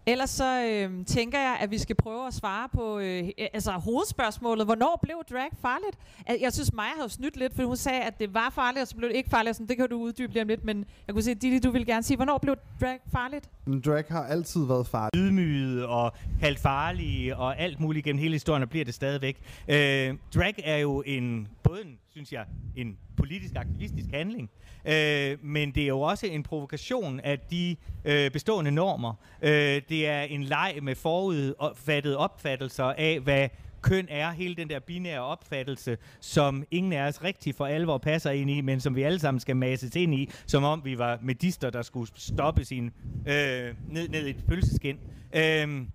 Ellers 0.08 0.30
så 0.30 0.64
øh, 0.64 1.06
tænker 1.06 1.40
jeg, 1.40 1.58
at 1.60 1.72
vi 1.72 1.78
skal 1.78 1.96
prøve 1.96 2.28
at 2.28 2.34
svare 2.34 2.70
på 2.74 3.00
øh, 3.00 3.30
altså 3.54 3.72
hovedspørgsmålet. 3.72 4.66
Hvornår 4.66 5.00
blev 5.04 5.16
drag 5.32 5.50
farligt? 5.62 5.98
Jeg 6.42 6.54
synes, 6.54 6.74
Maja 6.74 6.90
havde 6.98 7.10
snydt 7.10 7.38
lidt, 7.38 7.56
for 7.56 7.64
hun 7.64 7.78
sagde, 7.78 8.02
at 8.02 8.20
det 8.20 8.34
var 8.34 8.50
farligt, 8.50 8.82
og 8.82 8.88
så 8.88 8.96
blev 8.96 9.10
det 9.10 9.16
ikke 9.16 9.30
farligt. 9.30 9.56
Sådan, 9.56 9.68
det 9.68 9.78
kan 9.78 9.90
du 9.90 9.98
uddybe 9.98 10.34
lige 10.34 10.42
om 10.42 10.48
lidt, 10.48 10.66
men 10.66 10.86
jeg 11.08 11.16
kunne 11.16 11.24
se, 11.24 11.34
Didi, 11.34 11.60
du 11.60 11.72
vil 11.72 11.86
gerne 11.86 12.04
sige, 12.04 12.18
hvornår 12.18 12.38
blev 12.38 12.56
drag 12.82 13.00
farligt? 13.12 13.50
Drag 13.86 14.04
har 14.10 14.24
altid 14.24 14.66
været 14.66 14.88
farligt. 14.88 15.16
Ydmyget 15.16 15.86
og 15.86 16.12
kaldt 16.40 16.60
farlige 16.60 17.38
og 17.38 17.60
alt 17.60 17.80
muligt 17.80 18.04
gennem 18.04 18.20
hele 18.20 18.34
historien, 18.34 18.64
og 18.64 18.70
bliver 18.70 18.86
det 18.86 18.94
stadigvæk. 18.94 19.38
Øh, 19.68 20.14
drag 20.36 20.56
er 20.64 20.78
jo 20.78 21.04
en, 21.06 21.48
både 21.64 21.82
en, 21.86 21.98
synes 22.18 22.34
jeg, 22.34 22.46
en 22.76 22.98
politisk 23.18 23.56
aktivistisk 23.56 24.10
handling, 24.14 24.50
Øh, 24.88 25.38
men 25.44 25.72
det 25.72 25.84
er 25.84 25.88
jo 25.88 26.02
også 26.02 26.26
en 26.28 26.44
provokation 26.44 27.20
af 27.20 27.40
de 27.40 27.76
øh, 28.06 28.32
bestående 28.32 28.72
normer. 28.72 29.14
Øh, 29.42 29.82
det 29.90 30.08
er 30.08 30.22
en 30.22 30.44
leg 30.44 30.80
med 30.82 30.96
forudfattede 30.96 32.18
opfattelser 32.18 32.84
af, 32.84 33.20
hvad 33.20 33.50
køn 33.82 34.08
er, 34.10 34.32
hele 34.32 34.56
den 34.56 34.70
der 34.70 34.80
binære 34.80 35.22
opfattelse, 35.22 35.98
som 36.20 36.64
ingen 36.72 36.94
af 36.94 37.08
os 37.08 37.24
rigtig 37.24 37.56
for 37.56 37.66
alvor 37.66 37.98
passer 37.98 38.32
ind 38.32 38.50
i, 38.50 38.62
men 38.62 38.80
som 38.80 38.96
vi 38.96 39.02
alle 39.02 39.20
sammen 39.20 39.40
skal 39.40 39.56
masses 39.56 39.96
ind 39.96 40.16
i, 40.16 40.30
som 40.46 40.64
om 40.64 40.82
vi 40.86 40.98
var 40.98 41.20
medister, 41.22 41.70
der 41.70 41.82
skulle 41.82 42.12
stoppe 42.16 42.66
sin 42.66 42.92
øh, 43.28 43.76
ned, 43.90 44.10
ned 44.10 44.28
i 44.28 44.30
et 44.30 44.44
pølseskin. 44.48 44.98
Øh, 45.36 45.86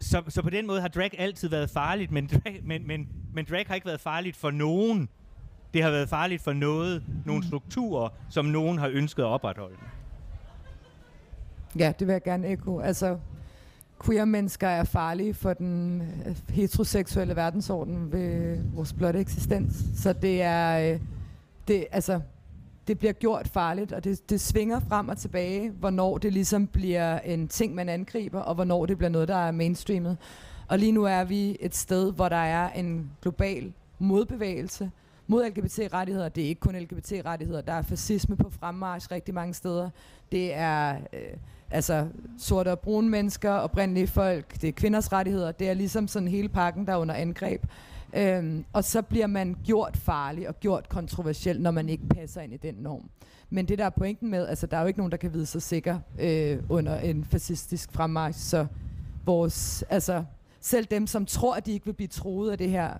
så, 0.00 0.22
så 0.28 0.42
på 0.42 0.50
den 0.50 0.66
måde 0.66 0.80
har 0.80 0.88
drag 0.88 1.10
altid 1.18 1.48
været 1.48 1.70
farligt, 1.70 2.10
men 2.10 2.26
drag, 2.26 2.60
men, 2.64 2.86
men, 2.86 3.08
men 3.34 3.44
drag 3.50 3.64
har 3.66 3.74
ikke 3.74 3.86
været 3.86 4.00
farligt 4.00 4.36
for 4.36 4.50
nogen. 4.50 5.08
Det 5.74 5.82
har 5.82 5.90
været 5.90 6.08
farligt 6.08 6.42
for 6.42 6.52
noget, 6.52 7.02
nogle 7.26 7.46
strukturer, 7.46 8.08
som 8.28 8.44
nogen 8.44 8.78
har 8.78 8.88
ønsket 8.92 9.22
at 9.22 9.26
opretholde. 9.26 9.76
Ja, 11.78 11.92
det 11.98 12.06
vil 12.06 12.12
jeg 12.12 12.22
gerne 12.22 12.48
ekko. 12.48 12.78
Altså, 12.78 13.18
queer-mennesker 14.04 14.68
er 14.68 14.84
farlige 14.84 15.34
for 15.34 15.52
den 15.52 16.02
øh, 16.26 16.36
heteroseksuelle 16.48 17.36
verdensorden 17.36 18.12
ved 18.12 18.58
vores 18.74 18.92
blotte 18.92 19.20
eksistens. 19.20 19.84
Så 19.94 20.12
det 20.12 20.42
er, 20.42 20.92
øh, 20.92 21.00
det, 21.68 21.86
altså, 21.92 22.20
det 22.86 22.98
bliver 22.98 23.12
gjort 23.12 23.48
farligt, 23.48 23.92
og 23.92 24.04
det, 24.04 24.30
det 24.30 24.40
svinger 24.40 24.80
frem 24.80 25.08
og 25.08 25.18
tilbage, 25.18 25.70
hvornår 25.70 26.18
det 26.18 26.32
ligesom 26.32 26.66
bliver 26.66 27.18
en 27.18 27.48
ting, 27.48 27.74
man 27.74 27.88
angriber, 27.88 28.40
og 28.40 28.54
hvornår 28.54 28.86
det 28.86 28.98
bliver 28.98 29.10
noget, 29.10 29.28
der 29.28 29.36
er 29.36 29.50
mainstreamet. 29.50 30.16
Og 30.68 30.78
lige 30.78 30.92
nu 30.92 31.04
er 31.04 31.24
vi 31.24 31.56
et 31.60 31.74
sted, 31.74 32.12
hvor 32.12 32.28
der 32.28 32.36
er 32.36 32.70
en 32.70 33.10
global 33.22 33.72
modbevægelse, 33.98 34.90
mod 35.30 35.50
LGBT-rettigheder. 35.50 36.28
Det 36.28 36.44
er 36.44 36.48
ikke 36.48 36.60
kun 36.60 36.76
LGBT-rettigheder. 36.76 37.60
Der 37.60 37.72
er 37.72 37.82
fascisme 37.82 38.36
på 38.36 38.50
fremmarsch 38.50 39.10
rigtig 39.10 39.34
mange 39.34 39.54
steder. 39.54 39.90
Det 40.32 40.54
er 40.54 40.96
øh, 41.12 41.20
altså 41.70 42.08
sorte 42.38 42.72
og 42.72 42.78
brune 42.78 43.08
mennesker, 43.08 43.50
oprindelige 43.50 44.06
folk, 44.06 44.60
det 44.60 44.68
er 44.68 44.72
kvinders 44.72 45.12
rettigheder. 45.12 45.52
Det 45.52 45.68
er 45.68 45.74
ligesom 45.74 46.08
sådan 46.08 46.28
hele 46.28 46.48
pakken, 46.48 46.86
der 46.86 46.92
er 46.92 46.96
under 46.96 47.14
angreb. 47.14 47.64
Øhm, 48.16 48.64
og 48.72 48.84
så 48.84 49.02
bliver 49.02 49.26
man 49.26 49.56
gjort 49.64 49.96
farlig 49.96 50.48
og 50.48 50.60
gjort 50.60 50.88
kontroversiel, 50.88 51.60
når 51.60 51.70
man 51.70 51.88
ikke 51.88 52.06
passer 52.06 52.40
ind 52.40 52.52
i 52.52 52.56
den 52.56 52.74
norm. 52.74 53.10
Men 53.50 53.68
det 53.68 53.78
der 53.78 53.84
er 53.84 53.90
pointen 53.90 54.30
med, 54.30 54.46
altså 54.46 54.66
der 54.66 54.76
er 54.76 54.80
jo 54.80 54.86
ikke 54.86 54.98
nogen, 54.98 55.10
der 55.12 55.16
kan 55.18 55.34
vide 55.34 55.46
sig 55.46 55.62
sikker 55.62 55.98
øh, 56.20 56.58
under 56.68 56.96
en 56.96 57.24
fascistisk 57.24 57.92
fremmarsch, 57.92 58.40
så 58.40 58.66
vores, 59.24 59.84
altså 59.90 60.24
selv 60.60 60.84
dem, 60.84 61.06
som 61.06 61.26
tror, 61.26 61.54
at 61.54 61.66
de 61.66 61.72
ikke 61.72 61.86
vil 61.86 61.92
blive 61.92 62.08
troet 62.08 62.50
af 62.50 62.58
det 62.58 62.70
her, 62.70 62.94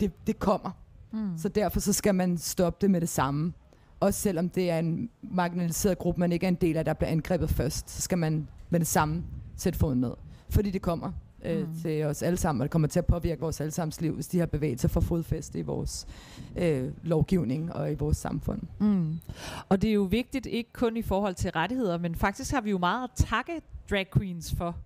det, 0.00 0.26
det 0.26 0.38
kommer. 0.38 0.70
Mm. 1.14 1.38
Så 1.38 1.48
derfor 1.48 1.80
så 1.80 1.92
skal 1.92 2.14
man 2.14 2.38
stoppe 2.38 2.78
det 2.80 2.90
med 2.90 3.00
det 3.00 3.08
samme. 3.08 3.52
Også 4.00 4.20
selvom 4.20 4.48
det 4.48 4.70
er 4.70 4.78
en 4.78 5.10
marginaliseret 5.22 5.98
gruppe, 5.98 6.20
man 6.20 6.32
ikke 6.32 6.44
er 6.46 6.48
en 6.48 6.54
del 6.54 6.76
af, 6.76 6.84
der 6.84 6.94
bliver 6.94 7.10
angrebet 7.10 7.50
først, 7.50 7.90
så 7.90 8.02
skal 8.02 8.18
man 8.18 8.48
med 8.70 8.80
det 8.80 8.88
samme 8.88 9.24
sætte 9.56 9.78
foden 9.78 10.00
ned. 10.00 10.12
Fordi 10.50 10.70
det 10.70 10.82
kommer 10.82 11.12
øh, 11.44 11.68
mm. 11.68 11.74
til 11.82 12.04
os 12.04 12.22
alle 12.22 12.36
sammen, 12.36 12.60
og 12.60 12.64
det 12.64 12.70
kommer 12.70 12.88
til 12.88 12.98
at 12.98 13.06
påvirke 13.06 13.40
vores 13.40 13.60
allesammens 13.60 14.00
liv, 14.00 14.14
hvis 14.14 14.28
de 14.28 14.38
har 14.38 14.46
bevæget 14.46 14.80
sig 14.80 14.90
for 14.90 15.00
fodfæste 15.00 15.58
i 15.58 15.62
vores 15.62 16.06
øh, 16.56 16.92
lovgivning 17.02 17.72
og 17.72 17.92
i 17.92 17.94
vores 17.94 18.16
samfund. 18.16 18.62
Mm. 18.78 19.18
Og 19.68 19.82
det 19.82 19.90
er 19.90 19.94
jo 19.94 20.02
vigtigt, 20.02 20.46
ikke 20.46 20.72
kun 20.72 20.96
i 20.96 21.02
forhold 21.02 21.34
til 21.34 21.50
rettigheder, 21.50 21.98
men 21.98 22.14
faktisk 22.14 22.52
har 22.52 22.60
vi 22.60 22.70
jo 22.70 22.78
meget 22.78 23.04
at 23.04 23.26
takke 23.26 23.52
drag 23.90 24.06
queens 24.16 24.54
for 24.58 24.76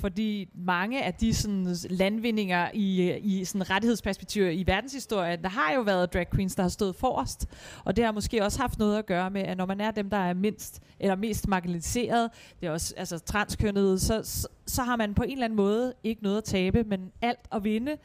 fordi 0.00 0.48
mange 0.54 1.04
af 1.04 1.14
de 1.14 1.34
sådan, 1.34 1.76
landvindinger 1.90 2.70
i, 2.74 3.10
øh, 3.10 3.18
i 3.22 3.44
sådan 3.44 3.70
rettighedsperspektiv 3.70 4.50
i 4.50 4.64
verdenshistorien, 4.66 5.42
der 5.42 5.48
har 5.48 5.72
jo 5.74 5.80
været 5.80 6.12
drag 6.12 6.30
queens, 6.30 6.54
der 6.54 6.62
har 6.62 6.70
stået 6.70 6.96
forrest. 6.96 7.46
Og 7.84 7.96
det 7.96 8.04
har 8.04 8.12
måske 8.12 8.44
også 8.44 8.60
haft 8.60 8.78
noget 8.78 8.98
at 8.98 9.06
gøre 9.06 9.30
med, 9.30 9.42
at 9.42 9.56
når 9.56 9.66
man 9.66 9.80
er 9.80 9.90
dem, 9.90 10.10
der 10.10 10.16
er 10.16 10.34
mindst 10.34 10.82
eller 11.00 11.16
mest 11.16 11.48
marginaliseret, 11.48 12.30
det 12.60 12.66
er 12.66 12.70
også 12.70 12.94
altså, 12.96 13.18
transkønnet, 13.18 14.02
så, 14.02 14.20
så, 14.24 14.48
så 14.66 14.82
har 14.82 14.96
man 14.96 15.14
på 15.14 15.22
en 15.22 15.32
eller 15.32 15.44
anden 15.44 15.56
måde 15.56 15.94
ikke 16.04 16.22
noget 16.22 16.38
at 16.38 16.44
tabe, 16.44 16.84
men 16.84 17.12
alt 17.22 17.40
at 17.52 17.64
vinde. 17.64 17.96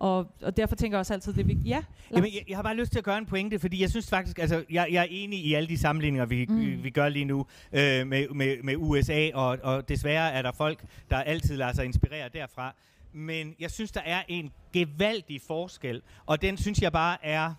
Og, 0.00 0.26
og 0.42 0.56
derfor 0.56 0.76
tænker 0.76 0.96
jeg 0.96 1.00
også 1.00 1.14
altid, 1.14 1.32
det 1.32 1.40
er 1.40 1.44
vigtigt. 1.44 1.68
Ja, 1.68 1.82
Jamen, 2.10 2.34
jeg, 2.34 2.44
jeg 2.48 2.56
har 2.56 2.62
bare 2.62 2.76
lyst 2.76 2.92
til 2.92 2.98
at 2.98 3.04
gøre 3.04 3.18
en 3.18 3.26
pointe, 3.26 3.58
fordi 3.58 3.82
jeg 3.82 3.90
synes 3.90 4.08
faktisk, 4.08 4.38
altså, 4.38 4.64
jeg, 4.70 4.88
jeg 4.90 5.02
er 5.02 5.06
enig 5.10 5.38
i 5.38 5.54
alle 5.54 5.68
de 5.68 5.78
sammenligninger, 5.78 6.26
vi, 6.26 6.46
mm. 6.48 6.60
vi, 6.60 6.66
vi 6.66 6.90
gør 6.90 7.08
lige 7.08 7.24
nu 7.24 7.46
øh, 7.72 8.06
med, 8.06 8.28
med, 8.28 8.62
med 8.62 8.74
USA, 8.76 9.30
og, 9.34 9.58
og 9.62 9.88
desværre 9.88 10.32
er 10.32 10.42
der 10.42 10.52
folk, 10.52 10.84
der 11.10 11.16
altid 11.16 11.56
lader 11.56 11.72
sig 11.72 11.84
inspirere 11.84 12.28
derfra. 12.28 12.74
Men 13.12 13.54
jeg 13.60 13.70
synes, 13.70 13.92
der 13.92 14.00
er 14.00 14.22
en 14.28 14.52
gevaldig 14.72 15.40
forskel, 15.46 16.02
og 16.26 16.42
den 16.42 16.56
synes 16.56 16.82
jeg 16.82 16.92
bare 16.92 17.24
er 17.24 17.54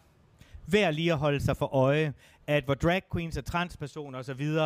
værd 0.68 0.94
lige 0.94 1.12
at 1.12 1.18
holde 1.18 1.40
sig 1.40 1.58
for 1.58 1.76
øje, 1.76 2.14
at 2.48 2.64
hvor 2.64 2.74
drag 2.74 3.02
queens 3.14 3.38
og 3.38 3.46
transpersoner 3.46 4.20
osv 4.20 4.58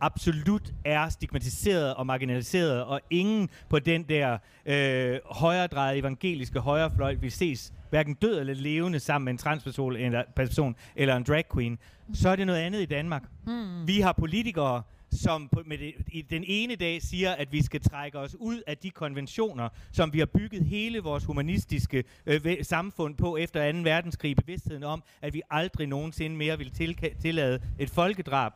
absolut 0.00 0.72
er 0.84 1.08
stigmatiseret 1.08 1.94
og 1.94 2.06
marginaliseret, 2.06 2.84
og 2.84 3.00
ingen 3.10 3.48
på 3.68 3.78
den 3.78 4.02
der 4.02 4.38
øh, 4.66 5.18
højredrejede 5.24 5.98
evangeliske 5.98 6.60
højrefløj 6.60 7.14
vil 7.14 7.32
ses 7.32 7.72
hverken 7.90 8.14
død 8.14 8.40
eller 8.40 8.54
levende 8.54 9.00
sammen 9.00 9.24
med 9.24 9.32
en 9.32 9.38
transperson 9.38 9.96
eller, 9.96 10.22
person, 10.36 10.76
eller 10.96 11.16
en 11.16 11.22
drag 11.22 11.44
queen, 11.54 11.78
så 12.12 12.28
er 12.28 12.36
det 12.36 12.46
noget 12.46 12.60
andet 12.60 12.80
i 12.80 12.86
Danmark. 12.86 13.22
Hmm. 13.44 13.86
Vi 13.86 14.00
har 14.00 14.12
politikere, 14.12 14.82
som 15.12 15.48
på, 15.52 15.62
med 15.66 15.78
det, 15.78 15.94
i 16.12 16.22
den 16.22 16.44
ene 16.46 16.74
dag 16.74 17.02
siger, 17.02 17.32
at 17.32 17.52
vi 17.52 17.62
skal 17.62 17.80
trække 17.80 18.18
os 18.18 18.36
ud 18.38 18.62
af 18.66 18.76
de 18.78 18.90
konventioner, 18.90 19.68
som 19.92 20.12
vi 20.12 20.18
har 20.18 20.26
bygget 20.26 20.64
hele 20.64 21.00
vores 21.00 21.24
humanistiske 21.24 22.04
øh, 22.26 22.56
samfund 22.62 23.16
på 23.16 23.36
efter 23.36 23.72
2. 23.72 23.78
verdenskrig, 23.78 24.36
bevidstheden 24.36 24.84
om, 24.84 25.02
at 25.22 25.34
vi 25.34 25.42
aldrig 25.50 25.86
nogensinde 25.86 26.36
mere 26.36 26.58
vil 26.58 26.72
tillade 27.20 27.60
et 27.78 27.90
folkedrab 27.90 28.52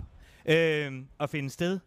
øh, 0.46 0.92
at 1.20 1.30
finde 1.30 1.50
sted. 1.50 1.80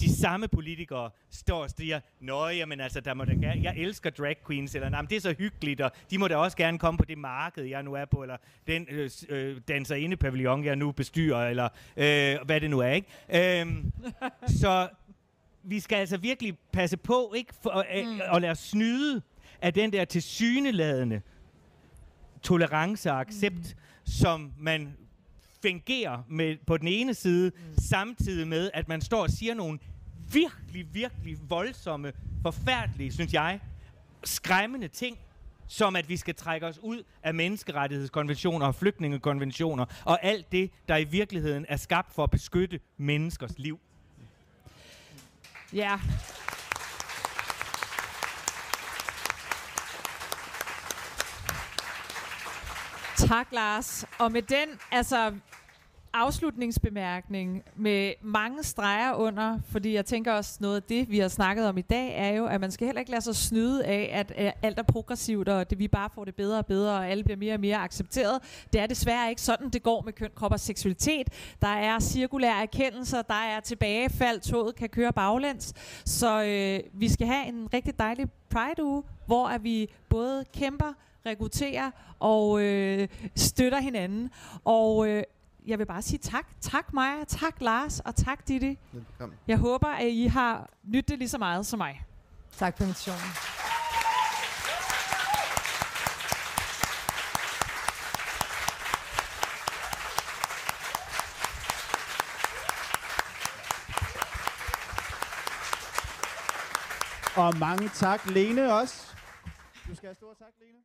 De 0.00 0.16
samme 0.16 0.48
politikere 0.48 1.10
står 1.30 1.62
og 1.62 1.70
siger, 1.70 2.00
Nå, 2.20 2.48
jamen 2.48 2.80
altså, 2.80 3.00
der 3.00 3.14
må 3.14 3.24
da 3.24 3.32
gerne, 3.32 3.62
jeg 3.62 3.74
elsker 3.76 4.10
drag 4.10 4.36
queens, 4.46 4.74
eller 4.74 4.88
nej, 4.88 5.00
det 5.00 5.16
er 5.16 5.20
så 5.20 5.34
hyggeligt, 5.38 5.80
og 5.80 5.90
de 6.10 6.18
må 6.18 6.28
da 6.28 6.36
også 6.36 6.56
gerne 6.56 6.78
komme 6.78 6.98
på 6.98 7.04
det 7.04 7.18
marked, 7.18 7.64
jeg 7.64 7.82
nu 7.82 7.94
er 7.94 8.04
på, 8.04 8.22
eller 8.22 8.36
den 8.66 8.86
øh, 8.90 9.10
øh, 9.28 9.60
danser 9.68 9.96
inde 9.96 10.16
pavillon, 10.16 10.64
jeg 10.64 10.76
nu 10.76 10.92
bestyrer, 10.92 11.48
eller 11.48 11.68
øh, 11.96 12.46
hvad 12.46 12.60
det 12.60 12.70
nu 12.70 12.78
er, 12.78 12.88
ikke? 12.88 13.60
Øh, 13.60 13.84
så 14.60 14.88
vi 15.62 15.80
skal 15.80 15.96
altså 15.96 16.16
virkelig 16.16 16.58
passe 16.72 16.96
på, 16.96 17.32
ikke, 17.36 17.52
for, 17.62 17.84
øh, 17.96 18.06
mm. 18.06 18.20
at 18.32 18.42
lade 18.42 18.52
os 18.52 18.58
snyde 18.58 19.22
af 19.62 19.74
den 19.74 19.92
der 19.92 20.04
tilsyneladende 20.04 21.20
tolerance 22.42 23.12
og 23.12 23.20
accept, 23.20 23.56
mm. 23.56 23.80
som 24.04 24.52
man 24.58 24.96
fungerer 25.62 26.22
med, 26.28 26.56
på 26.66 26.76
den 26.76 26.88
ene 26.88 27.14
side, 27.14 27.50
mm. 27.50 27.74
samtidig 27.78 28.48
med, 28.48 28.70
at 28.74 28.88
man 28.88 29.00
står 29.00 29.22
og 29.22 29.30
siger 29.30 29.54
nogle 29.54 29.78
virkelig, 30.32 30.94
virkelig 30.94 31.38
voldsomme, 31.48 32.12
forfærdelige, 32.42 33.12
synes 33.12 33.32
jeg, 33.32 33.60
skræmmende 34.24 34.88
ting, 34.88 35.18
som 35.68 35.96
at 35.96 36.08
vi 36.08 36.16
skal 36.16 36.34
trække 36.34 36.66
os 36.66 36.78
ud 36.78 37.02
af 37.22 37.34
menneskerettighedskonventioner 37.34 38.66
og 38.66 38.74
flygtningekonventioner, 38.74 39.84
og 40.04 40.24
alt 40.24 40.52
det, 40.52 40.70
der 40.88 40.96
i 40.96 41.04
virkeligheden 41.04 41.66
er 41.68 41.76
skabt 41.76 42.14
for 42.14 42.24
at 42.24 42.30
beskytte 42.30 42.80
menneskers 42.96 43.58
liv. 43.58 43.80
Ja. 45.72 45.98
Tak, 53.16 53.46
Lars. 53.52 54.04
Og 54.18 54.32
med 54.32 54.42
den 54.42 54.68
altså, 54.90 55.32
afslutningsbemærkning 56.14 57.62
med 57.76 58.12
mange 58.22 58.62
streger 58.62 59.14
under, 59.14 59.58
fordi 59.68 59.94
jeg 59.94 60.06
tænker 60.06 60.32
også 60.32 60.56
noget 60.60 60.76
af 60.76 60.82
det, 60.82 61.10
vi 61.10 61.18
har 61.18 61.28
snakket 61.28 61.66
om 61.66 61.78
i 61.78 61.82
dag, 61.82 62.14
er 62.16 62.28
jo, 62.28 62.46
at 62.46 62.60
man 62.60 62.70
skal 62.70 62.86
heller 62.86 63.00
ikke 63.00 63.10
lade 63.10 63.22
sig 63.22 63.36
snyde 63.36 63.84
af, 63.84 64.10
at 64.12 64.54
alt 64.62 64.78
er 64.78 64.82
progressivt, 64.82 65.48
og 65.48 65.70
det 65.70 65.78
vi 65.78 65.88
bare 65.88 66.10
får 66.14 66.24
det 66.24 66.34
bedre 66.34 66.58
og 66.58 66.66
bedre, 66.66 66.92
og 66.92 67.08
alle 67.08 67.24
bliver 67.24 67.36
mere 67.36 67.54
og 67.54 67.60
mere 67.60 67.76
accepteret. 67.76 68.42
Det 68.72 68.80
er 68.80 68.86
desværre 68.86 69.30
ikke 69.30 69.42
sådan, 69.42 69.68
det 69.68 69.82
går 69.82 70.02
med 70.02 70.12
køn, 70.12 70.30
krop 70.34 70.52
og 70.52 70.60
seksualitet. 70.60 71.28
Der 71.62 71.68
er 71.68 71.98
cirkulære 71.98 72.62
erkendelser, 72.62 73.22
der 73.22 73.34
er 73.34 73.60
tilbagefald, 73.60 74.40
toget 74.40 74.74
kan 74.74 74.88
køre 74.88 75.12
baglæns. 75.12 75.74
Så 76.04 76.44
øh, 76.44 77.00
vi 77.00 77.08
skal 77.08 77.26
have 77.26 77.46
en 77.46 77.68
rigtig 77.74 77.98
dejlig 77.98 78.26
Pride-uge, 78.50 79.02
hvor 79.26 79.48
at 79.48 79.64
vi 79.64 79.90
både 80.08 80.44
kæmper, 80.54 80.92
rekrutterer 81.26 81.90
og 82.18 82.62
øh, 82.62 83.08
støtter 83.34 83.80
hinanden. 83.80 84.30
Og 84.64 85.08
øh, 85.08 85.22
jeg 85.66 85.78
vil 85.78 85.86
bare 85.86 86.02
sige 86.02 86.18
tak. 86.18 86.46
Tak 86.60 86.92
Maja, 86.92 87.24
tak 87.24 87.60
Lars, 87.60 88.00
og 88.00 88.14
tak 88.16 88.48
Ditte. 88.48 88.76
Velbekomme. 88.92 89.34
Jeg 89.48 89.58
håber, 89.58 89.88
at 89.88 90.08
I 90.08 90.26
har 90.26 90.70
nyttet 90.82 91.08
det 91.08 91.18
lige 91.18 91.28
så 91.28 91.38
meget 91.38 91.66
som 91.66 91.78
mig. 91.78 92.04
Tak 92.56 92.76
for 92.76 92.84
invitationen. 92.84 93.20
Og 107.36 107.58
mange 107.58 107.88
tak, 107.88 108.26
Lene 108.26 108.74
også. 108.74 109.14
Du 109.88 109.94
skal 109.94 110.06
have 110.06 110.14
stor 110.14 110.34
tak, 110.38 110.52
Lene. 110.60 110.78